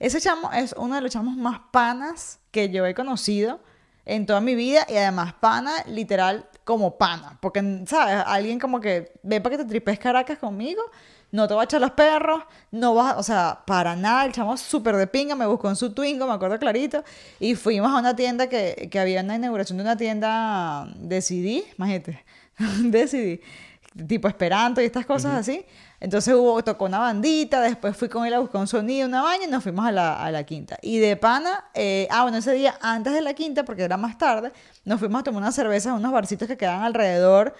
Ese 0.01 0.20
chamo 0.20 0.51
es 0.53 0.74
uno 0.77 0.96
de 0.96 1.03
los 1.03 1.12
chamos 1.12 1.37
más 1.37 1.61
panas 1.70 2.40
que 2.51 2.70
yo 2.70 2.85
he 2.85 2.94
conocido 2.94 3.61
en 4.07 4.27
toda 4.27 4.40
mi 4.40 4.57
vida 4.57 4.85
y 4.88 4.96
además 4.96 5.35
pana 5.35 5.73
literal 5.87 6.48
como 6.65 6.98
pana. 6.98 7.38
Porque, 7.40 7.85
¿sabes? 7.87 8.25
Alguien 8.27 8.58
como 8.58 8.81
que 8.81 9.13
ve 9.23 9.40
para 9.40 9.56
que 9.56 9.63
te 9.63 9.69
tripes 9.69 10.00
Caracas 10.00 10.38
conmigo, 10.38 10.83
no 11.31 11.46
te 11.46 11.54
va 11.54 11.62
a 11.62 11.64
echar 11.64 11.81
los 11.81 11.90
perros, 11.92 12.42
no 12.70 12.94
vas, 12.94 13.16
o 13.18 13.22
sea, 13.22 13.62
para 13.66 13.96
nada, 13.96 14.24
el 14.24 14.33
chamo 14.33 14.56
súper 14.56 14.96
de 14.96 15.06
pinga, 15.06 15.35
me 15.35 15.46
buscó 15.46 15.68
en 15.68 15.76
su 15.76 15.92
Twingo, 15.92 16.26
me 16.26 16.33
acuerdo 16.33 16.58
clarito, 16.58 17.04
y 17.38 17.54
fuimos 17.54 17.90
a 17.90 17.98
una 17.98 18.16
tienda 18.16 18.48
que, 18.48 18.88
que 18.90 18.98
había 18.98 19.22
una 19.22 19.37
inauguración 19.37 19.79
de 19.79 19.85
una 19.85 19.96
tienda 19.96 20.88
de 20.96 21.20
CD, 21.20 21.64
imagínate, 21.76 22.24
de 22.83 23.08
CD, 23.08 23.40
tipo 24.06 24.29
Esperanto 24.29 24.81
y 24.81 24.85
estas 24.85 25.06
cosas 25.06 25.35
así. 25.35 25.64
Entonces 26.00 26.33
hubo, 26.35 26.62
tocó 26.62 26.85
una 26.85 26.98
bandita, 26.98 27.60
después 27.60 27.96
fui 27.96 28.08
con 28.08 28.24
él 28.24 28.33
a 28.35 28.38
buscar 28.38 28.60
un 28.60 28.68
sonido, 28.68 29.08
una 29.08 29.22
baña 29.22 29.44
y 29.46 29.50
nos 29.50 29.64
fuimos 29.64 29.85
a 29.85 29.90
la, 29.90 30.22
a 30.22 30.31
la 30.31 30.44
quinta. 30.44 30.79
Y 30.81 30.98
de 30.98 31.16
pana, 31.16 31.64
eh, 31.74 32.06
ah, 32.10 32.22
bueno, 32.22 32.38
ese 32.38 32.52
día 32.52 32.79
antes 32.81 33.12
de 33.12 33.20
la 33.20 33.35
quinta, 33.35 33.64
porque 33.64 33.83
era 33.83 33.96
más 33.96 34.16
tarde, 34.16 34.52
nos 34.85 35.00
fuimos 35.00 35.20
a 35.20 35.24
tomar 35.24 35.42
una 35.42 35.52
cerveza 35.52 35.88
en 35.88 35.96
unos 35.96 36.12
barcitos 36.12 36.46
que 36.46 36.56
quedaban 36.56 36.85
alrededor. 36.85 37.54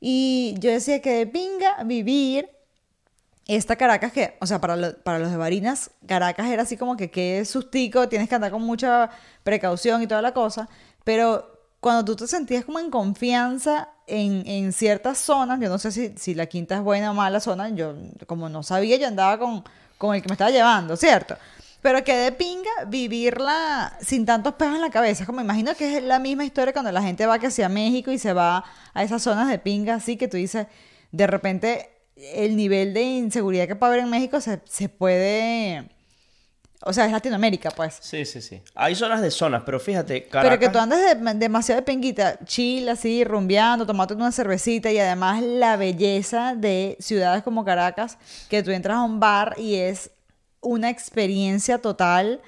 Y 0.00 0.54
yo 0.58 0.70
decía 0.70 1.02
que 1.02 1.12
de 1.12 1.26
pinga 1.26 1.82
vivir 1.84 2.48
esta 3.46 3.76
Caracas 3.76 4.12
que, 4.12 4.36
o 4.40 4.46
sea, 4.46 4.60
para, 4.60 4.92
para 5.02 5.18
los 5.18 5.30
de 5.30 5.36
Barinas, 5.36 5.90
Caracas 6.06 6.48
era 6.48 6.62
así 6.62 6.76
como 6.76 6.96
que 6.96 7.10
qué 7.10 7.44
sustico, 7.44 8.08
tienes 8.08 8.28
que 8.28 8.34
andar 8.34 8.50
con 8.50 8.62
mucha 8.62 9.10
precaución 9.42 10.02
y 10.02 10.06
toda 10.06 10.22
la 10.22 10.32
cosa, 10.32 10.68
pero 11.04 11.54
cuando 11.80 12.04
tú 12.04 12.16
te 12.16 12.26
sentías 12.26 12.64
como 12.64 12.78
en 12.78 12.90
confianza 12.90 13.90
en, 14.06 14.46
en 14.46 14.72
ciertas 14.72 15.18
zonas, 15.18 15.60
yo 15.60 15.68
no 15.68 15.78
sé 15.78 15.92
si, 15.92 16.14
si 16.16 16.34
la 16.34 16.46
quinta 16.46 16.76
es 16.76 16.80
buena 16.80 17.10
o 17.10 17.14
mala 17.14 17.40
zona, 17.40 17.68
yo 17.68 17.94
como 18.26 18.48
no 18.48 18.62
sabía, 18.62 18.96
yo 18.96 19.06
andaba 19.06 19.38
con, 19.38 19.62
con 19.98 20.14
el 20.14 20.22
que 20.22 20.28
me 20.28 20.32
estaba 20.32 20.50
llevando, 20.50 20.96
¿cierto? 20.96 21.36
Pero 21.82 22.02
que 22.02 22.14
de 22.14 22.32
pinga 22.32 22.70
vivirla 22.86 23.98
sin 24.00 24.24
tantos 24.24 24.54
pesos 24.54 24.76
en 24.76 24.80
la 24.80 24.88
cabeza. 24.88 25.26
Como 25.26 25.42
imagino 25.42 25.74
que 25.74 25.98
es 25.98 26.02
la 26.02 26.18
misma 26.18 26.46
historia 26.46 26.72
cuando 26.72 26.90
la 26.90 27.02
gente 27.02 27.26
va 27.26 27.34
hacia 27.34 27.68
México 27.68 28.10
y 28.10 28.18
se 28.18 28.32
va 28.32 28.64
a 28.94 29.02
esas 29.02 29.22
zonas 29.22 29.50
de 29.50 29.58
pinga, 29.58 29.96
así 29.96 30.16
que 30.16 30.26
tú 30.26 30.38
dices, 30.38 30.66
de 31.12 31.26
repente 31.26 31.93
el 32.16 32.56
nivel 32.56 32.94
de 32.94 33.02
inseguridad 33.02 33.66
que 33.66 33.76
puede 33.76 33.92
haber 33.94 34.04
en 34.04 34.10
México 34.10 34.40
se, 34.40 34.60
se 34.64 34.88
puede... 34.88 35.88
O 36.86 36.92
sea, 36.92 37.06
es 37.06 37.12
Latinoamérica, 37.12 37.70
pues. 37.70 37.96
Sí, 38.02 38.26
sí, 38.26 38.42
sí. 38.42 38.60
Hay 38.74 38.94
zonas 38.94 39.22
de 39.22 39.30
zonas, 39.30 39.62
pero 39.64 39.80
fíjate, 39.80 40.20
Pero 40.20 40.30
Caracas... 40.30 40.58
que 40.58 40.68
tú 40.68 40.78
andes 40.78 40.98
de- 41.18 41.34
demasiado 41.34 41.80
de 41.80 41.84
pinguita, 41.86 42.38
chill, 42.44 42.86
así, 42.90 43.24
rumbeando, 43.24 43.86
tomándote 43.86 44.20
una 44.20 44.30
cervecita 44.32 44.92
y 44.92 44.98
además 44.98 45.42
la 45.42 45.76
belleza 45.76 46.54
de 46.54 46.98
ciudades 47.00 47.42
como 47.42 47.64
Caracas, 47.64 48.18
que 48.50 48.62
tú 48.62 48.70
entras 48.70 48.98
a 48.98 49.02
un 49.02 49.18
bar 49.18 49.54
y 49.58 49.76
es 49.76 50.10
una 50.60 50.90
experiencia 50.90 51.78
total 51.78 52.42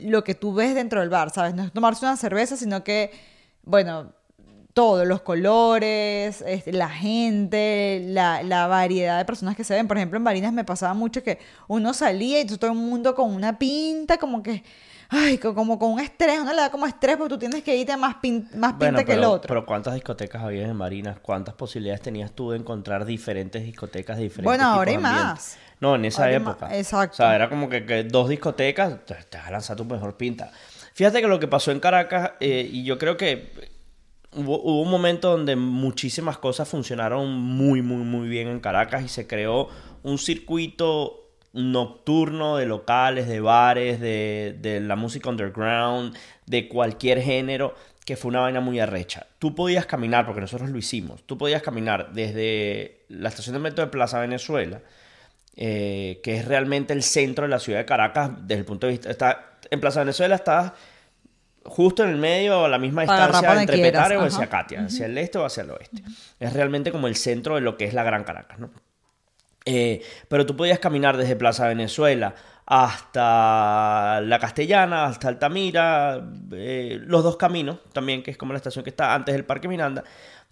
lo 0.00 0.24
que 0.24 0.34
tú 0.34 0.54
ves 0.54 0.74
dentro 0.74 1.00
del 1.00 1.10
bar, 1.10 1.30
¿sabes? 1.30 1.54
No 1.54 1.64
es 1.64 1.72
tomarse 1.72 2.06
una 2.06 2.16
cerveza, 2.16 2.56
sino 2.56 2.84
que, 2.84 3.10
bueno, 3.64 4.14
todo, 4.78 5.04
los 5.04 5.22
colores, 5.22 6.44
la 6.66 6.88
gente, 6.88 8.00
la, 8.06 8.44
la 8.44 8.68
variedad 8.68 9.18
de 9.18 9.24
personas 9.24 9.56
que 9.56 9.64
se 9.64 9.74
ven. 9.74 9.88
Por 9.88 9.96
ejemplo, 9.96 10.18
en 10.18 10.22
Barinas 10.22 10.52
me 10.52 10.62
pasaba 10.62 10.94
mucho 10.94 11.20
que 11.24 11.40
uno 11.66 11.92
salía 11.92 12.40
y 12.40 12.44
todo 12.46 12.70
el 12.70 12.76
mundo 12.76 13.12
con 13.12 13.34
una 13.34 13.58
pinta, 13.58 14.18
como 14.18 14.40
que, 14.40 14.62
ay, 15.08 15.38
co- 15.38 15.52
como 15.52 15.80
con 15.80 15.90
un 15.94 15.98
estrés, 15.98 16.38
uno 16.38 16.52
le 16.52 16.60
da 16.60 16.70
como 16.70 16.86
estrés 16.86 17.16
porque 17.16 17.30
tú 17.30 17.38
tienes 17.40 17.64
que 17.64 17.76
irte 17.76 17.96
más, 17.96 18.16
pin- 18.22 18.48
más 18.54 18.74
pinta 18.74 19.02
que 19.04 19.14
el 19.14 19.24
otro. 19.24 19.48
pero 19.48 19.66
¿cuántas 19.66 19.94
discotecas 19.94 20.42
había 20.44 20.62
en 20.68 20.76
Marinas? 20.76 21.16
¿Cuántas 21.20 21.54
posibilidades 21.56 22.00
tenías 22.02 22.30
tú 22.30 22.52
de 22.52 22.58
encontrar 22.58 23.04
diferentes 23.04 23.64
discotecas 23.64 24.16
de 24.18 24.22
diferentes 24.22 24.44
Bueno, 24.44 24.64
ahora 24.74 24.92
tipos 24.92 25.04
hay 25.06 25.12
más. 25.12 25.58
No, 25.80 25.96
en 25.96 26.04
esa 26.04 26.22
Ahora 26.26 26.36
época. 26.36 26.76
exacto. 26.78 27.14
O 27.14 27.16
sea, 27.16 27.34
era 27.34 27.48
como 27.48 27.68
que, 27.68 27.84
que 27.84 28.04
dos 28.04 28.28
discotecas, 28.28 29.04
te, 29.04 29.14
te 29.14 29.38
vas 29.38 29.48
a 29.48 29.50
lanzar 29.50 29.76
tu 29.76 29.84
mejor 29.84 30.16
pinta. 30.16 30.52
Fíjate 30.94 31.20
que 31.20 31.26
lo 31.26 31.40
que 31.40 31.48
pasó 31.48 31.72
en 31.72 31.80
Caracas, 31.80 32.30
eh, 32.38 32.68
y 32.72 32.84
yo 32.84 32.96
creo 32.96 33.16
que 33.16 33.76
hubo, 34.34 34.60
un 34.82 34.90
momento 34.90 35.30
donde 35.30 35.56
muchísimas 35.56 36.38
cosas 36.38 36.68
funcionaron 36.68 37.30
muy, 37.32 37.82
muy, 37.82 38.04
muy 38.04 38.28
bien 38.28 38.48
en 38.48 38.60
Caracas 38.60 39.04
y 39.04 39.08
se 39.08 39.26
creó 39.26 39.68
un 40.02 40.18
circuito 40.18 41.24
nocturno 41.52 42.56
de 42.56 42.66
locales, 42.66 43.26
de 43.26 43.40
bares, 43.40 44.00
de, 44.00 44.56
de 44.60 44.80
la 44.80 44.96
música 44.96 45.30
underground, 45.30 46.16
de 46.46 46.68
cualquier 46.68 47.20
género, 47.20 47.74
que 48.04 48.16
fue 48.16 48.30
una 48.30 48.40
vaina 48.40 48.60
muy 48.60 48.80
arrecha. 48.80 49.26
Tú 49.38 49.54
podías 49.54 49.86
caminar, 49.86 50.24
porque 50.24 50.40
nosotros 50.40 50.70
lo 50.70 50.78
hicimos, 50.78 51.22
tú 51.24 51.36
podías 51.36 51.62
caminar 51.62 52.12
desde 52.12 53.04
la 53.08 53.28
estación 53.28 53.54
de 53.54 53.60
metro 53.60 53.84
de 53.84 53.90
Plaza 53.90 54.20
Venezuela, 54.20 54.80
eh, 55.56 56.20
que 56.22 56.36
es 56.36 56.44
realmente 56.44 56.92
el 56.92 57.02
centro 57.02 57.44
de 57.44 57.50
la 57.50 57.58
ciudad 57.58 57.80
de 57.80 57.84
Caracas, 57.84 58.30
desde 58.42 58.60
el 58.60 58.64
punto 58.64 58.86
de 58.86 58.92
vista, 58.92 59.10
está 59.10 59.58
en 59.70 59.80
Plaza 59.80 60.00
Venezuela 60.00 60.36
estás 60.36 60.72
justo 61.64 62.02
en 62.02 62.10
el 62.10 62.16
medio, 62.16 62.64
a 62.64 62.68
la 62.68 62.78
misma 62.78 63.02
distancia 63.02 63.60
entre 63.60 63.78
Petare 63.78 64.16
o 64.16 64.22
hacia 64.22 64.48
Katia, 64.48 64.84
hacia 64.84 65.06
el 65.06 65.18
este 65.18 65.38
o 65.38 65.44
hacia 65.44 65.62
el 65.62 65.70
oeste. 65.70 66.02
Es 66.38 66.52
realmente 66.52 66.92
como 66.92 67.08
el 67.08 67.16
centro 67.16 67.56
de 67.56 67.60
lo 67.60 67.76
que 67.76 67.84
es 67.84 67.94
la 67.94 68.04
Gran 68.04 68.24
Caracas, 68.24 68.58
¿no? 68.58 68.70
Eh, 69.64 70.02
pero 70.28 70.46
tú 70.46 70.56
podías 70.56 70.78
caminar 70.78 71.18
desde 71.18 71.36
Plaza 71.36 71.68
Venezuela 71.68 72.34
hasta 72.64 74.20
La 74.22 74.38
Castellana, 74.38 75.06
hasta 75.06 75.28
Altamira, 75.28 76.22
eh, 76.52 76.98
los 77.02 77.22
dos 77.22 77.36
caminos 77.36 77.78
también, 77.92 78.22
que 78.22 78.30
es 78.30 78.38
como 78.38 78.52
la 78.52 78.58
estación 78.58 78.82
que 78.82 78.90
está 78.90 79.14
antes 79.14 79.34
del 79.34 79.44
Parque 79.44 79.68
Miranda, 79.68 80.04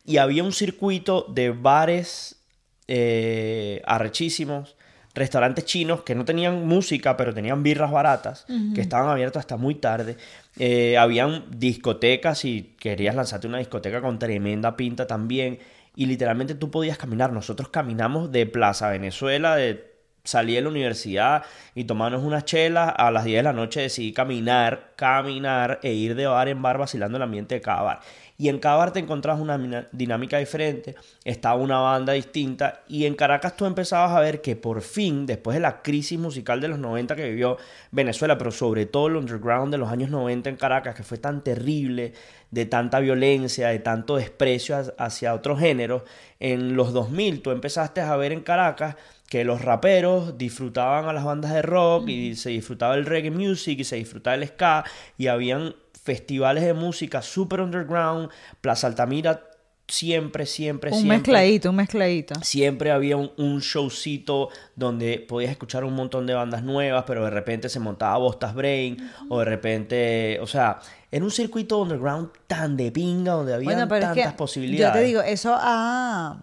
y 0.05 0.19
había 0.19 0.45
un 0.45 0.53
circuito 0.53 1.27
de 1.29 1.51
bares 1.51 2.43
eh, 2.89 3.83
arrechísimos, 3.87 4.77
restaurantes 5.17 5.65
chinos 5.65 6.03
que 6.03 6.15
no 6.15 6.25
tenían 6.25 6.67
música, 6.67 7.17
pero 7.17 7.35
tenían 7.35 7.63
birras 7.63 7.91
baratas, 7.91 8.45
que 8.75 8.83
estaban 8.83 9.09
abiertos 9.09 9.41
hasta 9.41 9.57
muy 9.57 9.75
tarde. 9.75 10.19
Eh, 10.59 10.99
habían 10.99 11.47
discotecas, 11.51 12.39
si 12.39 12.77
querías 12.79 13.15
lanzarte 13.15 13.47
una 13.47 13.59
discoteca 13.59 14.03
con 14.03 14.19
tremenda 14.19 14.77
pinta 14.77 15.07
también, 15.07 15.59
y 15.97 16.05
literalmente 16.05 16.55
tú 16.55 16.71
podías 16.71 16.99
caminar. 16.99 17.33
Nosotros 17.33 17.71
caminamos 17.71 18.31
de 18.31 18.45
Plaza 18.45 18.91
Venezuela, 18.91 19.57
de 19.57 19.97
salí 20.27 20.55
de 20.55 20.61
la 20.61 20.69
universidad 20.69 21.45
y 21.75 21.85
tomarnos 21.85 22.23
unas 22.23 22.45
chelas, 22.45 22.93
a 22.97 23.11
las 23.11 23.25
10 23.25 23.39
de 23.39 23.43
la 23.43 23.53
noche 23.53 23.81
decidí 23.81 24.13
caminar, 24.13 24.93
caminar 24.97 25.81
e 25.83 25.93
ir 25.93 26.15
de 26.15 26.27
bar 26.27 26.49
en 26.49 26.61
bar 26.61 26.79
vacilando 26.79 27.17
el 27.17 27.23
ambiente 27.23 27.55
de 27.55 27.61
cada 27.61 27.83
bar. 27.83 28.01
Y 28.39 28.49
en 28.51 28.59
cada 28.59 28.77
bar 28.77 28.93
te 28.93 28.99
encontrabas 28.99 29.41
una 29.41 29.87
dinámica 29.93 30.37
diferente, 30.39 30.95
estaba 31.25 31.55
una 31.55 31.79
banda 31.79 32.13
distinta 32.13 32.83
y 32.87 33.07
en 33.07 33.15
Caracas 33.15 33.57
tú 33.57 33.65
empezabas 33.65 34.13
a 34.13 34.21
ver 34.21 34.43
que 34.43 34.57
por 34.57 34.83
fin, 34.83 35.25
después 35.25 35.55
de 35.55 35.61
la 35.61 35.81
crisis 35.81 36.19
musical 36.19 36.61
de 36.61 36.69
los 36.69 36.79
90 36.79 37.17
que 37.17 37.31
vivió 37.31 37.57
Venezuela, 37.93 38.37
pero 38.37 38.51
sobre 38.51 38.85
todo 38.85 39.07
el 39.07 39.17
underground 39.17 39.73
de 39.73 39.79
los 39.79 39.91
años 39.91 40.11
90 40.11 40.51
en 40.51 40.57
Caracas, 40.57 40.95
que 40.95 41.03
fue 41.03 41.17
tan 41.19 41.43
terrible, 41.43 42.13
de 42.51 42.67
tanta 42.67 43.01
violencia, 43.01 43.69
de 43.69 43.79
tanto 43.79 44.17
desprecio 44.17 44.77
ha- 44.77 45.05
hacia 45.05 45.33
otros 45.35 45.59
géneros, 45.59 46.03
en 46.39 46.77
los 46.77 46.93
2000 46.93 47.41
tú 47.43 47.51
empezaste 47.51 48.01
a 48.03 48.15
ver 48.17 48.33
en 48.33 48.43
Caracas 48.43 48.97
que 49.29 49.45
los 49.45 49.63
raperos 49.63 50.39
disfrutaban 50.39 51.07
a 51.09 51.13
las 51.13 51.25
bandas 51.25 51.53
de 51.53 51.63
rock 51.63 52.09
y 52.09 52.37
se 52.37 52.51
disfrutaba 52.51 52.95
el 52.95 53.07
reggae 53.07 53.31
music 53.33 53.81
y 53.81 53.85
se 53.85 53.97
disfrutaba 53.97 54.37
el 54.37 54.47
ska 54.47 54.85
y 55.19 55.27
habían 55.27 55.75
festivales 56.07 56.65
de 56.65 56.73
música 56.73 57.21
super 57.21 57.61
underground, 57.61 58.31
Plaza 58.61 58.87
Altamira 58.87 59.43
siempre, 59.89 60.47
siempre, 60.47 60.91
un 60.91 60.99
siempre 60.99 61.19
mezcladito, 61.19 61.71
un 61.71 61.77
mezcladito. 61.77 62.35
Siempre 62.43 62.91
había 62.93 63.17
un, 63.17 63.33
un 63.37 63.61
showcito 63.61 64.49
donde 64.75 65.19
podías 65.19 65.51
escuchar 65.51 65.85
un 65.85 65.95
montón 65.95 66.27
de 66.27 66.35
bandas 66.35 66.63
nuevas, 66.63 67.05
pero 67.07 67.25
de 67.25 67.31
repente 67.31 67.69
se 67.69 67.81
montaba 67.81 68.17
Bostas 68.19 68.55
Brain, 68.55 68.97
o 69.29 69.41
de 69.41 69.45
repente, 69.45 70.39
o 70.41 70.47
sea, 70.47 70.79
era 71.11 71.25
un 71.25 71.31
circuito 71.31 71.81
underground 71.81 72.31
tan 72.47 72.77
de 72.77 72.91
pinga, 72.93 73.33
donde 73.33 73.55
había 73.55 73.67
Bueno, 73.67 73.89
pero 73.89 74.03
es 74.03 74.07
tantas 74.15 74.33
que 74.33 74.39
posibilidades. 74.39 74.95
yo 74.95 75.01
te 75.01 75.07
digo, 75.07 75.23
eso 75.23 75.57
ha... 75.59 76.41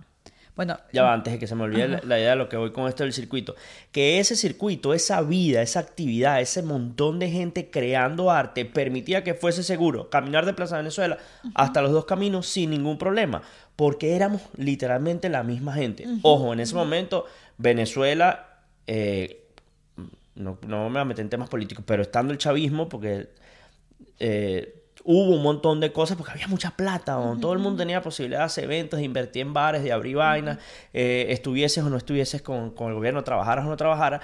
Bueno, 0.56 0.80
Ya 0.92 1.02
va, 1.02 1.14
antes 1.14 1.34
de 1.34 1.40
que 1.40 1.48
se 1.48 1.56
me 1.56 1.64
olvide 1.64 1.88
la, 1.88 2.02
la 2.04 2.20
idea 2.20 2.32
de 2.32 2.36
lo 2.36 2.48
que 2.48 2.58
voy 2.58 2.72
con 2.72 2.88
esto 2.88 3.04
del 3.04 3.12
circuito. 3.12 3.56
Que 3.92 4.20
ese 4.20 4.36
circuito, 4.36 4.94
esa 4.94 5.22
vida, 5.22 5.64
esa 5.64 5.80
actividad, 5.80 6.42
ese 6.42 6.62
montón 6.62 7.18
de 7.18 7.32
gente 7.32 7.72
creando 7.72 8.30
arte, 8.30 8.64
permitía 8.66 9.24
que 9.24 9.34
fuese 9.34 9.64
seguro 9.64 10.10
caminar 10.12 10.46
de 10.46 10.54
Plaza 10.54 10.78
Venezuela 10.78 11.18
hasta 11.56 11.82
los 11.82 11.92
dos 11.92 12.06
caminos 12.06 12.48
sin 12.48 12.70
ningún 12.70 13.00
problema. 13.00 13.42
Porque 13.76 14.16
éramos 14.16 14.44
literalmente 14.56 15.28
la 15.30 15.42
misma 15.42 15.74
gente. 15.74 16.06
Ojo, 16.22 16.54
en 16.54 16.60
ese 16.60 16.76
momento, 16.76 17.26
Venezuela, 17.58 18.60
eh, 18.86 19.48
no, 20.36 20.60
no 20.68 20.84
me 20.90 20.94
voy 20.94 21.02
a 21.02 21.06
meter 21.06 21.24
en 21.24 21.30
temas 21.30 21.50
políticos, 21.50 21.84
pero 21.88 22.04
estando 22.04 22.32
el 22.32 22.38
chavismo, 22.38 22.90
porque 22.90 23.30
eh, 24.20 24.83
hubo 25.06 25.36
un 25.36 25.44
montón 25.44 25.80
de 25.80 25.92
cosas 25.92 26.16
porque 26.18 26.32
había 26.34 26.48
mucha 26.48 26.72
plata, 26.72 27.16
¿no? 27.16 27.38
todo 27.40 27.54
el 27.54 27.60
mundo 27.60 27.80
tenía 27.84 28.02
posibilidad 28.02 28.40
de 28.40 28.46
hacer 28.46 28.64
eventos, 28.66 29.00
de 29.00 29.06
invertir 29.06 29.42
en 29.42 29.54
bares, 29.54 29.84
de 29.84 29.92
abrir 29.92 30.16
vainas, 30.16 30.60
eh, 30.94 31.26
estuvieses 31.30 31.84
o 31.84 31.90
no 31.90 31.98
estuvieses 31.98 32.42
con, 32.42 32.72
con 32.72 32.88
el 32.90 32.94
gobierno, 32.96 33.24
trabajaras 33.24 33.66
o 33.66 33.70
no 33.70 33.76
trabajaras. 33.78 34.22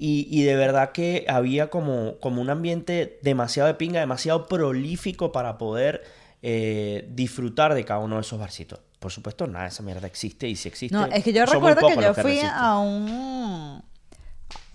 Y, 0.00 0.28
y 0.30 0.44
de 0.44 0.54
verdad 0.54 0.92
que 0.92 1.24
había 1.28 1.70
como, 1.70 2.18
como 2.20 2.40
un 2.40 2.50
ambiente 2.50 3.18
demasiado 3.22 3.66
de 3.66 3.74
pinga, 3.74 3.98
demasiado 4.00 4.46
prolífico 4.46 5.32
para 5.32 5.58
poder 5.58 6.04
eh, 6.42 7.08
disfrutar 7.10 7.74
de 7.74 7.84
cada 7.84 8.00
uno 8.00 8.14
de 8.16 8.20
esos 8.20 8.38
barcitos. 8.38 8.78
Por 9.00 9.10
supuesto, 9.10 9.46
nada 9.46 9.64
de 9.64 9.70
esa 9.70 9.82
mierda 9.82 10.06
existe 10.06 10.48
y 10.48 10.54
si 10.56 10.68
existe. 10.68 10.96
No, 10.96 11.06
es 11.06 11.24
que 11.24 11.32
yo 11.32 11.44
recuerdo 11.46 11.86
que 11.88 11.94
yo 12.02 12.14
fui 12.14 12.22
resisten. 12.24 12.50
a 12.52 12.78
un 12.78 13.82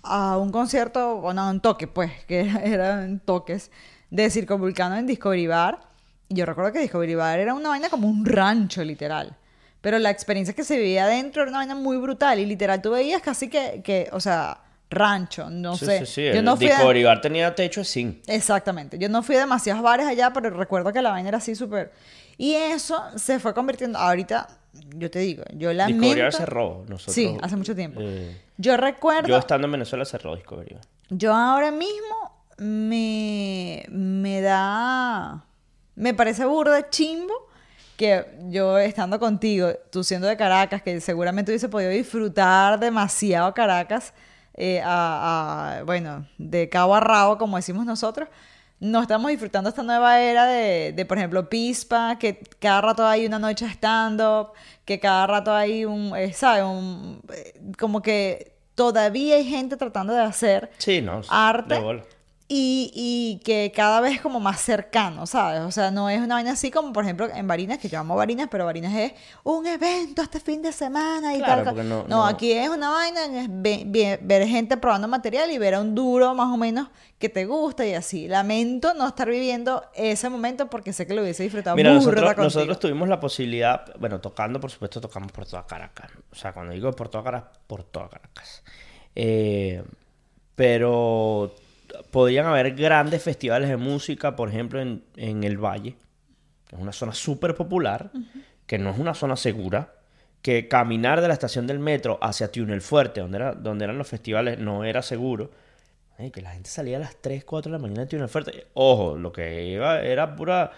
a 0.02 0.36
un 0.36 0.52
concierto, 0.52 1.16
o 1.16 1.32
no, 1.32 1.48
un 1.48 1.60
toque, 1.60 1.86
pues, 1.86 2.12
que 2.26 2.40
era- 2.40 2.60
eran 2.62 3.20
toques 3.20 3.70
de 4.14 4.30
Circo 4.30 4.56
Vulcano 4.58 4.96
en 4.96 5.06
Discovery 5.06 5.48
Bar. 5.48 5.80
Y 6.28 6.36
yo 6.36 6.46
recuerdo 6.46 6.72
que 6.72 6.78
Discovery 6.78 7.16
Bar 7.16 7.40
era 7.40 7.52
una 7.52 7.70
vaina 7.70 7.88
como 7.90 8.06
un 8.08 8.24
rancho, 8.24 8.84
literal. 8.84 9.36
Pero 9.80 9.98
la 9.98 10.10
experiencia 10.10 10.54
que 10.54 10.62
se 10.62 10.76
vivía 10.78 11.04
adentro 11.04 11.42
era 11.42 11.50
una 11.50 11.58
vaina 11.58 11.74
muy 11.74 11.96
brutal. 11.96 12.38
Y 12.38 12.46
literal, 12.46 12.80
tú 12.80 12.92
veías 12.92 13.20
casi 13.22 13.48
que, 13.48 13.82
que 13.84 14.08
o 14.12 14.20
sea, 14.20 14.58
rancho, 14.88 15.50
no 15.50 15.76
Sí, 15.76 15.86
sé. 15.86 15.98
sí, 16.00 16.06
sí. 16.06 16.22
Yo 16.26 16.30
El 16.38 16.44
no 16.44 16.56
fui 16.56 16.66
a- 16.68 16.76
Discovery 16.76 17.02
Bar 17.02 17.20
tenía 17.20 17.54
techo 17.56 17.80
de 17.80 17.84
zinc. 17.86 18.18
Exactamente. 18.28 18.98
Yo 18.98 19.08
no 19.08 19.22
fui 19.24 19.34
a 19.34 19.40
demasiados 19.40 19.82
bares 19.82 20.06
allá, 20.06 20.32
pero 20.32 20.48
recuerdo 20.50 20.92
que 20.92 21.02
la 21.02 21.10
vaina 21.10 21.28
era 21.30 21.38
así 21.38 21.54
súper... 21.56 21.92
Y 22.38 22.54
eso 22.54 23.02
se 23.16 23.38
fue 23.40 23.52
convirtiendo... 23.52 23.98
Ahorita, 23.98 24.46
yo 24.96 25.10
te 25.10 25.18
digo, 25.18 25.42
yo 25.54 25.72
lamento... 25.72 26.00
Discovery 26.02 26.22
Bar 26.22 26.32
cerró. 26.32 26.84
Nosotros, 26.88 27.14
Sí, 27.14 27.36
hace 27.42 27.56
mucho 27.56 27.74
tiempo. 27.74 28.00
eh, 28.02 28.40
Yo 28.58 28.76
recuerdo... 28.76 29.28
yo 29.28 29.38
estando 29.38 29.66
en 29.66 29.72
Venezuela 29.72 30.04
cerró 30.04 30.34
Discovery 30.36 30.74
Bar. 30.74 30.84
Yo 31.10 31.34
ahora 31.34 31.70
mismo 31.72 32.43
me, 32.58 33.84
me 33.90 34.40
da. 34.40 35.44
Me 35.96 36.14
parece 36.14 36.44
burda 36.44 36.90
chimbo 36.90 37.32
que 37.96 38.24
yo 38.48 38.76
estando 38.78 39.20
contigo, 39.20 39.68
tú 39.90 40.02
siendo 40.02 40.26
de 40.26 40.36
Caracas, 40.36 40.82
que 40.82 41.00
seguramente 41.00 41.52
hubiese 41.52 41.68
podido 41.68 41.90
disfrutar 41.90 42.80
demasiado 42.80 43.54
Caracas, 43.54 44.12
eh, 44.54 44.80
a, 44.84 45.78
a- 45.78 45.82
bueno, 45.84 46.26
de 46.38 46.68
cabo 46.68 46.96
a 46.96 47.00
rabo, 47.00 47.38
como 47.38 47.56
decimos 47.56 47.86
nosotros, 47.86 48.28
no 48.80 49.00
estamos 49.00 49.30
disfrutando 49.30 49.68
esta 49.70 49.84
nueva 49.84 50.20
era 50.20 50.46
de, 50.46 50.92
de, 50.92 51.04
por 51.06 51.18
ejemplo, 51.18 51.48
Pispa, 51.48 52.18
que 52.18 52.40
cada 52.58 52.80
rato 52.80 53.06
hay 53.06 53.24
una 53.26 53.38
noche 53.38 53.66
stand-up, 53.66 54.48
que 54.84 54.98
cada 54.98 55.28
rato 55.28 55.54
hay 55.54 55.84
un, 55.84 56.12
eh, 56.16 56.32
¿sabes? 56.32 56.64
Un, 56.64 57.22
eh, 57.32 57.54
como 57.78 58.02
que 58.02 58.56
todavía 58.74 59.36
hay 59.36 59.44
gente 59.44 59.76
tratando 59.76 60.12
de 60.12 60.20
hacer 60.22 60.70
Sí, 60.78 61.00
no. 61.00 61.20
arte 61.28 61.76
de. 61.76 62.02
Y, 62.46 62.90
y 62.94 63.40
que 63.42 63.72
cada 63.74 64.02
vez 64.02 64.16
es 64.16 64.20
como 64.20 64.38
más 64.38 64.60
cercano, 64.60 65.26
¿sabes? 65.26 65.62
O 65.62 65.70
sea, 65.70 65.90
no 65.90 66.10
es 66.10 66.20
una 66.20 66.34
vaina 66.34 66.52
así 66.52 66.70
como, 66.70 66.92
por 66.92 67.02
ejemplo, 67.04 67.26
en 67.34 67.46
Barinas, 67.48 67.78
que 67.78 67.88
yo 67.88 67.98
amo 67.98 68.16
Barinas, 68.16 68.48
pero 68.50 68.66
Barinas 68.66 68.94
es 68.94 69.12
un 69.44 69.66
evento 69.66 70.20
este 70.20 70.40
fin 70.40 70.60
de 70.60 70.70
semana 70.72 71.34
y 71.34 71.38
Claro, 71.38 71.64
tal. 71.64 71.76
no- 71.76 72.02
no, 72.02 72.04
no- 72.06 72.26
aquí 72.26 72.52
es 72.52 72.68
una 72.68 72.90
vaina, 72.90 73.24
es 73.40 73.48
ve- 73.50 73.84
ve- 73.86 74.18
ver 74.22 74.46
gente 74.46 74.76
probando 74.76 75.08
material 75.08 75.50
y 75.52 75.56
ver 75.58 75.74
a 75.74 75.80
un 75.80 75.94
duro 75.94 76.34
más 76.34 76.52
o 76.52 76.58
menos 76.58 76.88
que 77.18 77.30
te 77.30 77.46
gusta 77.46 77.86
y 77.86 77.94
así. 77.94 78.28
Lamento 78.28 78.92
no 78.92 79.08
estar 79.08 79.28
viviendo 79.30 79.82
ese 79.94 80.28
momento 80.28 80.68
porque 80.68 80.92
sé 80.92 81.06
que 81.06 81.14
lo 81.14 81.22
hubiese 81.22 81.44
disfrutado 81.44 81.76
Mira, 81.76 81.94
nosotros, 81.94 82.36
nosotros 82.36 82.78
tuvimos 82.78 83.08
la 83.08 83.20
posibilidad, 83.20 83.86
bueno, 83.98 84.20
tocando, 84.20 84.60
por 84.60 84.70
supuesto, 84.70 85.00
tocamos 85.00 85.32
por 85.32 85.46
toda 85.46 85.66
Caracas. 85.66 86.10
O 86.30 86.34
sea, 86.34 86.52
cuando 86.52 86.74
digo 86.74 86.92
por 86.92 87.08
toda 87.08 87.24
Caracas, 87.24 87.58
por 87.66 87.84
toda 87.84 88.10
Caracas. 88.10 88.62
Eh, 89.14 89.82
pero 90.54 91.54
podían 92.10 92.46
haber 92.46 92.74
grandes 92.74 93.22
festivales 93.22 93.68
de 93.68 93.76
música, 93.76 94.36
por 94.36 94.48
ejemplo, 94.48 94.80
en, 94.80 95.04
en 95.16 95.44
el 95.44 95.58
Valle, 95.58 95.96
que 96.66 96.76
es 96.76 96.82
una 96.82 96.92
zona 96.92 97.12
súper 97.12 97.54
popular, 97.54 98.10
que 98.66 98.78
no 98.78 98.90
es 98.90 98.98
una 98.98 99.14
zona 99.14 99.36
segura, 99.36 99.94
que 100.42 100.68
caminar 100.68 101.20
de 101.20 101.28
la 101.28 101.34
estación 101.34 101.66
del 101.66 101.78
metro 101.78 102.18
hacia 102.20 102.52
Túnel 102.52 102.82
Fuerte, 102.82 103.20
donde, 103.20 103.38
era, 103.38 103.52
donde 103.54 103.84
eran 103.84 103.96
los 103.96 104.08
festivales, 104.08 104.58
no 104.58 104.84
era 104.84 105.00
seguro. 105.00 105.50
Ay, 106.18 106.30
que 106.30 106.42
la 106.42 106.50
gente 106.50 106.68
salía 106.68 106.98
a 106.98 107.00
las 107.00 107.16
3, 107.16 107.44
4 107.44 107.72
de 107.72 107.78
la 107.78 107.82
mañana 107.82 108.02
de 108.02 108.08
Túnel 108.08 108.28
Fuerte. 108.28 108.66
Ojo, 108.74 109.16
lo 109.16 109.32
que 109.32 109.64
iba 109.64 110.00
era 110.00 110.36
pura... 110.36 110.70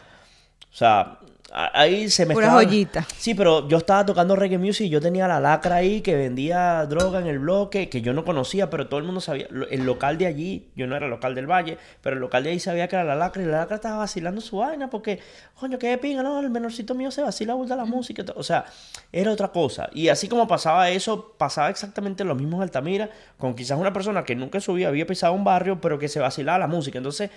O 0.72 0.74
sea, 0.76 1.18
ahí 1.53 2.11
se 2.11 2.26
me 2.26 2.34
Pura 2.34 2.51
joyita. 2.51 3.07
Sí, 3.16 3.34
pero 3.34 3.68
yo 3.68 3.78
estaba 3.78 4.05
tocando 4.05 4.36
reggae 4.36 4.59
music 4.59 4.86
y 4.86 4.88
yo 4.88 5.01
tenía 5.01 5.28
la 5.28 5.40
lacra 5.40 5.76
ahí 5.76 6.01
que 6.01 6.14
vendía 6.14 6.84
droga 6.86 7.20
en 7.20 7.26
el 7.26 7.38
bloque, 7.38 7.88
que 7.88 8.03
yo 8.03 8.12
no 8.12 8.24
conocía, 8.24 8.68
pero 8.68 8.88
todo 8.88 8.99
el 8.99 9.07
mundo 9.07 9.20
sabía. 9.20 9.47
El 9.70 9.84
local 9.84 10.18
de 10.18 10.26
allí, 10.26 10.68
yo 10.76 10.86
no 10.86 10.97
era 10.97 11.09
local 11.09 11.34
del 11.34 11.51
Valle, 11.51 11.78
pero 12.03 12.14
el 12.14 12.20
local 12.20 12.44
de 12.44 12.51
ahí 12.51 12.61
sabía 12.61 12.88
que 12.88 12.97
era 12.97 13.05
la 13.05 13.14
lacra 13.14 13.42
y 13.42 13.47
la 13.47 13.59
lacra 13.59 13.76
estaba 13.76 13.99
vacilando 13.99 14.40
su 14.40 14.59
vaina 14.59 14.90
porque, 14.90 15.20
coño, 15.55 15.78
qué 15.78 15.88
de 15.88 15.99
pinga, 15.99 16.22
no, 16.22 16.40
el 16.40 16.51
menorcito 16.51 16.94
mío 16.94 17.11
se 17.11 17.22
vacila 17.22 17.55
burda 17.55 17.76
la 17.76 17.84
música. 17.84 18.24
O 18.34 18.42
sea, 18.42 18.66
era 19.12 19.30
otra 19.30 19.49
cosa. 19.49 19.88
Y 19.92 20.09
así 20.09 20.28
como 20.28 20.47
pasaba 20.47 20.90
eso, 20.90 21.34
pasaba 21.38 21.70
exactamente 21.70 22.24
lo 22.24 22.34
mismo 22.34 22.57
en 22.57 22.62
Altamira, 22.64 23.11
con 23.38 23.55
quizás 23.55 23.78
una 23.78 23.92
persona 23.92 24.24
que 24.24 24.34
nunca 24.34 24.59
en 24.59 24.62
su 24.62 24.74
vida 24.74 24.88
había 24.88 25.07
pisado 25.07 25.32
un 25.32 25.44
barrio, 25.44 25.80
pero 25.80 25.99
que 25.99 26.09
se 26.09 26.20
vacilaba 26.20 26.59
la 26.59 26.66
música. 26.66 26.99
Entonces, 26.99 27.30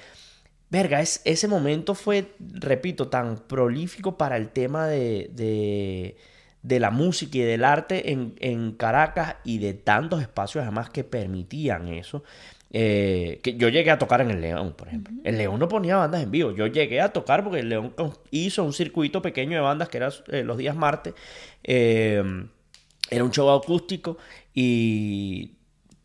Verga, 0.69 1.01
es, 1.01 1.21
ese 1.25 1.47
momento 1.47 1.95
fue, 1.95 2.35
repito, 2.39 3.07
tan 3.09 3.37
prolífico 3.47 4.17
para 4.17 4.37
el 4.37 4.49
tema 4.51 4.87
de, 4.87 5.29
de, 5.33 6.17
de 6.61 6.79
la 6.79 6.91
música 6.91 7.37
y 7.39 7.41
del 7.41 7.63
arte 7.63 8.11
en, 8.11 8.35
en 8.39 8.73
Caracas 8.73 9.37
y 9.43 9.57
de 9.59 9.73
tantos 9.73 10.21
espacios 10.21 10.61
además 10.63 10.89
que 10.91 11.03
permitían 11.03 11.87
eso. 11.87 12.23
eh, 12.71 13.39
que 13.43 13.55
yo 13.55 13.69
llegué 13.69 13.89
a 13.91 13.97
tocar 13.97 14.21
en 14.21 14.29
el 14.31 14.41
León, 14.41 14.75
por 14.77 14.87
ejemplo. 14.89 15.13
El 15.23 15.37
León 15.39 15.59
no 15.59 15.67
ponía 15.67 15.97
bandas 15.97 16.21
en 16.23 16.29
vivo. 16.31 16.51
Yo 16.51 16.67
llegué 16.67 17.01
a 17.01 17.11
tocar 17.13 17.43
porque 17.43 17.59
el 17.61 17.69
León 17.69 17.95
hizo 18.31 18.63
un 18.63 18.73
circuito 18.73 19.21
pequeño 19.23 19.55
de 19.57 19.61
bandas 19.61 19.89
que 19.89 19.97
era 19.97 20.09
eh, 20.27 20.43
los 20.43 20.57
días 20.57 20.75
martes. 20.75 21.15
Eh, 21.63 22.23
era 23.09 23.23
un 23.23 23.31
show 23.31 23.49
acústico 23.51 24.17
y 24.53 25.58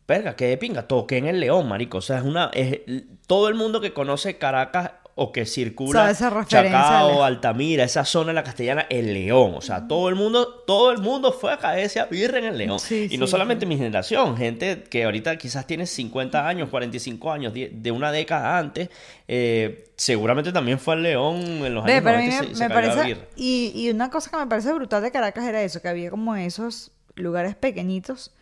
Verga, 0.07 0.35
qué 0.35 0.47
de 0.47 0.57
pinga, 0.57 0.87
toqué 0.87 1.17
en 1.17 1.25
el 1.25 1.39
León, 1.39 1.67
marico. 1.67 1.97
O 1.97 2.01
sea, 2.01 2.19
es 2.19 2.23
una. 2.23 2.51
Es, 2.53 2.81
todo 3.27 3.49
el 3.49 3.55
mundo 3.55 3.81
que 3.81 3.93
conoce 3.93 4.37
Caracas 4.37 4.91
o 5.17 5.31
que 5.31 5.45
circula 5.45 6.11
esa 6.11 6.45
Chacao, 6.45 7.23
Altamira, 7.23 7.85
esa 7.85 8.03
zona 8.03 8.27
de 8.27 8.33
la 8.33 8.43
castellana, 8.43 8.85
el 8.89 9.13
León. 9.13 9.53
O 9.55 9.61
sea, 9.61 9.87
todo 9.87 10.09
el 10.09 10.15
mundo, 10.15 10.63
todo 10.67 10.91
el 10.91 10.97
mundo 10.99 11.31
fue 11.31 11.53
a 11.53 11.57
caerse 11.57 12.01
a 12.01 12.05
birra 12.05 12.37
en 12.37 12.45
el 12.45 12.57
León. 12.57 12.79
Sí, 12.79 13.07
y 13.09 13.17
no 13.17 13.25
sí, 13.25 13.31
solamente 13.31 13.65
mi 13.65 13.77
generación, 13.77 14.35
gente 14.35 14.83
que 14.83 15.05
ahorita 15.05 15.37
quizás 15.37 15.65
tiene 15.65 15.85
50 15.85 16.45
años, 16.45 16.69
45 16.69 17.31
años, 17.31 17.53
de 17.53 17.91
una 17.91 18.11
década 18.11 18.57
antes, 18.57 18.89
eh, 19.29 19.85
seguramente 19.95 20.51
también 20.51 20.79
fue 20.79 20.95
al 20.95 21.03
León 21.03 21.37
en 21.37 21.73
los 21.73 21.85
Ve, 21.85 21.93
años 21.93 22.03
pero 22.03 22.17
a 22.17 22.21
mí 22.21 22.27
90 22.27 22.45
y 22.45 22.49
me, 22.49 22.55
se, 22.55 22.63
a 22.65 22.69
parece. 22.69 23.03
birra. 23.05 23.21
Y, 23.37 23.71
y 23.73 23.89
una 23.91 24.09
cosa 24.09 24.29
que 24.29 24.37
me 24.37 24.47
parece 24.47 24.73
brutal 24.73 25.01
de 25.01 25.11
Caracas 25.11 25.45
era 25.45 25.63
eso, 25.63 25.81
que 25.81 25.87
había 25.87 26.09
como 26.09 26.35
esos 26.35 26.91
lugares 27.15 27.55
pequeñitos 27.55 28.33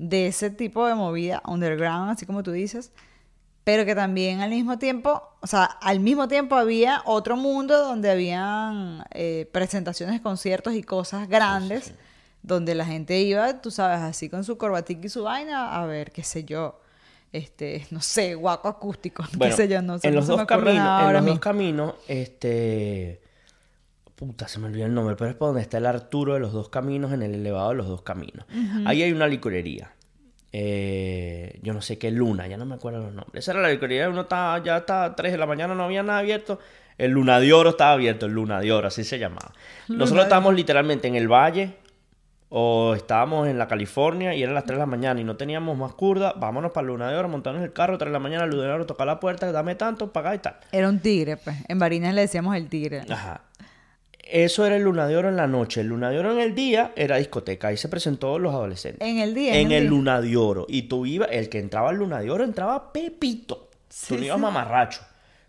de 0.00 0.28
ese 0.28 0.48
tipo 0.48 0.86
de 0.86 0.94
movida 0.94 1.42
underground, 1.46 2.10
así 2.10 2.24
como 2.24 2.42
tú 2.42 2.52
dices, 2.52 2.90
pero 3.64 3.84
que 3.84 3.94
también 3.94 4.40
al 4.40 4.48
mismo 4.48 4.78
tiempo, 4.78 5.22
o 5.40 5.46
sea, 5.46 5.64
al 5.64 6.00
mismo 6.00 6.26
tiempo 6.26 6.56
había 6.56 7.02
otro 7.04 7.36
mundo 7.36 7.78
donde 7.78 8.10
habían 8.10 9.04
eh, 9.10 9.46
presentaciones, 9.52 10.22
conciertos 10.22 10.72
y 10.72 10.82
cosas 10.82 11.28
grandes, 11.28 11.92
donde 12.42 12.74
la 12.74 12.86
gente 12.86 13.20
iba, 13.20 13.60
tú 13.60 13.70
sabes, 13.70 14.00
así 14.00 14.30
con 14.30 14.42
su 14.42 14.56
corbatica 14.56 15.06
y 15.06 15.10
su 15.10 15.24
vaina, 15.24 15.78
a 15.78 15.84
ver, 15.84 16.12
qué 16.12 16.24
sé 16.24 16.44
yo. 16.44 16.80
Este, 17.30 17.86
no 17.90 18.00
sé, 18.00 18.34
guaco 18.34 18.68
acústico, 18.68 19.22
Bueno, 19.36 19.54
qué 19.54 19.62
sé 19.62 19.68
yo, 19.68 19.82
no 19.82 19.98
sé. 19.98 20.08
en 20.08 20.14
los 20.14 20.26
dos 20.26 20.46
caminos, 20.46 20.76
en 20.76 20.80
ahora 20.80 21.20
los 21.20 21.26
dos 21.26 21.40
caminos, 21.40 21.94
este 22.08 23.20
puta, 24.20 24.46
se 24.48 24.58
me 24.58 24.66
olvidó 24.66 24.84
el 24.84 24.92
nombre, 24.92 25.16
pero 25.16 25.30
es 25.30 25.36
por 25.36 25.48
donde 25.48 25.62
está 25.62 25.78
el 25.78 25.86
Arturo 25.86 26.34
de 26.34 26.40
los 26.40 26.52
dos 26.52 26.68
caminos 26.68 27.10
en 27.12 27.22
el 27.22 27.34
elevado 27.34 27.70
de 27.70 27.76
los 27.76 27.88
dos 27.88 28.02
caminos. 28.02 28.44
Ahí 28.84 29.02
hay 29.02 29.12
una 29.12 29.26
licorería. 29.26 29.92
Eh, 30.52 31.58
yo 31.62 31.72
no 31.72 31.80
sé 31.80 31.96
qué 31.96 32.10
luna, 32.10 32.46
ya 32.46 32.58
no 32.58 32.66
me 32.66 32.74
acuerdo 32.74 33.00
los 33.00 33.14
nombres. 33.14 33.44
Esa 33.44 33.52
era 33.52 33.62
la 33.62 33.70
licorería, 33.70 34.10
uno 34.10 34.22
estaba, 34.22 34.62
ya 34.62 34.76
estaba 34.76 35.04
a 35.06 35.16
3 35.16 35.32
de 35.32 35.38
la 35.38 35.46
mañana, 35.46 35.74
no 35.74 35.84
había 35.84 36.02
nada 36.02 36.18
abierto. 36.18 36.58
El 36.98 37.12
Luna 37.12 37.40
de 37.40 37.50
Oro 37.54 37.70
estaba 37.70 37.92
abierto, 37.92 38.26
el 38.26 38.32
Luna 38.32 38.60
de 38.60 38.70
Oro, 38.70 38.88
así 38.88 39.04
se 39.04 39.18
llamaba. 39.18 39.54
Nosotros 39.88 40.24
estábamos 40.24 40.54
literalmente 40.54 41.08
en 41.08 41.14
el 41.14 41.32
valle, 41.32 41.76
o 42.50 42.94
estábamos 42.94 43.48
en 43.48 43.56
la 43.58 43.68
California 43.68 44.34
y 44.34 44.42
eran 44.42 44.54
las 44.54 44.64
3 44.64 44.76
de 44.76 44.80
la 44.80 44.86
mañana 44.86 45.18
y 45.18 45.24
no 45.24 45.36
teníamos 45.36 45.78
más 45.78 45.94
curda, 45.94 46.34
vámonos 46.36 46.72
para 46.72 46.86
Luna 46.86 47.08
de 47.08 47.16
Oro, 47.16 47.28
montarnos 47.30 47.62
el 47.62 47.72
carro, 47.72 47.96
3 47.96 48.10
de 48.10 48.12
la 48.12 48.18
mañana, 48.18 48.44
Luna 48.44 48.64
de 48.64 48.72
Oro, 48.72 48.86
tocar 48.86 49.06
la 49.06 49.18
puerta, 49.18 49.50
dame 49.50 49.76
tanto, 49.76 50.12
pagar 50.12 50.34
y 50.34 50.38
tal. 50.40 50.56
Era 50.72 50.90
un 50.90 50.98
tigre, 50.98 51.38
pues. 51.38 51.56
En 51.68 51.78
Barinas 51.78 52.12
le 52.12 52.20
decíamos 52.20 52.54
el 52.54 52.68
tigre. 52.68 53.02
Ajá. 53.08 53.44
Eso 54.30 54.64
era 54.64 54.76
el 54.76 54.82
Luna 54.82 55.06
de 55.08 55.16
Oro 55.16 55.28
en 55.28 55.36
la 55.36 55.46
noche. 55.46 55.80
El 55.80 55.88
Luna 55.88 56.10
de 56.10 56.18
Oro 56.18 56.32
en 56.32 56.38
el 56.38 56.54
día 56.54 56.92
era 56.94 57.16
discoteca. 57.16 57.68
Ahí 57.68 57.76
se 57.76 57.88
presentó 57.88 58.38
los 58.38 58.54
adolescentes. 58.54 59.06
En 59.06 59.18
el 59.18 59.34
día. 59.34 59.56
En 59.56 59.72
el 59.72 59.82
día. 59.82 59.90
Luna 59.90 60.20
de 60.20 60.36
Oro. 60.36 60.66
Y 60.68 60.82
tú 60.82 61.04
ibas, 61.04 61.28
el 61.32 61.48
que 61.48 61.58
entraba 61.58 61.90
al 61.90 61.96
Luna 61.96 62.20
de 62.20 62.30
Oro 62.30 62.44
entraba 62.44 62.92
Pepito. 62.92 63.68
Sí, 63.88 64.14
tú 64.14 64.20
no 64.20 64.26
ibas 64.26 64.36
sí. 64.36 64.42
mamarracho. 64.42 65.00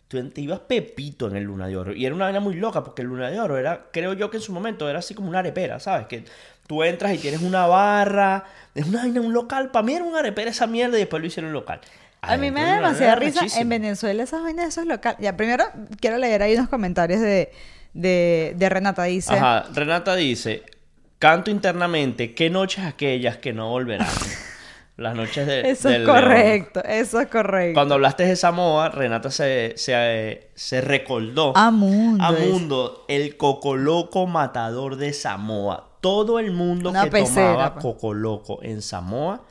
Tú 0.07 0.29
te 0.29 0.41
ibas 0.41 0.59
Pepito 0.61 1.27
en 1.27 1.37
el 1.37 1.43
Luna 1.43 1.67
de 1.67 1.77
Oro. 1.77 1.93
Y 1.93 2.05
era 2.05 2.15
una 2.15 2.25
vaina 2.25 2.39
muy 2.39 2.55
loca 2.55 2.83
porque 2.83 3.03
el 3.03 3.09
Luna 3.09 3.29
de 3.29 3.39
Oro 3.39 3.57
era, 3.57 3.85
creo 3.91 4.13
yo 4.13 4.29
que 4.31 4.37
en 4.37 4.43
su 4.43 4.51
momento 4.51 4.89
era 4.89 4.99
así 4.99 5.13
como 5.13 5.29
una 5.29 5.39
arepera, 5.39 5.79
¿sabes? 5.79 6.07
Que 6.07 6.25
tú 6.67 6.83
entras 6.83 7.13
y 7.13 7.17
tienes 7.19 7.41
una 7.41 7.67
barra. 7.67 8.45
Es 8.73 8.87
una 8.87 9.01
vaina, 9.01 9.21
un 9.21 9.31
local. 9.31 9.69
Para 9.69 9.85
mí 9.85 9.93
era 9.93 10.03
una 10.03 10.19
arepera 10.19 10.49
esa 10.49 10.67
mierda 10.67 10.97
y 10.97 11.01
después 11.01 11.21
lo 11.21 11.27
hicieron 11.27 11.53
local. 11.53 11.81
A 12.21 12.37
mí 12.37 12.51
me 12.51 12.61
da 12.61 12.75
demasiada 12.75 13.15
risa 13.15 13.45
en. 13.59 13.69
Venezuela 13.69 14.23
esas 14.23 14.43
vainas 14.43 14.67
esos 14.67 14.85
locales. 14.85 15.19
Ya, 15.21 15.35
primero 15.35 15.65
quiero 15.99 16.17
leer 16.17 16.43
ahí 16.43 16.53
unos 16.55 16.69
comentarios 16.69 17.19
de, 17.19 17.51
de, 17.93 18.53
de 18.57 18.69
Renata. 18.69 19.03
Dice, 19.03 19.33
Ajá, 19.33 19.65
Renata 19.73 20.15
dice, 20.15 20.63
canto 21.19 21.51
internamente, 21.51 22.33
¿qué 22.33 22.49
noches 22.49 22.85
aquellas 22.85 23.37
que 23.37 23.53
no 23.53 23.69
volverán? 23.69 24.07
Las 24.97 25.15
noches 25.15 25.47
de, 25.47 25.61
eso 25.71 25.89
del 25.89 26.01
es 26.01 26.07
león. 26.07 26.15
correcto, 26.21 26.83
eso 26.83 27.19
es 27.19 27.27
correcto. 27.27 27.73
Cuando 27.73 27.95
hablaste 27.95 28.25
de 28.25 28.35
Samoa, 28.35 28.89
Renata 28.89 29.31
se, 29.31 29.73
se, 29.75 30.49
se 30.53 30.81
recordó 30.81 31.53
A 31.57 31.71
Mundo, 31.71 32.23
a 32.23 32.31
es. 32.37 32.47
Mundo, 32.47 33.05
el 33.07 33.35
cocoloco 33.35 34.27
matador 34.27 34.97
de 34.97 35.13
Samoa. 35.13 35.87
Todo 36.01 36.37
el 36.39 36.51
mundo 36.51 36.89
Una 36.91 37.05
que 37.05 37.11
pecera, 37.11 37.51
tomaba 37.51 37.73
pues. 37.75 37.83
cocoloco 37.83 38.59
en 38.61 38.81
Samoa, 38.83 39.41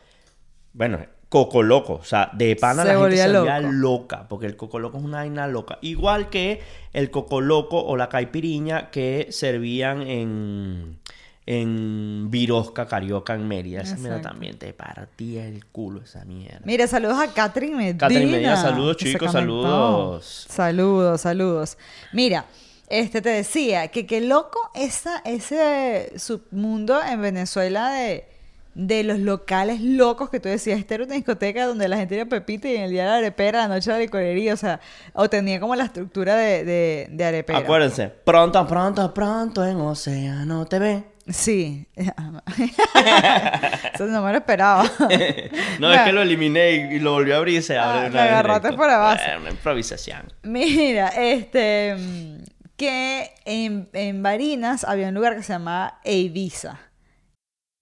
bueno, 0.72 0.98
cocoloco, 1.30 1.94
o 1.94 2.04
sea, 2.04 2.28
de 2.32 2.56
pana 2.56 2.82
Se 2.82 2.88
la 2.88 2.98
gente 2.98 3.16
se 3.16 3.28
volvía 3.32 3.60
loco. 3.60 3.72
loca, 3.72 4.26
porque 4.28 4.46
el 4.46 4.56
cocoloco 4.56 4.98
es 4.98 5.04
una 5.04 5.18
vaina 5.18 5.46
loca. 5.46 5.78
Igual 5.80 6.28
que 6.28 6.60
el 6.92 7.10
cocoloco 7.10 7.80
o 7.80 7.96
la 7.96 8.08
caipiriña 8.08 8.90
que 8.90 9.28
servían 9.30 10.02
en, 10.02 10.98
en 11.46 12.32
Virosca, 12.32 12.86
Carioca, 12.86 13.34
en 13.34 13.46
Mérida. 13.46 13.82
Esa 13.82 13.96
mierda 13.96 14.20
también 14.20 14.58
te 14.58 14.72
partía 14.72 15.46
el 15.46 15.66
culo 15.66 16.02
esa 16.02 16.24
mierda. 16.24 16.62
Mira, 16.64 16.88
saludos 16.88 17.18
a 17.20 17.32
Catherine 17.32 17.76
Medina. 17.76 17.98
Catherine 17.98 18.32
Medina, 18.32 18.56
saludos, 18.56 18.96
chicos, 18.96 19.30
saludos. 19.30 20.46
Saludos, 20.50 21.20
saludos. 21.20 21.78
Mira, 22.12 22.46
este 22.88 23.22
te 23.22 23.28
decía 23.28 23.86
que 23.86 24.04
qué 24.04 24.20
loco 24.20 24.58
esa, 24.74 25.22
ese 25.24 26.12
submundo 26.18 27.00
en 27.00 27.22
Venezuela 27.22 27.92
de, 27.92 28.26
de 28.74 29.02
los 29.02 29.18
locales 29.18 29.80
locos 29.80 30.30
que 30.30 30.40
tú 30.40 30.48
decías. 30.48 30.78
Esta 30.78 30.94
era 30.94 31.04
una 31.04 31.14
discoteca 31.14 31.66
donde 31.66 31.88
la 31.88 31.96
gente 31.96 32.14
iba 32.14 32.24
a 32.24 32.28
Pepita 32.28 32.68
y 32.68 32.76
en 32.76 32.82
el 32.82 32.90
día 32.90 33.02
de 33.04 33.08
la 33.08 33.16
arepera, 33.16 33.62
la 33.62 33.68
noche 33.68 33.90
de 33.90 33.96
la 33.96 34.02
licorería, 34.02 34.54
o 34.54 34.56
sea, 34.56 34.80
o 35.12 35.28
tenía 35.28 35.60
como 35.60 35.74
la 35.74 35.84
estructura 35.84 36.36
de, 36.36 36.64
de, 36.64 37.08
de 37.10 37.24
arepera. 37.24 37.58
Acuérdense, 37.58 38.08
pronto, 38.08 38.66
pronto, 38.66 39.12
pronto 39.12 39.64
en 39.64 39.76
Océano 39.76 40.66
TV. 40.66 41.04
Sí. 41.28 41.86
Eso 43.94 44.06
no 44.06 44.22
me 44.22 44.32
lo 44.32 44.38
esperaba. 44.38 44.84
no, 45.78 45.92
es 45.92 46.00
que 46.00 46.12
lo 46.12 46.22
eliminé 46.22 46.94
y, 46.94 46.98
lo 46.98 47.12
volví 47.12 47.32
a 47.32 47.36
abrir 47.36 47.58
y 47.58 47.62
se 47.62 47.78
abre 47.78 47.98
Ah, 47.98 48.02
me 48.02 48.08
una 48.10 48.22
vez 48.22 48.32
agarraste 48.32 48.72
por. 48.72 48.88
Eh, 48.88 49.36
una 49.38 49.50
improvisación. 49.50 50.32
Mira, 50.42 51.08
este 51.08 51.94
mm, 51.96 52.36
que 52.76 53.32
en, 53.44 53.88
en 53.92 54.22
Barinas 54.22 54.84
había 54.84 55.08
un 55.08 55.14
lugar 55.14 55.36
que 55.36 55.42
se 55.42 55.52
llamaba 55.52 56.00
Ibiza. 56.04 56.78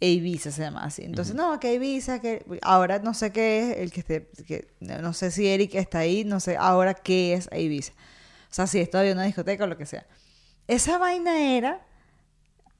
Ibiza 0.00 0.50
se 0.50 0.62
llama 0.62 0.84
así. 0.84 1.04
Entonces, 1.04 1.34
no, 1.34 1.58
que 1.60 1.74
Ibiza, 1.74 2.20
que 2.20 2.44
ahora 2.62 2.98
no 3.00 3.14
sé 3.14 3.32
qué 3.32 3.72
es 3.72 3.78
el 3.78 3.92
que 3.92 4.00
esté, 4.00 4.30
que, 4.46 4.68
no 4.80 5.12
sé 5.12 5.30
si 5.30 5.48
Eric 5.48 5.74
está 5.74 6.00
ahí, 6.00 6.24
no 6.24 6.40
sé 6.40 6.56
ahora 6.56 6.94
qué 6.94 7.34
es 7.34 7.48
Ibiza. 7.52 7.92
O 8.50 8.54
sea, 8.54 8.66
si 8.66 8.80
es 8.80 8.90
todavía 8.90 9.12
una 9.12 9.24
discoteca 9.24 9.64
o 9.64 9.66
lo 9.66 9.76
que 9.76 9.86
sea. 9.86 10.06
Esa 10.66 10.98
vaina 10.98 11.56
era, 11.56 11.80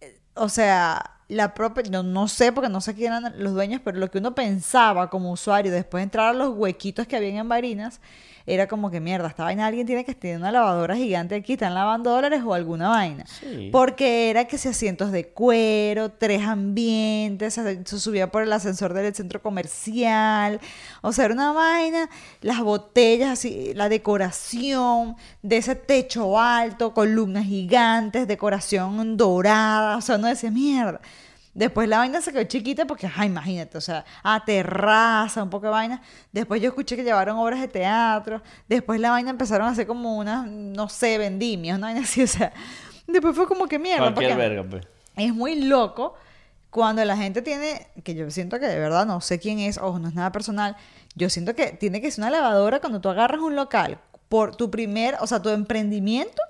eh, 0.00 0.20
o 0.34 0.48
sea, 0.48 1.18
la 1.28 1.54
propia, 1.54 1.84
no, 1.90 2.02
no 2.02 2.26
sé 2.28 2.52
porque 2.52 2.70
no 2.70 2.80
sé 2.80 2.94
quién 2.94 3.12
eran 3.12 3.42
los 3.42 3.52
dueños, 3.52 3.80
pero 3.84 3.98
lo 3.98 4.10
que 4.10 4.18
uno 4.18 4.34
pensaba 4.34 5.10
como 5.10 5.30
usuario 5.30 5.70
después 5.70 6.00
de 6.00 6.04
entrar 6.04 6.28
a 6.28 6.32
los 6.32 6.54
huequitos 6.56 7.06
que 7.06 7.16
habían 7.16 7.36
en 7.36 7.48
Barinas, 7.48 8.00
era 8.48 8.66
como 8.66 8.90
que 8.90 9.00
mierda, 9.00 9.28
esta 9.28 9.44
vaina 9.44 9.66
alguien 9.66 9.86
tiene 9.86 10.04
que 10.04 10.14
tener 10.14 10.38
una 10.38 10.50
lavadora 10.50 10.96
gigante 10.96 11.34
aquí, 11.34 11.52
están 11.52 11.74
lavando 11.74 12.10
dólares 12.10 12.42
o 12.44 12.54
alguna 12.54 12.88
vaina. 12.88 13.24
Sí. 13.26 13.68
Porque 13.70 14.30
era 14.30 14.46
que 14.46 14.58
si 14.58 14.68
asientos 14.68 15.12
de 15.12 15.28
cuero, 15.28 16.10
tres 16.10 16.42
ambientes, 16.42 17.54
se 17.54 17.84
se 17.84 17.98
subía 18.00 18.30
por 18.30 18.42
el 18.42 18.52
ascensor 18.52 18.94
del 18.94 19.14
centro 19.14 19.42
comercial. 19.42 20.60
O 21.02 21.12
sea, 21.12 21.26
era 21.26 21.34
una 21.34 21.52
vaina, 21.52 22.08
las 22.40 22.60
botellas, 22.60 23.30
así, 23.30 23.72
la 23.74 23.88
decoración 23.88 25.16
de 25.42 25.58
ese 25.58 25.74
techo 25.74 26.38
alto, 26.38 26.94
columnas 26.94 27.46
gigantes, 27.46 28.26
decoración 28.26 29.16
dorada. 29.16 29.96
O 29.96 30.00
sea, 30.00 30.16
uno 30.16 30.28
decía, 30.28 30.50
mierda. 30.50 31.00
Después 31.58 31.88
la 31.88 31.98
vaina 31.98 32.20
se 32.20 32.32
quedó 32.32 32.44
chiquita 32.44 32.86
porque, 32.86 33.08
ajá, 33.08 33.26
imagínate, 33.26 33.76
o 33.76 33.80
sea, 33.80 34.04
a 34.22 34.44
terraza, 34.44 35.42
un 35.42 35.50
poco 35.50 35.66
de 35.66 35.72
vaina. 35.72 36.00
Después 36.30 36.62
yo 36.62 36.68
escuché 36.68 36.94
que 36.94 37.02
llevaron 37.02 37.36
obras 37.36 37.60
de 37.60 37.66
teatro. 37.66 38.40
Después 38.68 39.00
la 39.00 39.10
vaina 39.10 39.30
empezaron 39.30 39.66
a 39.66 39.70
hacer 39.72 39.84
como 39.84 40.16
unas, 40.18 40.46
no 40.46 40.88
sé, 40.88 41.18
vendimias, 41.18 41.76
una 41.76 41.88
vaina 41.88 42.02
así, 42.02 42.22
o 42.22 42.28
sea. 42.28 42.52
Después 43.08 43.34
fue 43.34 43.48
como 43.48 43.66
que 43.66 43.76
mierda. 43.76 44.14
Cualquier 44.14 44.36
verga, 44.36 44.62
pues. 44.62 44.86
Es 45.16 45.34
muy 45.34 45.64
loco 45.64 46.14
cuando 46.70 47.04
la 47.04 47.16
gente 47.16 47.42
tiene, 47.42 47.88
que 48.04 48.14
yo 48.14 48.30
siento 48.30 48.60
que 48.60 48.66
de 48.68 48.78
verdad 48.78 49.04
no 49.04 49.20
sé 49.20 49.40
quién 49.40 49.58
es, 49.58 49.78
ojo, 49.78 49.98
no 49.98 50.06
es 50.06 50.14
nada 50.14 50.30
personal. 50.30 50.76
Yo 51.16 51.28
siento 51.28 51.56
que 51.56 51.72
tiene 51.72 52.00
que 52.00 52.08
ser 52.12 52.22
una 52.22 52.30
lavadora 52.30 52.78
cuando 52.78 53.00
tú 53.00 53.08
agarras 53.08 53.40
un 53.40 53.56
local 53.56 53.98
por 54.28 54.54
tu 54.54 54.70
primer, 54.70 55.16
o 55.20 55.26
sea, 55.26 55.42
tu 55.42 55.48
emprendimiento, 55.48 56.40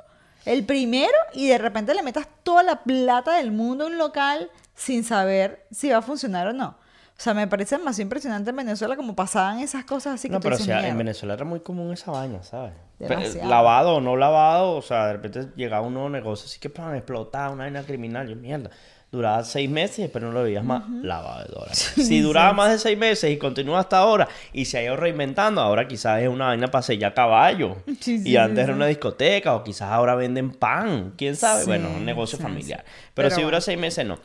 el 0.45 0.67
primero, 0.67 1.17
y 1.33 1.49
de 1.49 1.57
repente 1.57 1.95
le 1.95 2.03
metas 2.03 2.29
toda 2.43 2.63
la 2.63 2.83
plata 2.83 3.37
del 3.37 3.53
mundo 3.53 3.85
a 3.85 3.87
un 3.87 3.97
local 3.97 4.51
sin 4.79 5.03
saber 5.03 5.67
si 5.73 5.91
va 5.91 5.99
a 5.99 6.03
funcionar 6.03 6.47
o 6.47 6.53
no. 6.53 6.69
O 6.69 7.21
sea, 7.21 7.35
me 7.35 7.49
parece 7.49 7.77
más 7.79 7.99
impresionante 7.99 8.51
en 8.51 8.57
Venezuela 8.57 8.95
como 8.95 9.17
pasaban 9.17 9.59
esas 9.59 9.85
cosas 9.85 10.15
así 10.15 10.29
que 10.29 10.35
No, 10.35 10.39
tú 10.39 10.45
pero 10.45 10.55
o 10.55 10.59
sea, 10.59 10.87
en. 10.89 10.97
Venezuela 10.97 11.35
era 11.35 11.45
muy 11.45 11.59
común 11.59 11.93
esa 11.93 12.13
vaina, 12.13 12.45
¿sabes? 12.45 12.75
Demasiado. 13.01 13.49
lavado 13.49 13.97
o 13.97 14.01
no 14.01 14.17
lavado, 14.17 14.77
o 14.77 14.83
sea, 14.83 15.09
de 15.09 15.15
repente 15.15 15.49
llegaba 15.57 15.85
un 15.85 15.95
nuevo 15.95 16.09
negocio 16.09 16.47
así 16.47 16.61
que 16.61 16.71
plan 16.71 16.95
explotaba 16.95 17.51
una 17.51 17.65
vaina 17.65 17.83
criminal, 17.83 18.29
yo 18.29 18.37
mierda. 18.37 18.71
Duraba 19.11 19.43
seis 19.43 19.71
meses 19.71 20.01
y 20.01 20.03
después 20.03 20.23
no 20.23 20.33
lo 20.33 20.43
veías 20.43 20.63
más 20.63 20.83
lavado 21.03 21.43
de 21.43 21.49
dólares. 21.49 21.95
Si 21.97 22.21
duraba 22.21 22.53
más 22.53 22.71
de 22.71 22.79
seis 22.79 22.99
meses 22.99 23.31
y 23.31 23.39
continúa 23.39 23.81
hasta 23.81 23.97
ahora 23.97 24.29
y 24.53 24.67
se 24.67 24.77
ha 24.79 24.83
ido 24.83 24.97
reinventando, 24.97 25.63
ahora 25.63 25.89
quizás 25.89 26.21
es 26.21 26.29
una 26.29 26.49
vaina 26.49 26.69
para 26.69 26.83
sellar 26.83 27.15
caballo. 27.15 27.77
Sí, 28.01 28.21
y 28.23 28.37
antes 28.37 28.65
era 28.65 28.75
una 28.75 28.87
discoteca 28.87 29.55
o 29.55 29.65
quizás 29.65 29.91
ahora 29.91 30.15
venden 30.15 30.51
pan, 30.51 31.15
quién 31.17 31.37
sabe. 31.37 31.65
Bueno, 31.65 31.89
un 31.89 32.05
negocio 32.05 32.39
familiar. 32.39 32.85
Pero, 33.15 33.29
Pero 33.29 33.35
si 33.35 33.43
dura 33.43 33.61
seis 33.63 33.79
meses, 33.79 34.05
no. 34.05 34.19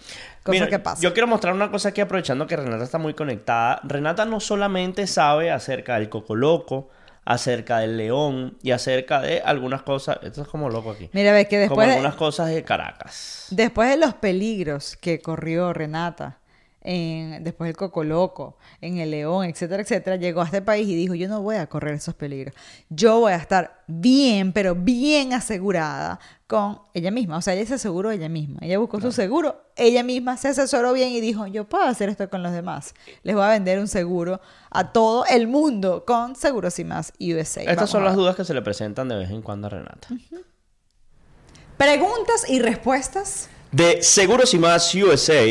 Cosas 0.43 0.67
que 0.67 0.79
pasan. 0.79 1.01
Yo 1.01 1.13
quiero 1.13 1.27
mostrar 1.27 1.53
una 1.53 1.71
cosa 1.71 1.89
aquí 1.89 2.01
aprovechando 2.01 2.45
que 2.45 2.57
Renata 2.57 2.84
está 2.84 2.97
muy 2.97 3.13
conectada. 3.13 3.79
Renata 3.84 4.25
no 4.25 4.41
solamente 4.41 5.07
sabe 5.07 5.49
acerca 5.49 5.95
del 5.95 6.09
coco 6.09 6.36
loco, 6.36 6.89
acerca 7.26 7.80
del 7.80 7.97
león 7.97 8.57
y 8.61 8.71
acerca 8.71 9.21
de 9.21 9.41
algunas 9.41 9.82
cosas. 9.84 10.17
Esto 10.24 10.41
es 10.41 10.47
como 10.47 10.69
loco 10.69 10.91
aquí. 10.91 11.09
Mira, 11.13 11.32
ves 11.32 11.47
que 11.47 11.55
como 11.67 11.82
después 11.82 11.88
de- 11.88 11.93
algunas 11.93 12.15
cosas 12.15 12.49
de 12.49 12.63
Caracas. 12.63 13.47
Después 13.51 13.89
de 13.89 13.97
los 13.97 14.13
peligros 14.15 14.95
que 14.97 15.19
corrió 15.21 15.71
Renata, 15.74 16.39
en, 16.86 17.45
después 17.45 17.69
del 17.69 17.78
Coco 17.78 18.03
Loco, 18.03 18.57
en 18.82 18.97
el 18.97 19.11
León, 19.11 19.45
etcétera, 19.45 19.84
etcétera, 19.84 20.17
llegó 20.17 20.41
a 20.41 20.45
este 20.45 20.61
país 20.61 20.86
y 20.89 20.95
dijo, 20.95 21.15
yo 21.15 21.30
no 21.30 21.41
voy 21.41 21.55
a 21.55 21.67
correr 21.67 21.93
esos 21.95 22.13
peligros. 22.13 22.53
Yo 22.89 23.21
voy 23.21 23.32
a 23.32 23.38
estar 23.38 23.84
bien, 23.88 24.51
pero 24.51 24.76
bien 24.76 25.32
asegurada 25.32 26.19
con 26.54 26.78
ella 26.93 27.10
misma. 27.10 27.38
O 27.38 27.41
sea, 27.41 27.56
ella 27.56 27.66
se 27.66 27.74
aseguró 27.74 28.12
ella 28.12 28.30
misma. 28.30 28.60
Ella 28.62 28.78
buscó 28.78 29.01
su 29.01 29.12
seguro, 29.12 29.60
ella 29.76 30.04
misma 30.04 30.38
se 30.38 30.49
asesoró 30.49 30.93
bien 30.93 31.10
y 31.10 31.20
dijo, 31.20 31.47
yo 31.47 31.64
puedo 31.64 31.84
hacer 31.84 32.10
esto 32.10 32.30
con 32.30 32.43
los 32.43 32.51
demás. 32.51 32.93
Les 33.24 33.34
voy 33.34 33.43
a 33.43 33.47
vender 33.47 33.80
un 33.80 33.88
seguro 33.88 34.39
a 34.70 34.91
todo 34.91 35.26
el 35.26 35.47
mundo 35.47 36.04
con 36.06 36.36
Seguros 36.36 36.78
y 36.78 36.84
Más 36.84 37.12
USA. 37.20 37.62
Estas 37.62 37.76
Vamos 37.76 37.89
son 37.89 38.04
las 38.04 38.16
dudas 38.16 38.36
que 38.36 38.45
se 38.45 38.54
le 38.54 38.62
presentan 38.62 39.10
de 39.10 39.16
vez 39.16 39.32
en 39.32 39.41
cuando 39.41 39.66
a 39.66 39.72
Renata. 39.72 40.10
Preguntas 41.76 42.47
y 42.47 42.60
respuestas. 42.60 43.49
De 43.72 44.04
Seguros 44.04 44.54
y 44.54 44.60
Más 44.60 44.93
USA. 44.93 45.43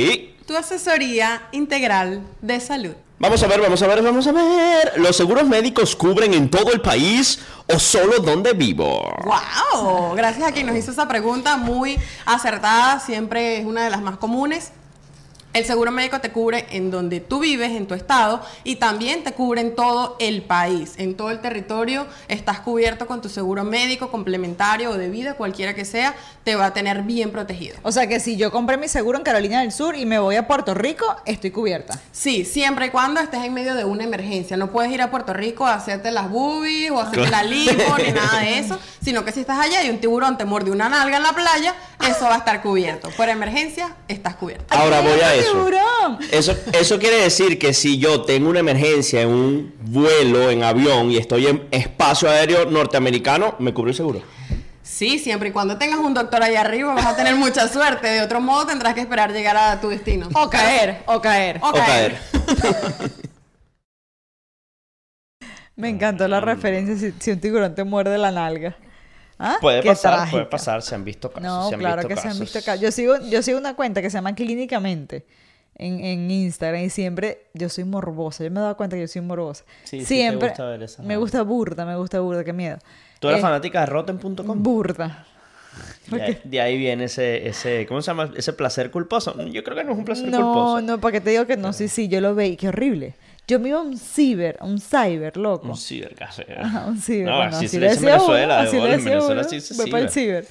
Tu 0.46 0.56
asesoría 0.56 1.48
integral 1.50 2.22
de 2.40 2.60
salud. 2.60 2.94
Vamos 3.22 3.40
a 3.40 3.46
ver, 3.46 3.60
vamos 3.60 3.80
a 3.80 3.86
ver, 3.86 4.02
vamos 4.02 4.26
a 4.26 4.32
ver. 4.32 4.94
¿Los 4.96 5.16
seguros 5.16 5.46
médicos 5.46 5.94
cubren 5.94 6.34
en 6.34 6.50
todo 6.50 6.72
el 6.72 6.80
país 6.80 7.38
o 7.66 7.78
solo 7.78 8.18
donde 8.18 8.52
vivo? 8.52 9.02
¡Wow! 9.24 10.14
Gracias 10.14 10.48
a 10.48 10.52
quien 10.52 10.66
nos 10.66 10.76
hizo 10.76 10.90
esa 10.90 11.08
pregunta 11.08 11.56
muy 11.56 11.98
acertada, 12.24 13.00
siempre 13.00 13.58
es 13.58 13.66
una 13.66 13.84
de 13.84 13.90
las 13.90 14.02
más 14.02 14.16
comunes. 14.18 14.72
El 15.54 15.66
seguro 15.66 15.90
médico 15.90 16.18
te 16.18 16.30
cubre 16.30 16.64
en 16.70 16.90
donde 16.90 17.20
tú 17.20 17.40
vives, 17.40 17.72
en 17.72 17.86
tu 17.86 17.92
estado, 17.92 18.40
y 18.64 18.76
también 18.76 19.22
te 19.22 19.32
cubre 19.32 19.60
en 19.60 19.74
todo 19.74 20.16
el 20.18 20.40
país. 20.40 20.94
En 20.96 21.14
todo 21.14 21.30
el 21.30 21.42
territorio 21.42 22.06
estás 22.28 22.60
cubierto 22.60 23.06
con 23.06 23.20
tu 23.20 23.28
seguro 23.28 23.62
médico 23.62 24.10
complementario 24.10 24.90
o 24.90 24.96
de 24.96 25.10
vida, 25.10 25.34
cualquiera 25.34 25.74
que 25.74 25.84
sea, 25.84 26.14
te 26.42 26.56
va 26.56 26.66
a 26.66 26.72
tener 26.72 27.02
bien 27.02 27.32
protegido. 27.32 27.76
O 27.82 27.92
sea 27.92 28.06
que 28.06 28.18
si 28.18 28.38
yo 28.38 28.50
compré 28.50 28.78
mi 28.78 28.88
seguro 28.88 29.18
en 29.18 29.24
Carolina 29.24 29.60
del 29.60 29.72
Sur 29.72 29.94
y 29.94 30.06
me 30.06 30.18
voy 30.18 30.36
a 30.36 30.46
Puerto 30.46 30.72
Rico, 30.72 31.04
estoy 31.26 31.50
cubierta. 31.50 32.00
Sí, 32.12 32.46
siempre 32.46 32.86
y 32.86 32.90
cuando 32.90 33.20
estés 33.20 33.44
en 33.44 33.52
medio 33.52 33.74
de 33.74 33.84
una 33.84 34.04
emergencia. 34.04 34.56
No 34.56 34.70
puedes 34.70 34.90
ir 34.90 35.02
a 35.02 35.10
Puerto 35.10 35.34
Rico 35.34 35.66
a 35.66 35.74
hacerte 35.74 36.10
las 36.12 36.30
boobies 36.30 36.90
o 36.92 36.98
a 36.98 37.02
hacerte 37.02 37.30
la 37.30 37.42
lipo 37.42 37.98
ni 37.98 38.10
nada 38.14 38.40
de 38.40 38.58
eso, 38.58 38.78
sino 39.04 39.22
que 39.22 39.32
si 39.32 39.40
estás 39.40 39.58
allá 39.58 39.82
y 39.84 39.90
un 39.90 39.98
tiburón 39.98 40.38
te 40.38 40.46
muerde 40.46 40.70
una 40.70 40.88
nalga 40.88 41.18
en 41.18 41.22
la 41.22 41.34
playa, 41.34 41.74
eso 42.08 42.24
va 42.24 42.36
a 42.36 42.38
estar 42.38 42.62
cubierto. 42.62 43.10
Por 43.18 43.28
emergencia, 43.28 43.94
estás 44.08 44.36
cubierto. 44.36 44.64
Ahora 44.70 45.00
voy 45.02 45.20
a 45.20 45.41
eso. 45.42 45.52
¡Tiburón! 45.52 46.18
Eso, 46.30 46.54
eso 46.72 46.98
quiere 46.98 47.16
decir 47.16 47.58
que 47.58 47.74
si 47.74 47.98
yo 47.98 48.22
tengo 48.22 48.48
una 48.50 48.60
emergencia 48.60 49.22
en 49.22 49.28
un 49.28 49.74
vuelo, 49.80 50.50
en 50.50 50.62
avión, 50.64 51.10
y 51.10 51.18
estoy 51.18 51.46
en 51.46 51.68
espacio 51.70 52.28
aéreo 52.30 52.66
norteamericano, 52.66 53.56
me 53.58 53.72
cubre 53.74 53.90
el 53.90 53.96
seguro. 53.96 54.22
Sí, 54.82 55.18
siempre 55.18 55.48
y 55.48 55.52
cuando 55.52 55.78
tengas 55.78 55.98
un 56.00 56.12
doctor 56.12 56.42
ahí 56.42 56.54
arriba 56.54 56.94
vas 56.94 57.06
a 57.06 57.16
tener 57.16 57.34
mucha 57.34 57.66
suerte. 57.68 58.08
De 58.08 58.20
otro 58.20 58.40
modo 58.40 58.66
tendrás 58.66 58.94
que 58.94 59.00
esperar 59.00 59.32
llegar 59.32 59.56
a 59.56 59.80
tu 59.80 59.88
destino. 59.88 60.28
O 60.34 60.50
caer, 60.50 61.02
o 61.06 61.20
caer. 61.20 61.58
O 61.62 61.70
O 61.70 61.72
caer. 61.72 62.18
Me 65.76 65.88
encantó 65.88 66.28
la 66.28 66.40
referencia 66.40 66.96
si, 66.96 67.14
si 67.18 67.30
un 67.30 67.40
tiburón 67.40 67.74
te 67.74 67.84
muerde 67.84 68.18
la 68.18 68.30
nalga. 68.30 68.76
¿Ah? 69.42 69.56
Puede 69.60 69.82
pasar, 69.82 70.12
trágica. 70.14 70.30
puede 70.30 70.44
pasar, 70.46 70.82
se 70.82 70.94
han 70.94 71.04
visto 71.04 71.28
casos. 71.30 71.42
No, 71.42 71.68
se 71.68 71.74
han 71.74 71.80
claro 71.80 71.96
visto 72.02 72.08
que 72.08 72.16
se 72.20 72.28
han 72.28 72.38
visto 72.38 72.58
casos. 72.64 72.80
Yo 72.80 72.92
sigo, 72.92 73.14
yo 73.28 73.42
sigo 73.42 73.58
una 73.58 73.74
cuenta 73.74 74.00
que 74.00 74.08
se 74.10 74.16
llama 74.18 74.34
Clínicamente 74.34 75.24
en, 75.76 76.04
en 76.04 76.30
Instagram 76.30 76.82
y 76.84 76.90
siempre 76.90 77.46
yo 77.54 77.68
soy 77.68 77.84
morbosa. 77.84 78.44
Yo 78.44 78.50
me 78.50 78.60
he 78.60 78.62
dado 78.62 78.76
cuenta 78.76 78.94
que 78.96 79.02
yo 79.02 79.08
soy 79.08 79.22
morbosa. 79.22 79.64
Sí, 79.84 79.98
sí 79.98 79.98
te 80.00 80.04
siempre 80.06 80.48
gusta 80.48 80.64
ver 80.66 80.82
esa 80.84 81.02
me 81.02 81.16
gusta 81.16 81.42
burda, 81.42 81.84
me 81.84 81.96
gusta 81.96 82.20
burda, 82.20 82.44
qué 82.44 82.52
miedo. 82.52 82.78
¿Tú 83.18 83.28
eres 83.28 83.38
Eh, 83.40 83.42
fanática 83.42 83.80
de 83.80 83.86
Rotten.com? 83.86 84.62
Burda. 84.62 85.26
De, 86.10 86.20
ahí- 86.22 86.40
de 86.44 86.60
ahí 86.60 86.76
viene 86.76 87.04
ese, 87.04 87.48
ese, 87.48 87.86
¿cómo 87.86 88.02
se 88.02 88.08
llama? 88.08 88.30
Ese 88.36 88.52
placer 88.52 88.90
culposo. 88.90 89.34
Yo 89.46 89.64
creo 89.64 89.74
que 89.76 89.84
no 89.84 89.92
es 89.92 89.98
un 89.98 90.04
placer 90.04 90.28
No, 90.28 90.38
culposo. 90.52 90.80
no, 90.82 91.00
para 91.00 91.12
que 91.12 91.20
te 91.22 91.30
digo 91.30 91.46
que 91.46 91.56
no, 91.56 91.72
sí, 91.72 91.88
sí, 91.88 92.08
yo 92.08 92.20
lo 92.20 92.34
veí, 92.34 92.56
qué 92.56 92.68
horrible. 92.68 93.14
Yo 93.48 93.58
me 93.58 93.68
iba 93.70 93.78
a 93.78 93.82
un 93.82 93.98
ciber, 93.98 94.56
a 94.60 94.64
un 94.64 94.78
cyber, 94.80 95.36
loco. 95.36 95.68
Un 95.68 95.76
cibercafé. 95.76 96.46
Ajá, 96.58 96.86
un 96.86 96.98
ciber. 96.98 97.26
No, 97.26 97.36
bueno, 97.36 97.56
así 97.56 97.66
así 97.66 97.68
se 97.68 97.80
le 97.80 97.88
dice 97.90 97.98
en 98.00 98.04
uno, 98.06 98.12
Venezuela, 98.14 98.56
de 98.56 98.62
así 98.68 98.76
le 98.76 98.82
en 98.94 99.04
Venezuela 99.04 99.40
uno, 99.40 99.44
sí 99.48 99.60
se 99.60 99.74
Voy 99.74 99.90
para 99.90 100.02
el 100.04 100.10
ciber. 100.10 100.46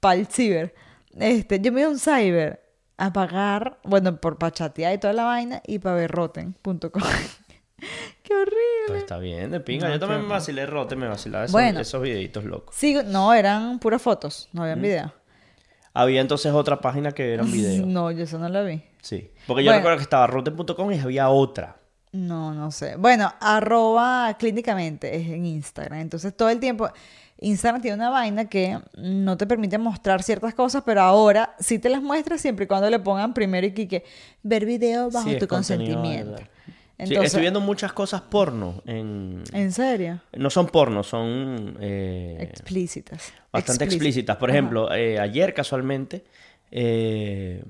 Para 0.00 0.14
el 0.16 0.26
ciber. 0.26 0.74
Este, 1.18 1.60
yo 1.60 1.72
me 1.72 1.80
iba 1.80 1.88
a 1.88 1.92
un 1.92 1.98
cyber 1.98 2.62
a 2.98 3.12
pagar, 3.12 3.78
bueno, 3.84 4.16
por 4.20 4.38
para 4.38 4.50
chatear 4.52 4.94
y 4.94 4.98
toda 4.98 5.12
la 5.12 5.24
vaina 5.24 5.62
y 5.66 5.78
para 5.78 5.94
ver 5.96 6.10
rotten.com. 6.10 6.90
qué 8.22 8.34
horrible. 8.34 8.56
Pues 8.88 8.98
está 9.00 9.18
bien, 9.18 9.50
de 9.50 9.60
pinga. 9.60 9.86
No, 9.88 9.94
Yo 9.94 10.00
también 10.00 10.22
me 10.22 10.28
vacilé 10.28 10.66
Rotten, 10.66 10.98
me 10.98 11.08
vacilaba 11.08 11.44
esos, 11.44 11.52
Bueno. 11.52 11.80
esos 11.80 12.02
videitos 12.02 12.44
locos. 12.44 12.74
Sigo, 12.74 13.02
no, 13.02 13.32
eran 13.34 13.78
puras 13.78 14.02
fotos, 14.02 14.48
no 14.52 14.62
habían 14.62 14.82
video. 14.82 15.12
Había 15.94 16.20
entonces 16.20 16.52
otra 16.52 16.80
página 16.80 17.12
que 17.12 17.32
eran 17.34 17.50
videos. 17.52 17.86
No, 17.86 18.10
yo 18.10 18.24
eso 18.24 18.38
no 18.38 18.48
la 18.48 18.62
vi. 18.62 18.82
Sí. 19.00 19.30
Porque 19.46 19.62
yo 19.62 19.68
Bueno. 19.70 19.78
recuerdo 19.78 19.96
que 19.98 20.02
estaba 20.02 20.26
Rotten.com 20.26 20.92
y 20.92 20.98
había 20.98 21.28
otra. 21.30 21.76
No, 22.16 22.54
no 22.54 22.70
sé. 22.70 22.96
Bueno, 22.96 23.32
arroba 23.40 24.34
clínicamente 24.38 25.14
es 25.16 25.28
en 25.28 25.44
Instagram. 25.44 26.00
Entonces 26.00 26.34
todo 26.36 26.48
el 26.48 26.58
tiempo, 26.60 26.88
Instagram 27.40 27.82
tiene 27.82 27.96
una 27.96 28.08
vaina 28.10 28.48
que 28.48 28.78
no 28.96 29.36
te 29.36 29.46
permite 29.46 29.76
mostrar 29.76 30.22
ciertas 30.22 30.54
cosas, 30.54 30.82
pero 30.86 31.02
ahora 31.02 31.54
sí 31.58 31.78
te 31.78 31.90
las 31.90 32.00
muestra 32.02 32.38
siempre 32.38 32.64
y 32.64 32.68
cuando 32.68 32.88
le 32.88 32.98
pongan 32.98 33.34
primero 33.34 33.66
y 33.66 33.72
que 33.72 34.04
ver 34.42 34.64
video 34.64 35.10
bajo 35.10 35.28
Sí, 35.30 35.38
tu 35.38 35.46
consentimiento. 35.46 36.32
¿verdad? 36.32 36.48
Sí, 36.98 37.02
Entonces, 37.02 37.26
estoy 37.26 37.42
viendo 37.42 37.60
muchas 37.60 37.92
cosas 37.92 38.22
porno 38.22 38.82
en... 38.86 39.42
¿En 39.52 39.70
serio? 39.70 40.22
No 40.32 40.48
son 40.48 40.66
porno, 40.68 41.02
son 41.02 41.76
eh, 41.78 42.38
Explícitas. 42.40 43.34
bastante 43.52 43.84
Explícitas. 43.84 43.92
explícitas. 43.92 44.36
Por 44.38 44.48
Ajá. 44.48 44.58
ejemplo, 44.58 44.94
eh, 44.94 45.20
ayer 45.20 45.52
casualmente, 45.52 46.24
eh, 46.70 47.62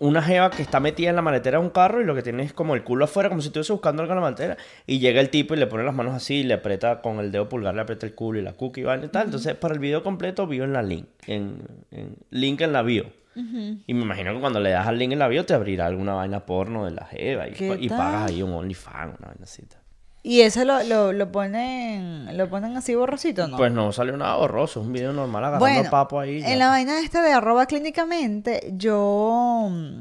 una 0.00 0.20
jeva 0.22 0.50
que 0.50 0.62
está 0.62 0.80
metida 0.80 1.10
en 1.10 1.16
la 1.16 1.22
maletera 1.22 1.58
de 1.58 1.64
un 1.64 1.70
carro 1.70 2.00
y 2.00 2.04
lo 2.04 2.14
que 2.16 2.22
tiene 2.22 2.42
es 2.42 2.52
como 2.52 2.74
el 2.74 2.82
culo 2.82 3.04
afuera, 3.04 3.28
como 3.28 3.40
si 3.40 3.48
estuviese 3.48 3.72
buscando 3.72 4.02
algo 4.02 4.12
en 4.12 4.16
la 4.16 4.22
maletera. 4.22 4.56
Y 4.86 4.98
llega 4.98 5.20
el 5.20 5.30
tipo 5.30 5.54
y 5.54 5.58
le 5.58 5.66
pone 5.68 5.84
las 5.84 5.94
manos 5.94 6.14
así 6.14 6.36
y 6.36 6.42
le 6.42 6.54
aprieta 6.54 7.00
con 7.02 7.20
el 7.20 7.30
dedo 7.30 7.48
pulgar, 7.48 7.74
le 7.74 7.82
aprieta 7.82 8.06
el 8.06 8.14
culo 8.14 8.38
y 8.40 8.42
la 8.42 8.54
cookie 8.54 8.80
y 8.80 8.84
vaina 8.84 9.04
y 9.04 9.08
tal. 9.08 9.26
Entonces, 9.26 9.54
para 9.54 9.74
el 9.74 9.80
video 9.80 10.02
completo, 10.02 10.46
vio 10.46 10.64
en 10.64 10.72
la 10.72 10.82
link, 10.82 11.06
en, 11.26 11.62
en- 11.92 12.16
link 12.30 12.60
en 12.62 12.72
la 12.72 12.82
bio. 12.82 13.06
Y 13.86 13.94
me 13.94 14.02
imagino 14.02 14.34
que 14.34 14.40
cuando 14.40 14.58
le 14.60 14.70
das 14.70 14.86
al 14.86 14.98
link 14.98 15.12
en 15.12 15.18
la 15.18 15.28
bio 15.28 15.46
te 15.46 15.54
abrirá 15.54 15.86
alguna 15.86 16.12
vaina 16.14 16.44
porno 16.44 16.84
de 16.84 16.90
la 16.90 17.06
jeva 17.06 17.48
y, 17.48 17.52
¿Qué 17.52 17.76
y 17.80 17.88
tal? 17.88 17.96
pagas 17.98 18.30
ahí 18.30 18.42
un 18.42 18.52
OnlyFans, 18.52 19.18
una 19.18 19.28
vaina 19.28 19.44
así. 19.44 19.62
tal. 19.62 19.79
¿Y 20.22 20.42
eso 20.42 20.64
lo, 20.64 20.82
lo, 20.82 21.12
lo 21.12 21.32
ponen 21.32 22.36
lo 22.36 22.48
ponen 22.50 22.76
así 22.76 22.94
borrosito 22.94 23.48
no? 23.48 23.56
Pues 23.56 23.72
no 23.72 23.90
salió 23.92 24.16
nada 24.16 24.36
borroso, 24.36 24.80
es 24.80 24.86
un 24.86 24.92
video 24.92 25.12
normal 25.12 25.44
agarrando 25.44 25.74
Bueno, 25.74 25.90
papo 25.90 26.20
ahí. 26.20 26.40
ya. 26.40 26.52
en 26.52 26.58
la 26.58 26.68
vaina 26.68 27.00
esta 27.00 27.22
de 27.22 27.32
arroba 27.32 27.66
clínicamente, 27.66 28.72
yo 28.76 29.68
mm, 29.70 30.00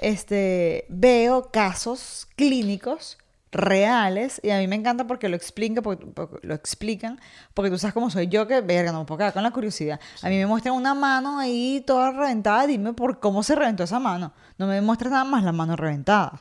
este, 0.00 0.86
veo 0.88 1.50
casos 1.50 2.26
clínicos 2.36 3.18
reales 3.50 4.40
y 4.42 4.50
a 4.50 4.58
mí 4.58 4.66
me 4.66 4.76
encanta 4.76 5.06
porque 5.06 5.28
lo 5.28 5.36
explican, 5.36 5.82
porque, 5.82 6.06
porque 6.06 6.46
lo 6.46 6.54
explican, 6.54 7.18
porque 7.54 7.70
tú 7.70 7.78
sabes 7.78 7.94
cómo 7.94 8.10
soy 8.10 8.28
yo 8.28 8.46
que, 8.46 8.60
verga, 8.60 8.92
no 8.92 9.00
me 9.00 9.04
puedo 9.06 9.18
quedar 9.18 9.32
con 9.32 9.42
la 9.42 9.50
curiosidad. 9.50 10.00
A 10.22 10.28
mí 10.28 10.36
me 10.36 10.46
muestran 10.46 10.74
una 10.74 10.94
mano 10.94 11.38
ahí 11.38 11.82
toda 11.86 12.10
reventada, 12.10 12.66
dime 12.66 12.92
por 12.92 13.20
cómo 13.20 13.42
se 13.42 13.54
reventó 13.54 13.84
esa 13.84 13.98
mano. 14.00 14.32
No 14.58 14.66
me 14.66 14.80
muestras 14.80 15.12
nada 15.12 15.24
más 15.24 15.44
la 15.44 15.52
mano 15.52 15.76
reventada. 15.76 16.40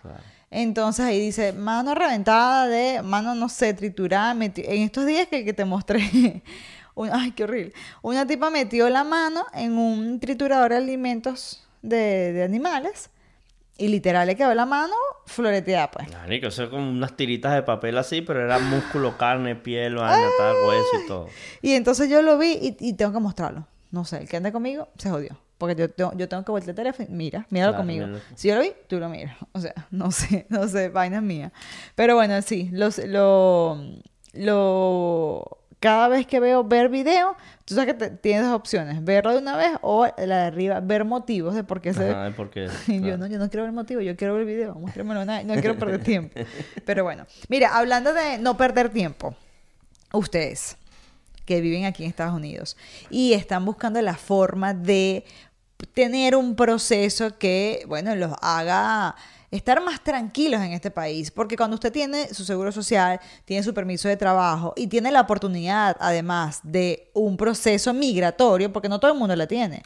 Entonces 0.50 1.06
ahí 1.06 1.20
dice, 1.20 1.52
mano 1.54 1.94
reventada 1.94 2.68
de, 2.68 3.02
mano, 3.02 3.36
no 3.36 3.50
sé, 3.50 3.74
triturada. 3.74 4.32
En 4.32 4.82
estos 4.82 5.06
días 5.06 5.28
que, 5.28 5.44
que 5.44 5.54
te 5.54 5.66
mostré, 5.66 6.42
un- 6.96 7.10
ay, 7.12 7.32
qué 7.32 7.44
horrible. 7.44 7.74
Una 8.02 8.26
tipa 8.26 8.50
metió 8.50 8.90
la 8.90 9.04
mano 9.04 9.46
en 9.54 9.78
un 9.78 10.20
triturador 10.20 10.72
de 10.72 10.78
alimentos 10.78 11.68
de, 11.82 12.32
de 12.34 12.44
animales 12.44 13.10
y 13.78 13.90
literal 13.90 14.26
le 14.26 14.36
quedó 14.36 14.54
la 14.56 14.66
mano 14.66 14.94
floreteada, 15.28 15.92
pues. 15.92 16.10
Marico, 16.12 16.48
eso 16.48 16.64
es 16.64 16.70
como 16.70 16.90
unas 16.90 17.16
tiritas 17.16 17.54
de 17.54 17.62
papel 17.64 17.98
así, 17.98 18.22
pero 18.22 18.44
era 18.44 18.58
músculo, 18.58 19.18
carne, 19.18 19.56
piel, 19.56 19.96
vaina, 19.96 20.28
tal, 20.38 20.56
hueso 20.66 20.90
y 21.04 21.08
todo. 21.08 21.28
Y 21.62 21.74
entonces 21.74 22.10
yo 22.10 22.22
lo 22.22 22.38
vi 22.38 22.54
y, 22.54 22.78
y 22.80 22.94
tengo 22.94 23.12
que 23.14 23.20
mostrarlo. 23.20 23.68
No 23.92 24.04
sé, 24.06 24.18
el 24.20 24.28
que 24.30 24.38
ande 24.38 24.52
conmigo 24.52 24.88
se 24.98 25.10
jodió. 25.10 25.38
Porque 25.58 25.76
yo, 25.76 25.90
tengo- 25.90 26.14
yo 26.16 26.30
tengo 26.30 26.44
que 26.46 26.52
voltear 26.52 26.70
el 26.70 26.76
teléfono 26.76 27.08
y 27.10 27.14
mira, 27.14 27.48
míralo 27.50 27.72
Claro, 27.72 27.82
conmigo. 27.84 28.06
míralo. 28.08 28.24
Si 28.36 28.48
yo 28.48 28.56
lo 28.56 28.62
vi, 28.62 28.74
tú 28.88 29.00
lo 29.00 29.10
miras. 29.10 29.36
O 29.54 29.60
sea, 29.60 29.74
no 29.92 30.12
sé, 30.12 30.46
no 30.50 30.68
sé, 30.68 30.90
vainas 30.90 31.24
mías. 31.24 31.52
Pero 31.96 32.16
bueno, 32.16 32.40
sí, 32.44 32.70
los, 32.72 33.00
lo, 33.00 33.78
lo, 34.34 35.58
cada 35.80 36.08
vez 36.08 36.26
que 36.28 36.40
veo 36.40 36.64
ver 36.64 36.90
video, 36.90 37.36
tú 37.66 37.76
sabes 37.76 37.94
que 37.94 38.00
te- 38.00 38.10
tienes 38.12 38.44
dos 38.46 38.54
opciones, 38.54 39.04
verlo 39.04 39.32
de 39.34 39.40
una 39.40 39.56
vez 39.58 39.72
o 39.82 40.06
la 40.06 40.42
de 40.42 40.46
arriba, 40.48 40.80
ver 40.80 41.06
motivos 41.06 41.56
de 41.56 41.64
por 41.64 41.82
qué 41.82 41.94
se 41.94 42.10
Ajá, 42.12 42.34
porque... 42.36 42.68
y 42.88 42.96
yo 42.98 43.02
claro. 43.02 43.18
no, 43.18 43.28
yo 43.28 43.40
no 43.40 43.50
quiero 43.50 43.64
ver 43.64 43.72
motivo, 43.74 44.02
yo 44.02 44.16
quiero 44.16 44.34
ver 44.34 44.42
el 44.44 44.48
video, 44.48 44.76
muéstramelo, 44.76 45.26
nada, 45.26 45.44
no 45.44 45.54
quiero 45.56 45.76
perder 45.78 46.04
tiempo. 46.04 46.40
Pero 46.86 47.04
bueno, 47.04 47.26
mira, 47.50 47.76
hablando 47.78 48.14
de 48.14 48.38
no 48.38 48.58
perder 48.58 48.90
tiempo, 48.90 49.36
ustedes 50.14 50.78
que 51.48 51.62
viven 51.62 51.86
aquí 51.86 52.04
en 52.04 52.10
Estados 52.10 52.36
Unidos. 52.36 52.78
Y 53.10 53.34
están 53.34 53.66
buscando 53.66 54.00
la 54.04 54.16
forma 54.16 54.76
de 54.76 55.26
tener 55.94 56.36
un 56.36 56.56
proceso 56.56 57.38
que, 57.40 57.84
bueno, 57.88 58.16
los 58.16 58.34
haga 58.42 59.16
estar 59.50 59.82
más 59.82 60.04
tranquilos 60.04 60.62
en 60.62 60.74
este 60.74 60.92
país, 60.92 61.32
porque 61.32 61.56
cuando 61.56 61.76
usted 61.76 61.92
tiene 61.92 62.34
su 62.34 62.44
seguro 62.44 62.72
social, 62.72 63.20
tiene 63.46 63.64
su 63.64 63.74
permiso 63.74 64.10
de 64.10 64.18
trabajo 64.18 64.74
y 64.76 64.88
tiene 64.88 65.10
la 65.10 65.22
oportunidad, 65.22 65.96
además, 66.02 66.60
de 66.64 67.10
un 67.14 67.38
proceso 67.38 67.94
migratorio, 67.94 68.74
porque 68.74 68.90
no 68.90 69.00
todo 69.00 69.14
el 69.14 69.18
mundo 69.18 69.36
la 69.36 69.48
tiene. 69.48 69.84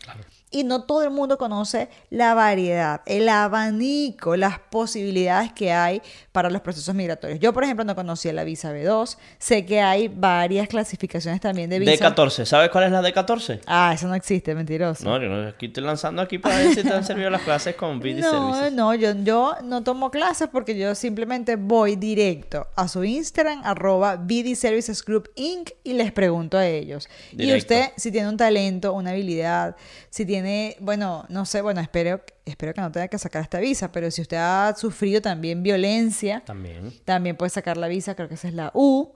Y 0.52 0.66
no 0.66 0.84
todo 0.84 1.04
el 1.04 1.10
mundo 1.12 1.38
conoce 1.38 1.88
la 2.10 2.34
variedad, 2.34 3.02
el 3.06 3.30
abanico, 3.30 4.36
las 4.36 4.60
posibilidades 4.60 5.54
que 5.54 5.72
hay 5.72 6.02
para 6.34 6.50
los 6.50 6.62
procesos 6.62 6.94
migratorios. 6.94 7.40
Yo, 7.40 7.54
por 7.54 7.64
ejemplo, 7.64 7.86
no 7.86 7.96
conocía 7.96 8.34
la 8.34 8.44
visa 8.44 8.74
B2. 8.74 9.18
Sé 9.40 9.66
que 9.66 9.80
hay 9.82 10.10
varias 10.10 10.68
clasificaciones 10.68 11.40
también 11.40 11.70
de 11.70 11.80
visa. 11.80 12.14
D14, 12.14 12.46
¿sabes 12.46 12.70
cuál 12.70 12.84
es 12.86 12.92
la 12.92 13.02
D14? 13.02 13.62
Ah, 13.66 13.94
eso 13.96 14.08
no 14.08 14.16
existe, 14.16 14.54
mentiroso. 14.54 15.06
No, 15.06 15.22
yo 15.22 15.30
no, 15.30 15.48
aquí 15.48 15.68
estoy 15.68 15.84
lanzando 15.84 16.22
aquí 16.22 16.38
para 16.38 16.58
ver 16.58 16.74
si 16.74 16.84
te 16.84 16.92
han 16.94 17.06
servido 17.06 17.30
las 17.30 17.44
clases 17.44 17.76
con 17.76 18.00
BD 18.00 18.20
No, 18.20 18.54
Services. 18.54 18.74
no, 18.74 18.94
yo, 18.94 19.14
yo 19.24 19.56
no 19.64 19.84
tomo 19.84 20.12
clases 20.12 20.50
porque 20.52 20.78
yo 20.78 20.96
simplemente 20.96 21.56
voy 21.56 21.96
directo 21.96 22.68
a 22.76 22.88
su 22.90 23.04
Instagram, 23.06 23.62
arroba 23.64 24.18
BD 24.18 24.56
Services 24.56 25.04
Group 25.06 25.30
Inc. 25.36 25.70
y 25.86 25.94
les 25.94 26.12
pregunto 26.12 26.58
a 26.58 26.68
ellos. 26.68 27.08
Y 27.38 27.56
usted, 27.56 27.92
si 27.96 28.12
tiene 28.12 28.28
un 28.28 28.36
talento, 28.38 28.92
una 28.94 29.12
habilidad, 29.12 29.76
si 30.10 30.26
tiene, 30.26 30.41
bueno, 30.80 31.26
no 31.30 31.46
sé, 31.46 31.62
bueno, 31.62 31.82
espero, 31.82 32.22
espero 32.46 32.74
que 32.74 32.82
no 32.82 32.92
tenga 32.92 33.08
que 33.08 33.18
sacar 33.18 33.42
esta 33.42 33.60
visa, 33.60 33.92
pero 33.92 34.10
si 34.12 34.22
usted 34.22 34.38
ha 34.38 34.74
sufrido 34.78 35.22
también 35.22 35.64
violencia, 35.64 36.42
También. 36.46 36.94
también 37.06 37.36
puede 37.36 37.50
sacar 37.50 37.78
la 37.78 37.88
visa, 37.88 38.16
creo 38.16 38.28
que 38.28 38.36
esa 38.36 38.48
es 38.48 38.54
la 38.54 38.72
U. 38.74 39.14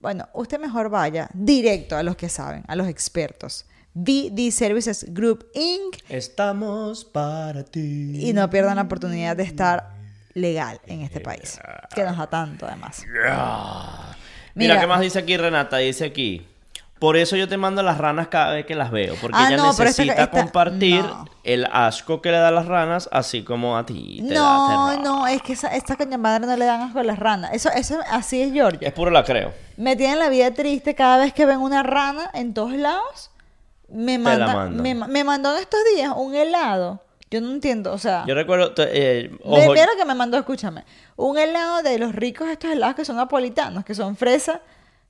Bueno, 0.00 0.28
usted 0.34 0.58
mejor 0.58 0.88
vaya 0.90 1.28
directo 1.32 1.96
a 1.96 2.02
los 2.02 2.16
que 2.16 2.28
saben, 2.28 2.64
a 2.66 2.76
los 2.76 2.88
expertos. 2.88 3.66
BD 3.94 4.50
Services 4.50 5.06
Group 5.10 5.46
Inc. 5.54 5.98
Estamos 6.08 7.04
para 7.04 7.62
ti. 7.62 8.28
y 8.28 8.32
no 8.32 8.48
pierdan 8.50 8.76
la 8.76 8.82
oportunidad 8.82 9.36
de 9.36 9.42
estar 9.44 9.90
legal 10.34 10.80
en 10.86 11.02
este 11.02 11.20
país, 11.20 11.60
que 11.94 12.02
nos 12.04 12.16
da 12.16 12.26
tanto 12.28 12.66
además. 12.66 13.04
Mira. 14.54 14.80
¿qué 14.80 14.86
más 14.86 15.00
dice 15.00 15.18
aquí 15.18 15.36
Renata? 15.36 15.78
Dice 15.78 16.04
aquí. 16.04 16.46
Por 17.02 17.16
eso 17.16 17.34
yo 17.34 17.48
te 17.48 17.56
mando 17.56 17.82
las 17.82 17.98
ranas 17.98 18.28
cada 18.28 18.52
vez 18.52 18.64
que 18.64 18.76
las 18.76 18.92
veo. 18.92 19.16
Porque 19.20 19.36
Ah, 19.36 19.48
ella 19.48 19.56
no, 19.56 19.72
pero 19.76 19.90
esta- 19.90 20.02
necesita 20.04 20.22
esta- 20.22 20.30
compartir 20.30 21.02
no. 21.02 21.24
el 21.42 21.66
asco 21.72 22.22
que 22.22 22.30
le 22.30 22.36
da 22.38 22.46
a 22.46 22.50
las 22.52 22.66
ranas, 22.66 23.08
así 23.10 23.42
como 23.42 23.76
a 23.76 23.84
ti. 23.84 24.22
Te 24.28 24.34
No, 24.34 24.96
no, 25.02 25.26
es 25.26 25.42
que 25.42 25.54
esa, 25.54 25.74
esta 25.74 25.96
coña 25.96 26.16
madre 26.16 26.46
no 26.46 26.56
le 26.56 26.64
dan 26.64 26.80
asco 26.82 27.00
a 27.00 27.02
las 27.02 27.18
ranas. 27.18 27.50
Eso, 27.54 27.70
eso 27.74 27.98
así 28.08 28.40
es 28.40 28.52
Georgia. 28.52 28.86
Es 28.86 28.94
puro 28.94 29.10
la 29.10 29.24
creo. 29.24 29.52
Me 29.76 29.96
tienen 29.96 30.20
la 30.20 30.28
vida 30.28 30.54
triste 30.54 30.94
cada 30.94 31.16
vez 31.18 31.32
que 31.32 31.44
ven 31.44 31.58
una 31.58 31.82
rana 31.82 32.30
en 32.34 32.54
todos 32.54 32.72
lados. 32.72 33.30
me, 33.88 34.16
la 34.16 34.24
manda, 34.24 34.54
mandan. 34.54 34.82
me, 34.82 34.94
me 34.94 35.24
mandó 35.24 35.52
en 35.56 35.60
estos 35.60 35.80
días 35.96 36.12
un 36.16 36.36
helado. 36.36 37.02
Yo 37.32 37.40
no 37.40 37.50
entiendo, 37.50 37.92
o 37.92 37.98
sea, 37.98 38.24
Yo 38.28 38.34
recuerdo, 38.36 38.72
eh, 38.78 39.36
ojo, 39.42 39.74
lo 39.74 39.96
que 39.98 40.04
me 40.04 40.14
mandó, 40.14 40.36
escúchame. 40.38 40.84
Un 41.16 41.36
helado 41.36 41.82
de 41.82 41.98
los 41.98 42.14
ricos, 42.14 42.46
estos 42.48 42.70
helados 42.70 42.94
que 42.94 43.04
son 43.04 43.16
napolitanos, 43.16 43.84
que 43.84 43.94
son 43.94 44.16
fresa, 44.16 44.60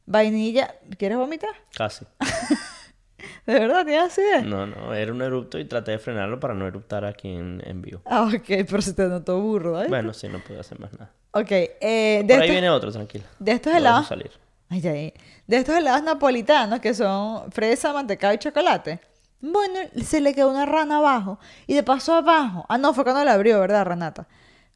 vainilla. 0.07 0.75
¿Quieres 0.99 1.19
vomitar? 1.19 1.51
casi. 1.77 2.05
¿De 3.47 3.55
verdad 3.55 3.85
tienes 3.85 4.05
así 4.13 4.21
de? 4.23 4.43
No, 4.43 4.67
no, 4.67 4.95
era 4.95 5.13
un 5.13 5.23
erupto 5.23 5.59
y 5.59 5.65
traté 5.65 5.93
de 5.93 5.99
frenarlo 5.99 6.39
para 6.41 6.55
no 6.55 6.67
eruptar 6.67 7.05
aquí 7.05 7.29
en, 7.29 7.63
en 7.65 7.81
vivo. 7.83 8.01
Ah, 8.05 8.23
ok, 8.23 8.45
pero 8.69 8.83
se 8.83 8.95
te 8.95 9.07
notó 9.07 9.41
burro, 9.41 9.81
¿eh? 9.83 9.87
Bueno, 9.89 10.13
sí, 10.13 10.29
no 10.29 10.39
pude 10.41 10.59
hacer 10.61 10.79
más 10.81 10.93
nada. 10.93 11.11
Ok, 11.33 11.51
eh, 11.51 12.23
de, 12.25 12.35
Por 12.35 12.43
ahí 12.43 12.51
viene 12.51 12.71
otro, 12.71 12.91
tranquilo. 12.93 13.25
de 13.39 13.53
estos 13.53 13.75
helados. 13.75 14.07
salir. 14.09 14.31
Ay, 14.69 14.87
ay, 14.89 15.15
de 15.47 15.57
estos 15.57 15.77
helados 15.77 16.03
napolitanos 16.03 16.81
que 16.81 16.95
son 16.95 17.51
fresa, 17.53 17.93
mantecado 17.93 18.33
y 18.35 18.39
chocolate. 18.39 19.01
Bueno, 19.41 19.81
se 20.05 20.21
le 20.21 20.35
quedó 20.35 20.51
una 20.51 20.67
rana 20.67 20.99
abajo. 20.99 21.39
Y 21.67 21.75
de 21.75 21.83
paso 21.83 22.15
abajo. 22.15 22.65
Ah, 22.69 22.79
no, 22.79 22.95
fue 22.95 23.03
cuando 23.05 23.25
la 23.25 23.33
abrió, 23.35 23.61
¿verdad, 23.61 23.85
Renata? 23.85 24.27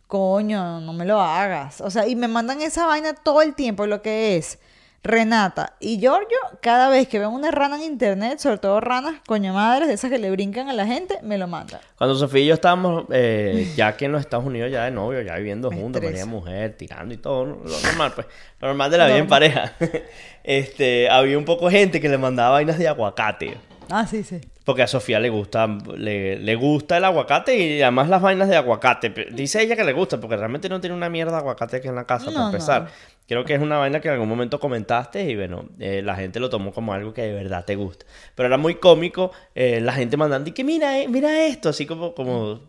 Coño, 0.06 0.80
no 0.80 0.92
me 0.92 1.04
lo 1.04 1.20
hagas. 1.20 1.80
O 1.80 1.90
sea, 1.90 2.06
y 2.08 2.16
me 2.16 2.28
mandan 2.28 2.60
esa 2.62 2.86
vaina 2.86 3.12
todo 3.14 3.42
el 3.42 3.54
tiempo, 3.54 3.86
lo 3.86 4.02
que 4.02 4.36
es. 4.36 4.58
Renata 5.06 5.74
y 5.80 5.98
Giorgio, 5.98 6.36
cada 6.60 6.88
vez 6.88 7.08
que 7.08 7.18
ven 7.18 7.28
una 7.28 7.50
rana 7.50 7.76
en 7.76 7.82
internet, 7.82 8.38
sobre 8.38 8.58
todo 8.58 8.80
ranas, 8.80 9.14
coño 9.26 9.52
madres, 9.54 9.88
de 9.88 9.94
esas 9.94 10.10
que 10.10 10.18
le 10.18 10.30
brincan 10.30 10.68
a 10.68 10.72
la 10.72 10.86
gente, 10.86 11.18
me 11.22 11.38
lo 11.38 11.46
mandan. 11.46 11.80
Cuando 11.96 12.14
Sofía 12.16 12.42
y 12.42 12.46
yo 12.46 12.54
estábamos 12.54 13.04
eh, 13.10 13.72
ya 13.76 13.88
aquí 13.88 14.04
en 14.04 14.12
los 14.12 14.20
Estados 14.20 14.44
Unidos, 14.44 14.70
ya 14.70 14.84
de 14.84 14.90
novio, 14.90 15.22
ya 15.22 15.34
viviendo 15.36 15.70
Me 15.70 15.76
juntos. 15.76 16.02
María 16.02 16.26
mujer, 16.26 16.76
tirando 16.76 17.14
y 17.14 17.16
todo, 17.16 17.44
lo 17.46 17.80
normal, 17.84 18.12
pues, 18.14 18.26
lo 18.60 18.68
normal 18.68 18.90
de 18.90 18.98
la 18.98 19.06
vida 19.06 19.18
en 19.18 19.28
pareja. 19.28 19.72
este, 20.44 21.08
había 21.08 21.38
un 21.38 21.44
poco 21.44 21.66
de 21.70 21.78
gente 21.78 22.00
que 22.00 22.08
le 22.08 22.18
mandaba 22.18 22.50
vainas 22.50 22.78
de 22.78 22.88
aguacate. 22.88 23.56
Ah, 23.88 24.06
sí, 24.06 24.24
sí. 24.24 24.40
Porque 24.64 24.82
a 24.82 24.88
Sofía 24.88 25.20
le 25.20 25.28
gusta, 25.28 25.68
le, 25.96 26.40
le 26.40 26.54
gusta 26.56 26.96
el 26.96 27.04
aguacate 27.04 27.56
y 27.56 27.82
además 27.82 28.08
las 28.08 28.20
vainas 28.20 28.48
de 28.48 28.56
aguacate. 28.56 29.10
Dice 29.30 29.62
ella 29.62 29.76
que 29.76 29.84
le 29.84 29.92
gusta, 29.92 30.18
porque 30.18 30.36
realmente 30.36 30.68
no 30.68 30.80
tiene 30.80 30.96
una 30.96 31.08
mierda 31.08 31.32
de 31.32 31.38
aguacate 31.38 31.76
aquí 31.76 31.86
en 31.86 31.94
la 31.94 32.04
casa, 32.04 32.26
No, 32.26 32.32
para 32.32 32.46
empezar. 32.46 32.82
no. 32.82 32.88
Creo 33.28 33.44
que 33.44 33.54
es 33.54 33.60
una 33.60 33.76
vaina 33.78 34.00
que 34.00 34.08
en 34.08 34.14
algún 34.14 34.28
momento 34.28 34.60
comentaste 34.60 35.24
y 35.28 35.34
bueno, 35.34 35.64
eh, 35.80 36.00
la 36.04 36.14
gente 36.14 36.38
lo 36.38 36.48
tomó 36.48 36.72
como 36.72 36.92
algo 36.92 37.12
que 37.12 37.22
de 37.22 37.32
verdad 37.32 37.64
te 37.64 37.74
gusta. 37.74 38.06
Pero 38.36 38.46
era 38.46 38.56
muy 38.56 38.76
cómico 38.76 39.32
eh, 39.54 39.80
la 39.80 39.92
gente 39.92 40.16
mandando 40.16 40.48
y 40.48 40.52
que 40.52 40.62
mira, 40.62 40.98
eh, 41.00 41.08
mira 41.08 41.44
esto, 41.46 41.68
así 41.68 41.86
como, 41.86 42.14
como, 42.14 42.60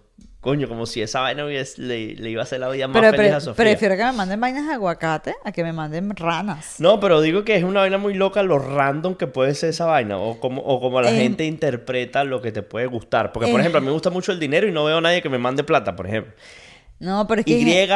coño, 0.42 0.68
como 0.68 0.88
si 0.88 1.02
esa 1.04 1.20
vaina 1.22 1.46
hubiese- 1.46 1.78
le, 1.80 2.16
le 2.16 2.30
iba 2.32 2.42
a 2.42 2.44
hacer 2.44 2.60
la 2.60 2.70
vida 2.70 2.88
más 2.88 3.02
Pero 3.04 3.16
feliz 3.16 3.34
a 3.34 3.40
Sofía. 3.40 3.66
prefiero 3.66 3.96
que 3.98 4.04
me 4.04 4.12
manden 4.14 4.40
vainas 4.42 4.66
de 4.66 4.74
aguacate 4.74 5.36
a 5.44 5.52
que 5.52 5.64
me 5.64 5.74
manden 5.74 6.16
ranas. 6.16 6.80
No, 6.80 7.00
pero 7.00 7.22
digo 7.22 7.44
que 7.44 7.56
es 7.56 7.64
una 7.64 7.82
vaina 7.82 8.00
muy 8.00 8.16
loca 8.16 8.42
lo 8.42 8.58
random 8.58 9.14
que 9.14 9.28
puede 9.28 9.54
ser 9.54 9.70
esa 9.70 9.86
vaina. 9.86 10.18
O 10.18 10.40
como, 10.40 10.62
o 10.64 10.80
como 10.80 11.02
la 11.04 11.12
Em, 11.12 11.18
gente 11.18 11.46
interpreta 11.46 12.24
lo 12.24 12.42
que 12.42 12.52
te 12.52 12.64
puede 12.64 12.88
gustar. 12.88 13.32
Porque, 13.32 13.48
por 13.48 13.60
em. 13.60 13.62
ejemplo, 13.62 13.78
a 13.78 13.82
mí 13.82 13.86
me 13.88 13.94
gusta 13.94 14.10
mucho 14.10 14.32
el 14.32 14.40
dinero 14.40 14.68
y 14.68 14.72
no 14.72 14.86
veo 14.86 14.98
a 14.98 15.02
nadie 15.02 15.22
que 15.22 15.30
me 15.30 15.38
mande 15.38 15.64
plata, 15.64 15.96
por 15.96 16.08
ejemplo. 16.08 16.34
No, 17.00 17.28
pero 17.28 17.42
es 17.42 17.46
que... 17.46 17.54
hay 17.56 17.64
gen- 17.64 17.90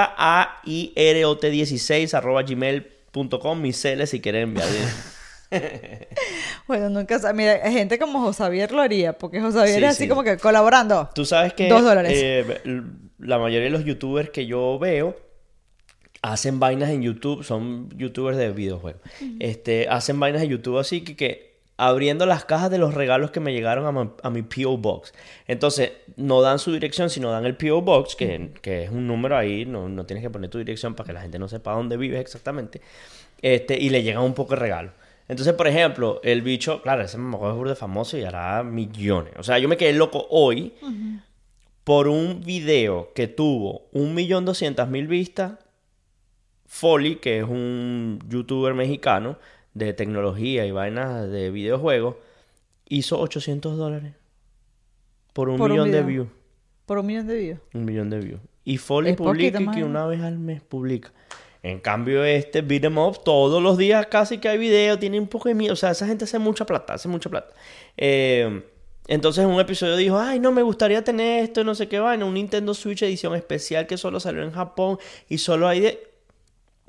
Y-A-I-R-O-T16 0.66 2.14
arroba 2.14 2.44
gmail.com. 2.44 3.62
Mi 3.62 3.74
cele 3.74 4.06
si 4.08 4.20
quieren 4.22 4.44
enviar. 4.44 4.68
Bueno, 6.66 6.90
nunca 6.90 7.20
Mira, 7.34 7.58
gente 7.70 8.00
como 8.00 8.22
José 8.22 8.44
Javier 8.44 8.72
lo 8.72 8.82
haría, 8.82 9.18
porque 9.18 9.42
Sí, 9.42 9.48
es 9.48 9.84
así 9.84 10.04
sí. 10.04 10.08
como 10.08 10.24
que 10.24 10.38
colaborando. 10.38 11.10
Tú 11.14 11.26
sabes 11.26 11.52
que 11.54 11.68
Dos 11.68 11.84
dólares. 11.84 12.14
eh, 12.16 12.82
la 13.20 13.38
mayoría 13.38 13.66
de 13.66 13.70
los 13.72 13.84
youtubers 13.84 14.30
que 14.30 14.46
yo 14.46 14.80
veo 14.80 15.18
hacen 16.22 16.60
vainas 16.62 16.90
en 16.92 17.02
YouTube, 17.02 17.44
son 17.44 17.90
youtubers 17.98 18.38
de 18.38 18.52
videojuegos. 18.52 19.02
Este, 19.40 19.90
hacen 19.90 20.18
vainas 20.22 20.42
en 20.44 20.50
YouTube 20.52 20.78
así 20.78 21.02
que, 21.04 21.18
que 21.18 21.51
abriendo 21.84 22.28
las 22.28 22.46
cajas 22.46 22.70
de 22.70 22.78
los 22.78 22.94
regalos 22.94 23.32
que 23.32 23.40
me 23.40 23.54
llegaron 23.54 23.88
a, 23.88 23.92
ma- 23.92 24.14
a 24.22 24.30
mi 24.30 24.44
PO 24.44 24.78
Box. 24.78 25.14
Entonces, 25.48 25.92
no 26.16 26.42
dan 26.42 26.60
su 26.60 26.72
dirección, 26.72 27.10
sino 27.10 27.32
dan 27.32 27.46
el 27.46 27.56
PO 27.58 27.82
Box, 27.82 28.16
que, 28.16 28.52
que 28.62 28.84
es 28.84 28.92
un 28.92 29.08
número 29.08 29.36
ahí, 29.36 29.66
no, 29.66 29.90
no 29.90 30.06
tienes 30.06 30.22
que 30.24 30.30
poner 30.30 30.52
tu 30.52 30.60
dirección 30.60 30.94
para 30.94 31.08
que 31.08 31.14
la 31.14 31.22
gente 31.22 31.40
no 31.40 31.48
sepa 31.48 31.74
dónde 31.74 31.98
vives 31.98 32.22
exactamente. 32.22 32.82
Este, 33.42 33.80
y 33.80 33.90
le 33.90 34.04
llegan 34.04 34.22
un 34.24 34.36
poco 34.36 34.54
de 34.54 34.60
regalo. 34.62 34.92
Entonces, 35.28 35.54
por 35.56 35.68
ejemplo, 35.68 36.20
el 36.24 36.44
bicho, 36.44 36.82
claro, 36.84 37.02
ese 37.02 37.18
me 37.18 37.36
es 37.36 37.42
burda 37.56 37.72
de 37.72 37.76
famoso 37.76 38.16
y 38.18 38.24
hará 38.26 38.62
millones. 38.64 39.34
O 39.38 39.44
sea, 39.44 39.58
yo 39.58 39.68
me 39.68 39.76
quedé 39.78 39.94
loco 39.94 40.28
hoy 40.30 40.74
por 41.84 42.08
un 42.08 42.42
video 42.44 43.12
que 43.16 43.28
tuvo 43.28 43.88
un 43.92 44.14
millón 44.14 44.46
doscientas 44.46 44.88
mil 44.88 45.08
vistas. 45.08 45.54
Foley, 46.68 47.16
que 47.18 47.40
es 47.40 47.44
un 47.44 48.20
youtuber 48.30 48.74
mexicano 48.74 49.38
de 49.74 49.94
tecnología 49.94 50.66
y 50.66 50.72
vainas 50.72 51.30
de 51.30 51.52
videojuegos, 51.52 52.16
hizo 52.88 53.20
800 53.20 53.78
dólares 53.78 54.14
por 55.34 55.50
un 55.50 55.58
Por 55.58 55.72
un 55.72 55.78
millón 55.78 55.92
de 55.92 56.04
views. 56.04 56.28
Por 56.86 56.98
un 56.98 57.06
millón 57.06 57.28
de 57.28 57.38
views. 57.38 57.60
Un 57.74 57.86
millón 57.86 58.10
de 58.10 58.20
views. 58.20 58.42
Y 58.64 58.78
Foley 58.78 59.12
Es 59.12 59.18
poquito, 59.18 59.34
publica 59.34 59.60
más 59.60 59.76
que 59.76 59.84
una 59.84 60.06
vez 60.06 60.22
al 60.22 60.38
mes 60.38 60.62
publica. 60.62 61.12
En 61.64 61.80
cambio, 61.80 62.24
este 62.24 62.62
Beat 62.62 62.86
'em 62.86 62.98
Up, 62.98 63.24
todos 63.24 63.62
los 63.62 63.78
días 63.78 64.08
casi 64.08 64.40
que 64.40 64.50
hay 64.50 64.58
video, 64.58 64.98
tiene 64.98 65.20
un 65.20 65.28
poco 65.28 65.48
de 65.48 65.56
miedo. 65.56 65.74
O 65.74 65.76
sea, 65.76 65.92
esa 65.92 66.08
gente 66.08 66.26
hace 66.26 66.40
mucha 66.40 66.66
plata, 66.66 66.96
hace 66.96 67.08
mucha 67.08 67.30
plata. 67.30 67.54
Eh, 67.98 68.64
entonces, 69.08 69.44
en 69.44 69.50
un 69.50 69.60
episodio 69.60 69.96
dijo: 69.96 70.18
Ay, 70.18 70.40
no, 70.40 70.52
me 70.52 70.64
gustaría 70.64 71.04
tener 71.04 71.44
esto, 71.44 71.64
no 71.64 71.76
sé 71.76 71.88
qué 71.88 72.00
vaina. 72.00 72.26
Un 72.26 72.34
Nintendo 72.34 72.74
Switch 72.74 73.04
edición 73.04 73.36
especial 73.36 73.86
que 73.86 73.98
solo 73.98 74.20
salió 74.20 74.44
en 74.44 74.52
Japón 74.52 74.98
y 75.30 75.38
solo 75.38 75.68
hay 75.68 75.82
de. 75.82 76.11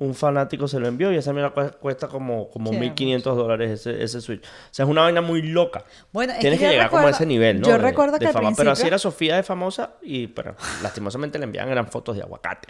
Un 0.03 0.15
fanático 0.15 0.67
se 0.67 0.79
lo 0.79 0.87
envió 0.87 1.11
y 1.11 1.17
esa 1.17 1.31
mira 1.33 1.51
cuesta 1.51 2.07
como, 2.07 2.49
como 2.49 2.71
Qué 2.71 2.77
1500 2.79 3.37
dólares 3.37 3.71
ese, 3.79 4.03
ese 4.03 4.19
Switch. 4.21 4.43
O 4.43 4.47
sea, 4.71 4.83
es 4.85 4.91
una 4.91 5.01
vaina 5.03 5.21
muy 5.21 5.41
loca. 5.41 5.83
Bueno, 6.11 6.33
es 6.33 6.39
Tienes 6.39 6.59
que 6.59 6.67
llegar 6.67 6.89
como 6.89 7.07
a 7.07 7.11
ese 7.11 7.25
nivel, 7.25 7.61
¿no? 7.61 7.67
yo 7.67 7.73
De- 7.73 7.77
recuerdo 7.79 8.13
de 8.13 8.19
que 8.19 8.27
al 8.27 8.33
fama. 8.33 8.51
Pero 8.57 8.71
así 8.71 8.85
era 8.87 8.97
Sofía 8.97 9.35
de 9.35 9.43
famosa 9.43 9.91
y 10.01 10.27
pero 10.27 10.55
lastimosamente 10.81 11.37
le 11.39 11.45
enviaban 11.45 11.71
eran 11.71 11.87
fotos 11.87 12.15
de 12.17 12.21
aguacate. 12.23 12.67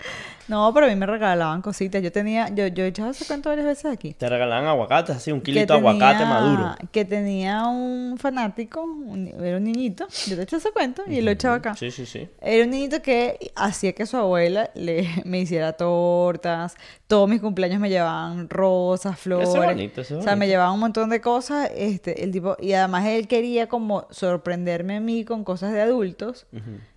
No, 0.48 0.72
pero 0.74 0.86
a 0.86 0.90
mí 0.90 0.96
me 0.96 1.06
regalaban 1.06 1.62
cositas. 1.62 2.02
Yo 2.04 2.12
tenía, 2.12 2.50
yo, 2.50 2.68
yo 2.68 2.84
he 2.84 2.88
echado 2.88 3.10
ese 3.12 3.26
cuento 3.26 3.50
varias 3.50 3.66
veces 3.68 3.86
aquí. 3.92 4.14
Te 4.14 4.30
regalaban 4.30 4.66
aguacates, 4.68 5.16
así 5.16 5.32
un 5.32 5.42
kilito 5.42 5.74
de 5.74 5.80
aguacate 5.80 6.26
maduro. 6.26 6.76
Que 6.92 7.06
tenía 7.06 7.66
un 7.68 8.18
fanático, 8.20 8.84
un- 8.84 9.28
era 9.44 9.58
un 9.58 9.64
niñito. 9.64 10.06
Yo 10.28 10.36
te 10.36 10.44
eché 10.44 10.58
ese 10.58 10.72
cuento 10.72 11.04
y 11.08 11.22
lo 11.22 11.32
he 11.32 11.34
echado 11.34 11.56
acá. 11.56 11.76
Sí, 11.76 11.90
sí, 11.92 12.06
sí. 12.06 12.30
Era 12.42 12.64
un 12.66 12.70
niñito 12.70 13.02
que 13.02 13.52
hacía 13.56 13.94
que 13.94 14.06
su 14.06 14.18
abuela 14.18 14.70
le, 14.76 15.08
me 15.26 15.40
hiciera 15.40 15.74
tortas. 15.74 16.76
Todos 17.14 17.30
mis 17.30 17.42
cumpleaños 17.42 17.80
me 17.80 17.90
llevaban 17.90 18.50
rosas, 18.50 19.20
flores. 19.20 19.50
bonito, 19.50 20.02
eso 20.02 20.16
es 20.16 20.20
o 20.22 20.24
sea, 20.24 20.32
me 20.36 20.40
bonito. 20.46 20.52
llevaban 20.54 20.74
un 20.74 20.80
montón 20.80 21.10
de 21.12 21.22
cosas. 21.22 21.70
Este, 21.76 22.24
el 22.24 22.32
tipo, 22.32 22.58
y 22.60 22.74
además 22.74 23.06
él 23.06 23.28
quería 23.28 23.68
como 23.68 24.08
sorprenderme 24.10 24.96
a 24.96 25.00
mí 25.00 25.24
con 25.24 25.44
cosas 25.44 25.74
de 25.74 25.82
adultos. 25.82 26.48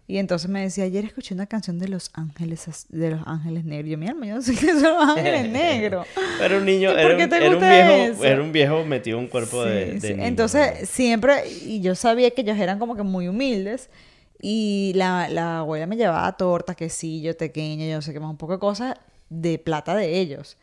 Y 0.09 0.19
entonces 0.19 0.49
me 0.49 0.61
decía, 0.63 0.85
ayer 0.85 1.05
escuché 1.05 1.35
una 1.35 1.47
canción 1.47 1.79
de 1.79 1.89
Los 1.89 2.11
Ángeles, 2.15 2.87
de 2.91 3.11
Los 3.11 3.21
Ángeles 3.27 3.65
Negros. 3.65 3.91
Yo, 3.91 3.99
mi 3.99 4.07
alma, 4.09 4.25
yo 4.27 4.37
no 4.37 4.43
sé 4.43 4.55
qué 4.55 4.69
son 4.73 4.83
Los 4.95 5.17
Ángeles 5.19 5.49
Negros. 5.51 6.07
Era 6.41 6.57
un 6.57 6.65
niño, 6.65 6.91
¿Y 6.93 6.95
por 6.95 7.01
era 7.03 7.15
un, 7.17 7.33
era 7.33 7.49
viejo, 7.89 8.13
eso? 8.15 8.25
era 8.25 8.43
un 8.43 8.53
viejo 8.53 8.85
metido 8.85 9.19
en 9.19 9.25
un 9.25 9.29
cuerpo 9.31 9.65
Sí, 9.65 9.69
de, 9.69 9.85
de 9.95 10.01
sí. 10.01 10.09
niño, 10.15 10.25
Entonces, 10.25 10.89
siempre, 10.89 11.43
y 11.65 11.81
yo 11.83 11.95
sabía 11.95 12.31
que 12.31 12.41
ellos 12.43 12.57
eran 12.57 12.79
como 12.79 12.97
que 12.97 13.03
muy 13.03 13.29
humildes, 13.29 13.91
y 14.41 14.93
la, 14.95 15.29
la 15.29 15.59
abuela 15.59 15.87
me 15.87 15.97
llevaba 15.97 16.31
torta, 16.37 16.75
quesillo, 16.75 17.37
pequeño, 17.37 17.85
yo 17.87 17.97
no 17.97 18.03
sé 18.03 18.13
qué 18.13 18.21
más, 18.21 18.31
un 18.31 18.37
poco 18.37 18.55
de 18.55 18.59
cosas 18.61 18.97
de 19.29 19.59
plata 19.59 19.95
de 19.95 20.19
ellos. 20.21 20.57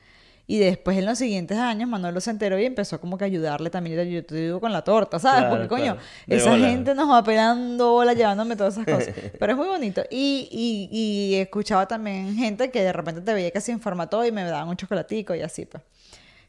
Y 0.46 0.60
después 0.60 0.98
en 0.98 1.06
los 1.06 1.18
siguientes 1.18 1.58
años 1.58 1.88
Manolo 1.90 2.20
se 2.20 2.30
enteró 2.30 2.60
y 2.60 2.66
empezó 2.66 3.00
como 3.00 3.18
que 3.18 3.24
a 3.24 3.28
ayudarle 3.28 3.70
también, 3.70 4.10
yo- 4.10 4.26
te 4.26 4.36
digo, 4.36 4.60
con 4.60 4.74
la 4.74 4.84
torta, 4.84 5.18
¿sabes? 5.18 5.40
Claro, 5.40 5.52
Porque 5.56 5.68
coño, 5.70 5.94
claro. 5.96 6.00
Esa 6.28 6.50
bola. 6.52 6.68
gente 6.68 6.94
nos 6.96 7.10
va 7.10 7.24
pelando 7.24 7.92
bola 7.94 8.12
llevándome 8.14 8.58
todas 8.58 8.74
esas 8.78 8.86
cosas. 8.86 9.14
Pero 9.40 9.54
es 9.54 9.58
muy 9.58 9.68
bonito. 9.68 10.02
Y, 10.12 10.50
y, 10.52 10.90
y 10.92 11.36
escuchaba 11.36 11.88
también 11.88 12.36
gente 12.36 12.72
que 12.72 12.84
de 12.84 12.92
repente 12.92 13.22
te 13.22 13.34
veía 13.34 13.52
que 13.52 13.62
se 13.62 13.72
informa 13.72 14.08
todo 14.10 14.26
y 14.26 14.34
me 14.34 14.44
daban 14.44 14.68
un 14.68 14.76
chocolatico 14.76 15.34
y 15.34 15.42
así, 15.42 15.66
pues. 15.66 15.82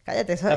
Cállate, 0.04 0.34
eso, 0.34 0.48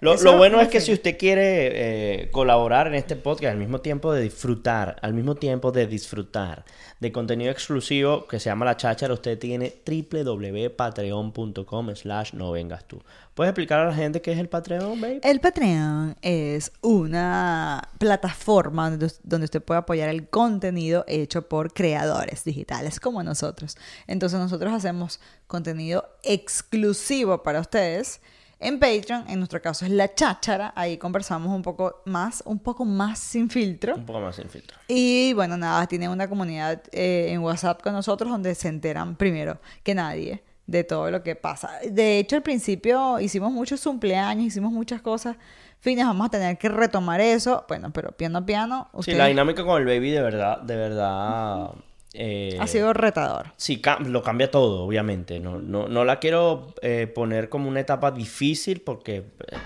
Lo, 0.00 0.12
eso 0.12 0.24
lo 0.24 0.36
bueno 0.36 0.60
es 0.60 0.68
que 0.68 0.82
si 0.82 0.92
usted 0.92 1.16
quiere 1.16 2.24
eh, 2.24 2.30
colaborar 2.30 2.86
en 2.86 2.92
este 2.94 3.16
podcast 3.16 3.52
al 3.52 3.58
mismo 3.58 3.80
tiempo 3.80 4.12
de 4.12 4.20
disfrutar, 4.20 4.96
al 5.00 5.14
mismo 5.14 5.36
tiempo 5.36 5.72
de 5.72 5.86
disfrutar 5.86 6.66
de 7.00 7.10
contenido 7.10 7.50
exclusivo 7.50 8.28
que 8.28 8.38
se 8.38 8.50
llama 8.50 8.66
La 8.66 8.76
Cháchara, 8.76 9.14
usted 9.14 9.38
tiene 9.38 9.72
www.patreon.com 9.86 11.96
slash 11.96 12.34
no 12.34 12.52
vengas 12.52 12.86
tú. 12.86 13.00
¿Puedes 13.32 13.52
explicar 13.52 13.80
a 13.80 13.86
la 13.86 13.94
gente 13.94 14.20
qué 14.20 14.32
es 14.32 14.38
el 14.38 14.50
Patreon, 14.50 15.00
babe? 15.00 15.20
El 15.22 15.40
Patreon 15.40 16.16
es 16.20 16.70
una 16.82 17.88
plataforma 17.98 18.90
donde, 18.90 19.10
donde 19.22 19.46
usted 19.46 19.62
puede 19.62 19.80
apoyar 19.80 20.10
el 20.10 20.28
contenido 20.28 21.06
hecho 21.08 21.48
por 21.48 21.72
creadores 21.72 22.44
digitales 22.44 23.00
como 23.00 23.22
nosotros. 23.22 23.78
Entonces 24.06 24.38
nosotros 24.38 24.74
hacemos 24.74 25.20
contenido 25.46 26.06
exclusivo 26.22 27.42
para 27.42 27.60
ustedes 27.60 28.20
en 28.64 28.78
Patreon. 28.78 29.24
En 29.28 29.38
nuestro 29.38 29.60
caso 29.60 29.84
es 29.84 29.90
La 29.90 30.12
Cháchara. 30.12 30.72
Ahí 30.74 30.96
conversamos 30.98 31.54
un 31.54 31.62
poco 31.62 32.02
más, 32.06 32.42
un 32.46 32.58
poco 32.58 32.84
más 32.84 33.18
sin 33.18 33.48
filtro. 33.50 33.94
Un 33.94 34.06
poco 34.06 34.20
más 34.20 34.36
sin 34.36 34.48
filtro. 34.48 34.76
Y 34.88 35.32
bueno, 35.34 35.56
nada, 35.56 35.86
tienen 35.86 36.10
una 36.10 36.28
comunidad 36.28 36.82
eh, 36.92 37.28
en 37.30 37.40
WhatsApp 37.40 37.82
con 37.82 37.92
nosotros 37.92 38.30
donde 38.30 38.54
se 38.54 38.68
enteran 38.68 39.16
primero 39.16 39.58
que 39.82 39.94
nadie 39.94 40.42
de 40.66 40.84
todo 40.84 41.10
lo 41.10 41.22
que 41.22 41.36
pasa. 41.36 41.70
De 41.88 42.18
hecho, 42.18 42.36
al 42.36 42.42
principio 42.42 43.20
hicimos 43.20 43.52
muchos 43.52 43.82
cumpleaños, 43.82 44.46
hicimos 44.46 44.72
muchas 44.72 45.02
cosas 45.02 45.36
fines, 45.80 46.06
vamos 46.06 46.26
a 46.26 46.30
tener 46.30 46.56
que 46.56 46.68
retomar 46.68 47.20
eso. 47.20 47.64
Bueno, 47.68 47.92
pero 47.92 48.12
piano 48.12 48.38
a 48.38 48.46
piano, 48.46 48.88
Sí, 48.92 48.98
usted 48.98 49.18
la 49.18 49.26
dinámica 49.26 49.64
con 49.64 49.80
el 49.80 49.86
baby 49.86 50.10
de 50.10 50.22
verdad, 50.22 50.60
de 50.62 50.76
verdad... 50.76 51.70
eh, 52.14 52.56
ha 52.60 52.66
sido 52.66 52.92
retador. 52.92 53.52
Sí, 53.56 53.80
cam- 53.82 54.06
lo 54.06 54.22
cambia 54.22 54.50
todo, 54.50 54.84
obviamente. 54.84 55.40
No, 55.40 55.58
no, 55.58 55.88
no 55.88 56.04
la 56.04 56.18
quiero 56.20 56.74
eh, 56.82 57.06
poner 57.12 57.48
como 57.48 57.68
una 57.68 57.80
etapa 57.80 58.10
difícil 58.12 58.80
porque 58.80 59.16
eh, 59.18 59.56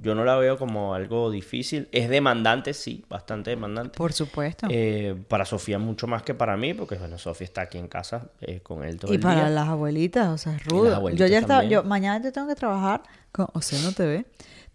yo 0.00 0.14
no 0.14 0.24
la 0.24 0.36
veo 0.36 0.56
como 0.58 0.94
algo 0.94 1.30
difícil. 1.30 1.88
Es 1.92 2.08
demandante, 2.08 2.72
sí, 2.72 3.04
bastante 3.08 3.50
demandante. 3.50 3.96
Por 3.96 4.12
supuesto. 4.12 4.66
Eh, 4.70 5.14
para 5.28 5.44
Sofía 5.44 5.78
mucho 5.78 6.06
más 6.06 6.22
que 6.22 6.34
para 6.34 6.56
mí, 6.56 6.72
porque 6.72 6.94
bueno, 6.96 7.18
Sofía 7.18 7.44
está 7.44 7.62
aquí 7.62 7.78
en 7.78 7.88
casa 7.88 8.28
eh, 8.40 8.60
con 8.60 8.84
él 8.84 8.98
todo 8.98 9.12
y 9.12 9.16
el 9.16 9.20
para 9.20 9.42
día. 9.42 9.50
las 9.50 9.68
abuelitas, 9.68 10.28
o 10.28 10.38
sea, 10.38 10.54
es 10.56 10.64
rudo. 10.64 11.10
Yo 11.10 11.26
ya 11.26 11.38
estaba, 11.38 11.64
yo 11.64 11.82
mañana 11.84 12.24
yo 12.24 12.32
tengo 12.32 12.48
que 12.48 12.54
trabajar 12.54 13.02
con 13.32 13.46
Océano 13.54 13.92
TV. 13.92 14.24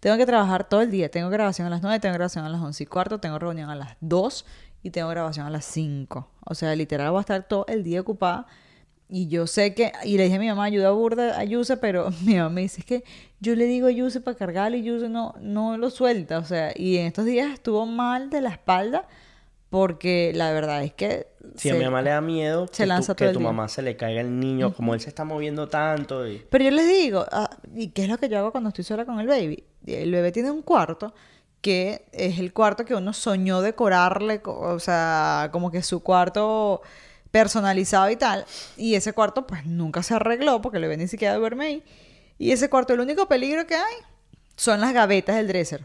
Tengo 0.00 0.16
que 0.16 0.26
trabajar 0.26 0.68
todo 0.68 0.82
el 0.82 0.92
día. 0.92 1.10
Tengo 1.10 1.28
grabación 1.28 1.66
a 1.66 1.70
las 1.70 1.82
9, 1.82 1.98
tengo 1.98 2.14
grabación 2.14 2.44
a 2.44 2.48
las 2.48 2.60
11 2.60 2.84
y 2.84 2.86
cuarto, 2.86 3.18
tengo 3.18 3.36
reunión 3.40 3.68
a 3.68 3.74
las 3.74 3.96
2 4.00 4.46
y 4.88 4.90
tengo 4.90 5.08
grabación 5.08 5.46
a 5.46 5.50
las 5.50 5.64
5. 5.66 6.28
O 6.44 6.54
sea, 6.54 6.74
literal 6.74 7.10
voy 7.10 7.18
a 7.18 7.20
estar 7.20 7.46
todo 7.46 7.64
el 7.68 7.84
día 7.84 8.00
ocupada. 8.00 8.46
Y 9.10 9.28
yo 9.28 9.46
sé 9.46 9.72
que, 9.72 9.92
y 10.04 10.18
le 10.18 10.24
dije 10.24 10.36
a 10.36 10.38
mi 10.38 10.48
mamá, 10.48 10.64
ayuda 10.64 10.90
burda 10.90 11.38
a 11.38 11.44
Yuse, 11.44 11.76
pero 11.78 12.10
mi 12.24 12.34
mamá 12.36 12.50
me 12.50 12.60
dice, 12.62 12.80
es 12.80 12.86
que 12.86 13.04
yo 13.40 13.54
le 13.54 13.64
digo 13.64 13.86
a 13.86 13.90
Yuse 13.90 14.20
para 14.20 14.36
cargarlo 14.36 14.76
y 14.76 14.82
Yuse 14.82 15.08
no, 15.08 15.34
no 15.40 15.78
lo 15.78 15.90
suelta. 15.90 16.38
O 16.38 16.44
sea, 16.44 16.72
y 16.74 16.98
en 16.98 17.06
estos 17.06 17.24
días 17.24 17.52
estuvo 17.52 17.86
mal 17.86 18.28
de 18.28 18.40
la 18.40 18.50
espalda 18.50 19.06
porque 19.70 20.32
la 20.34 20.52
verdad 20.52 20.82
es 20.82 20.92
que... 20.94 21.26
Sí, 21.56 21.70
a 21.70 21.74
mi 21.74 21.84
mamá 21.84 22.02
le 22.02 22.10
da 22.10 22.20
miedo 22.20 22.66
se 22.66 22.72
que, 22.72 22.82
tu- 22.84 22.88
lanza 22.88 23.14
que 23.14 23.24
todo 23.24 23.30
el 23.30 23.34
tu 23.36 23.40
mamá 23.40 23.68
se 23.68 23.82
le 23.82 23.96
caiga 23.96 24.20
el 24.20 24.38
niño, 24.40 24.72
como 24.74 24.94
él 24.94 25.00
se 25.00 25.08
está 25.08 25.24
moviendo 25.24 25.68
tanto. 25.68 26.26
Y... 26.26 26.42
Pero 26.50 26.64
yo 26.64 26.70
les 26.70 26.88
digo, 26.88 27.24
ah, 27.30 27.50
¿y 27.74 27.88
qué 27.88 28.04
es 28.04 28.08
lo 28.08 28.18
que 28.18 28.28
yo 28.28 28.38
hago 28.38 28.50
cuando 28.50 28.68
estoy 28.68 28.84
sola 28.84 29.04
con 29.04 29.20
el 29.20 29.26
baby? 29.26 29.64
El 29.86 30.10
bebé 30.10 30.32
tiene 30.32 30.50
un 30.50 30.62
cuarto 30.62 31.14
que 31.60 32.04
es 32.12 32.38
el 32.38 32.52
cuarto 32.52 32.84
que 32.84 32.94
uno 32.94 33.12
soñó 33.12 33.60
decorarle, 33.62 34.40
co- 34.42 34.58
o 34.58 34.78
sea, 34.78 35.48
como 35.52 35.70
que 35.70 35.82
su 35.82 36.00
cuarto 36.02 36.82
personalizado 37.30 38.08
y 38.10 38.16
tal. 38.16 38.44
Y 38.76 38.94
ese 38.94 39.12
cuarto 39.12 39.46
pues 39.46 39.66
nunca 39.66 40.02
se 40.02 40.14
arregló 40.14 40.60
porque 40.62 40.78
el 40.78 40.82
bebé 40.82 40.96
ni 40.96 41.08
siquiera 41.08 41.34
duerme 41.36 41.64
ahí. 41.66 41.82
Y 42.38 42.52
ese 42.52 42.70
cuarto, 42.70 42.92
el 42.94 43.00
único 43.00 43.26
peligro 43.26 43.66
que 43.66 43.74
hay 43.74 43.94
son 44.56 44.80
las 44.80 44.92
gavetas 44.94 45.36
del 45.36 45.48
dresser, 45.48 45.84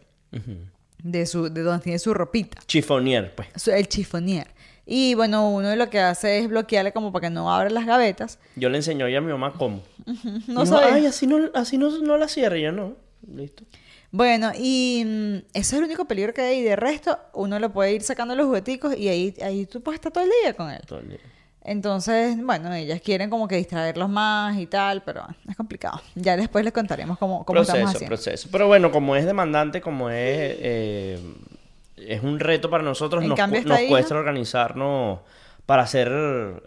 de, 1.02 1.26
su, 1.26 1.50
de 1.52 1.62
donde 1.64 1.84
tiene 1.84 2.00
su 2.00 2.14
ropita 2.14 2.60
Chifonier, 2.68 3.34
pues. 3.36 3.68
el 3.68 3.88
chifonier. 3.88 4.48
Y 4.86 5.14
bueno, 5.16 5.50
uno 5.50 5.76
lo 5.76 5.90
que 5.90 6.00
hace 6.00 6.40
es 6.40 6.50
bloquearle 6.50 6.92
como 6.92 7.12
para 7.14 7.28
que 7.28 7.34
no 7.34 7.54
abra 7.54 7.70
las 7.70 7.86
gavetas. 7.86 8.38
Yo 8.56 8.70
le 8.70 8.78
enseñó 8.78 9.08
ya 9.08 9.20
a 9.20 9.22
mi 9.22 9.32
mamá 9.32 9.54
cómo. 9.54 9.82
No 10.48 10.66
sabía. 10.66 10.94
Ay, 10.96 11.06
así 11.06 11.26
no, 11.26 11.50
así 11.54 11.78
no, 11.78 11.90
no 12.00 12.18
la 12.18 12.28
cierre. 12.28 12.62
Yo 12.62 12.72
no. 12.74 12.96
Listo. 13.34 13.64
Bueno, 14.14 14.52
y 14.56 15.04
mm, 15.04 15.36
ese 15.54 15.60
es 15.60 15.74
el 15.74 15.86
único 15.86 16.06
peligro 16.06 16.36
que 16.36 16.42
hay. 16.42 16.60
Y 16.60 16.62
de 16.62 16.76
resto, 16.76 17.18
uno 17.34 17.58
le 17.58 17.68
puede 17.68 17.94
ir 17.94 18.04
sacando 18.04 18.36
los 18.36 18.46
jugueticos 18.46 18.96
y 18.96 19.10
ahí, 19.10 19.34
ahí 19.42 19.66
tú 19.66 19.82
puedes 19.82 19.98
estar 19.98 20.12
todo 20.12 20.24
el 20.24 20.30
día 20.44 20.54
con 20.54 20.70
él. 20.70 20.82
Todo 20.86 21.00
el 21.00 21.10
día. 21.10 21.18
Entonces, 21.64 22.38
bueno, 22.40 22.72
ellas 22.76 23.02
quieren 23.02 23.32
como 23.32 23.48
que 23.48 23.56
distraerlos 23.56 24.08
más 24.10 24.56
y 24.60 24.68
tal, 24.68 25.02
pero 25.02 25.26
es 25.50 25.56
complicado. 25.56 26.00
Ya 26.14 26.38
después 26.38 26.64
les 26.64 26.74
contaremos 26.74 27.18
cómo, 27.18 27.44
cómo 27.44 27.62
estamos 27.62 27.82
proceso, 27.82 27.98
haciendo. 27.98 28.16
proceso. 28.16 28.50
Pero 28.52 28.68
bueno, 28.68 28.92
como 28.92 29.16
es 29.16 29.26
demandante, 29.26 29.82
como 29.82 30.12
es, 30.12 30.18
eh, 30.20 31.20
es 31.98 32.22
un 32.22 32.40
reto 32.40 32.70
para 32.70 32.84
nosotros, 32.84 33.24
En 33.24 33.30
nos, 33.30 33.38
cambio, 33.38 33.64
cuesta 33.88 34.14
organizarnos 34.14 35.22
para 35.66 35.82
hacer 35.82 36.12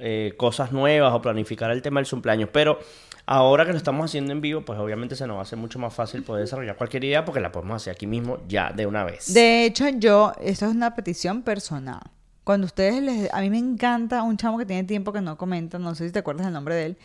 eh, 0.01 0.35
cosas 0.37 0.73
nuevas 0.73 1.15
o 1.15 1.23
planificar 1.23 1.71
el 1.71 1.81
tema 1.81 2.01
del 2.01 2.11
cumpleaños. 2.11 2.49
Pero 2.53 2.81
ahora 3.27 3.67
que 3.67 3.73
lo 3.73 3.77
estamos 3.77 4.05
haciendo 4.07 4.33
en 4.33 4.41
vivo, 4.41 4.63
pues 4.63 4.79
obviamente 4.79 5.17
se 5.17 5.27
nos 5.27 5.35
va 5.35 5.41
a 5.41 5.43
hacer 5.43 5.59
mucho 5.59 5.79
más 5.79 5.93
fácil 5.93 6.23
poder 6.23 6.45
desarrollar 6.45 6.77
cualquier 6.77 7.05
idea 7.05 7.25
porque 7.25 7.41
la 7.41 7.53
podemos 7.53 7.83
hacer 7.83 7.93
aquí 7.93 8.07
mismo 8.07 8.39
ya 8.49 8.73
de 8.73 8.87
una 8.87 9.05
vez. 9.05 9.35
De 9.35 9.65
hecho, 9.65 9.89
yo, 9.89 10.33
esto 10.41 10.67
es 10.67 10.75
una 10.75 10.95
petición 10.95 11.43
personal. 11.43 12.01
Cuando 12.45 12.67
ustedes 12.67 13.03
les... 13.03 13.35
A 13.35 13.41
mí 13.41 13.51
me 13.51 13.59
encanta 13.59 14.23
un 14.23 14.37
chamo 14.37 14.57
que 14.57 14.65
tiene 14.65 14.85
tiempo 14.85 15.13
que 15.13 15.21
no 15.21 15.37
comenta, 15.37 15.79
no 15.79 15.95
sé 15.97 16.07
si 16.07 16.13
te 16.13 16.21
acuerdas 16.21 16.47
el 16.47 16.53
nombre 16.53 16.77
de 16.77 16.87
él, 16.87 16.99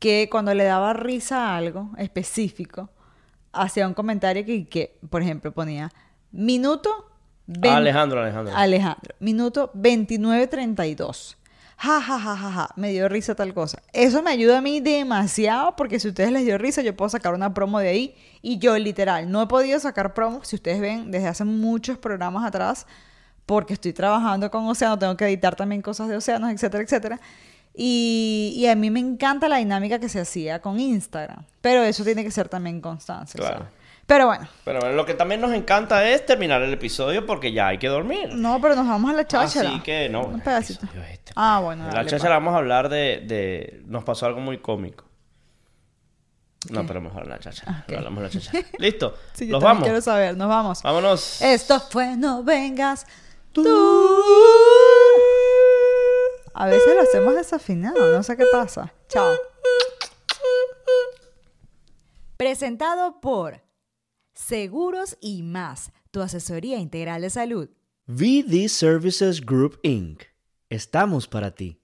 que 0.00 0.28
cuando 0.30 0.52
le 0.52 0.64
daba 0.64 0.92
risa 0.92 1.48
a 1.48 1.56
algo 1.56 1.90
específico, 1.96 2.90
hacía 3.52 3.86
un 3.86 3.94
comentario 3.94 4.44
que, 4.44 4.68
que 4.68 4.98
por 5.08 5.22
ejemplo, 5.22 5.52
ponía 5.52 5.92
minuto... 6.32 6.90
Alejandro, 7.62 8.20
Alejandro. 8.22 8.56
Alejandro, 8.56 9.14
minuto 9.20 9.70
29.32. 9.74 11.36
Ja, 11.84 12.00
ja, 12.00 12.18
ja, 12.18 12.36
ja, 12.36 12.50
ja, 12.50 12.68
me 12.76 12.92
dio 12.92 13.08
risa 13.10 13.34
tal 13.34 13.52
cosa. 13.52 13.82
Eso 13.92 14.22
me 14.22 14.30
ayuda 14.30 14.58
a 14.58 14.60
mí 14.62 14.80
demasiado 14.80 15.76
porque 15.76 16.00
si 16.00 16.08
a 16.08 16.10
ustedes 16.12 16.32
les 16.32 16.46
dio 16.46 16.56
risa, 16.56 16.80
yo 16.80 16.96
puedo 16.96 17.10
sacar 17.10 17.34
una 17.34 17.52
promo 17.52 17.78
de 17.78 17.88
ahí. 17.88 18.14
Y 18.40 18.58
yo, 18.58 18.78
literal, 18.78 19.30
no 19.30 19.42
he 19.42 19.46
podido 19.46 19.78
sacar 19.78 20.14
promos, 20.14 20.48
si 20.48 20.56
ustedes 20.56 20.80
ven, 20.80 21.10
desde 21.10 21.28
hace 21.28 21.44
muchos 21.44 21.98
programas 21.98 22.46
atrás, 22.46 22.86
porque 23.44 23.74
estoy 23.74 23.92
trabajando 23.92 24.50
con 24.50 24.66
Océano, 24.66 24.98
tengo 24.98 25.14
que 25.14 25.26
editar 25.26 25.56
también 25.56 25.82
cosas 25.82 26.08
de 26.08 26.16
Océanos, 26.16 26.50
etcétera, 26.50 26.82
etcétera. 26.82 27.20
Y, 27.74 28.66
a 28.70 28.74
mí 28.76 28.90
me 28.90 29.00
encanta 29.00 29.46
la 29.48 29.56
dinámica 29.58 29.98
que 29.98 30.08
se 30.08 30.20
hacía 30.20 30.62
con 30.62 30.80
Instagram, 30.80 31.44
pero 31.60 31.82
eso 31.82 32.02
tiene 32.02 32.24
que 32.24 32.30
ser 32.30 32.48
también 32.48 32.80
constancia. 32.80 33.38
Claro. 33.38 33.66
Pero 34.06 34.26
bueno, 34.26 34.46
Pero 34.64 34.80
bueno, 34.80 34.94
lo 34.96 35.06
que 35.06 35.14
también 35.14 35.40
nos 35.40 35.52
encanta 35.52 36.06
es 36.08 36.26
terminar 36.26 36.60
el 36.62 36.72
episodio 36.74 37.24
porque 37.24 37.52
ya 37.52 37.68
hay 37.68 37.78
que 37.78 37.88
dormir. 37.88 38.34
no, 38.34 38.60
pero 38.60 38.74
nos 38.76 38.86
vamos 38.86 39.10
a 39.10 39.14
la 39.14 39.26
cháchara. 39.26 39.70
Así 39.70 39.80
que 39.80 40.08
no. 40.10 40.26
Un 40.26 40.40
pedacito. 40.40 40.86
este, 41.10 41.32
Ah, 41.36 41.60
bueno. 41.62 41.84
En 41.84 41.88
la 41.88 41.94
dale, 41.96 42.10
cháchara 42.10 42.34
vamos 42.34 42.54
a 42.54 42.58
hablar 42.58 42.88
de, 42.90 43.22
de- 43.26 43.82
Nos 43.86 44.04
pasó 44.04 44.26
algo 44.26 44.40
muy 44.40 44.58
cómico. 44.58 45.04
No, 46.70 46.86
pero 46.86 47.00
mejor 47.00 47.26
la 47.26 47.38
cháchara. 47.38 47.72
Ah, 47.72 47.80
ok. 47.84 47.92
No 47.92 47.98
hablamos 47.98 48.22
la 48.24 48.30
cháchara. 48.40 48.64
¿Listo? 48.78 49.14
Sí, 49.32 49.46
yo 49.46 49.52
¿Nos 49.52 49.60
también 49.62 49.76
vamos? 49.76 49.84
quiero 49.84 50.00
saber, 50.02 50.36
nos 50.36 50.48
vamos. 50.48 50.82
Vámonos. 50.82 51.40
Esto 51.42 51.80
fue 51.80 52.16
No 52.16 52.42
Vengas 52.42 53.06
tú. 53.52 53.64
A 56.54 56.66
veces 56.66 56.94
lo 56.94 57.00
hacemos 57.02 57.34
desafinado, 57.34 58.12
no 58.12 58.22
sé 58.22 58.36
qué 58.36 58.44
pasa. 58.52 58.92
Chao. 59.08 59.32
Presentado 62.36 63.20
por 63.20 63.60
Seguros 64.34 65.16
y 65.20 65.42
más, 65.42 65.92
tu 66.10 66.20
asesoría 66.20 66.78
integral 66.78 67.22
de 67.22 67.30
salud. 67.30 67.68
VD 68.06 68.68
Services 68.68 69.40
Group 69.40 69.78
Inc. 69.82 70.22
Estamos 70.68 71.28
para 71.28 71.54
ti. 71.54 71.83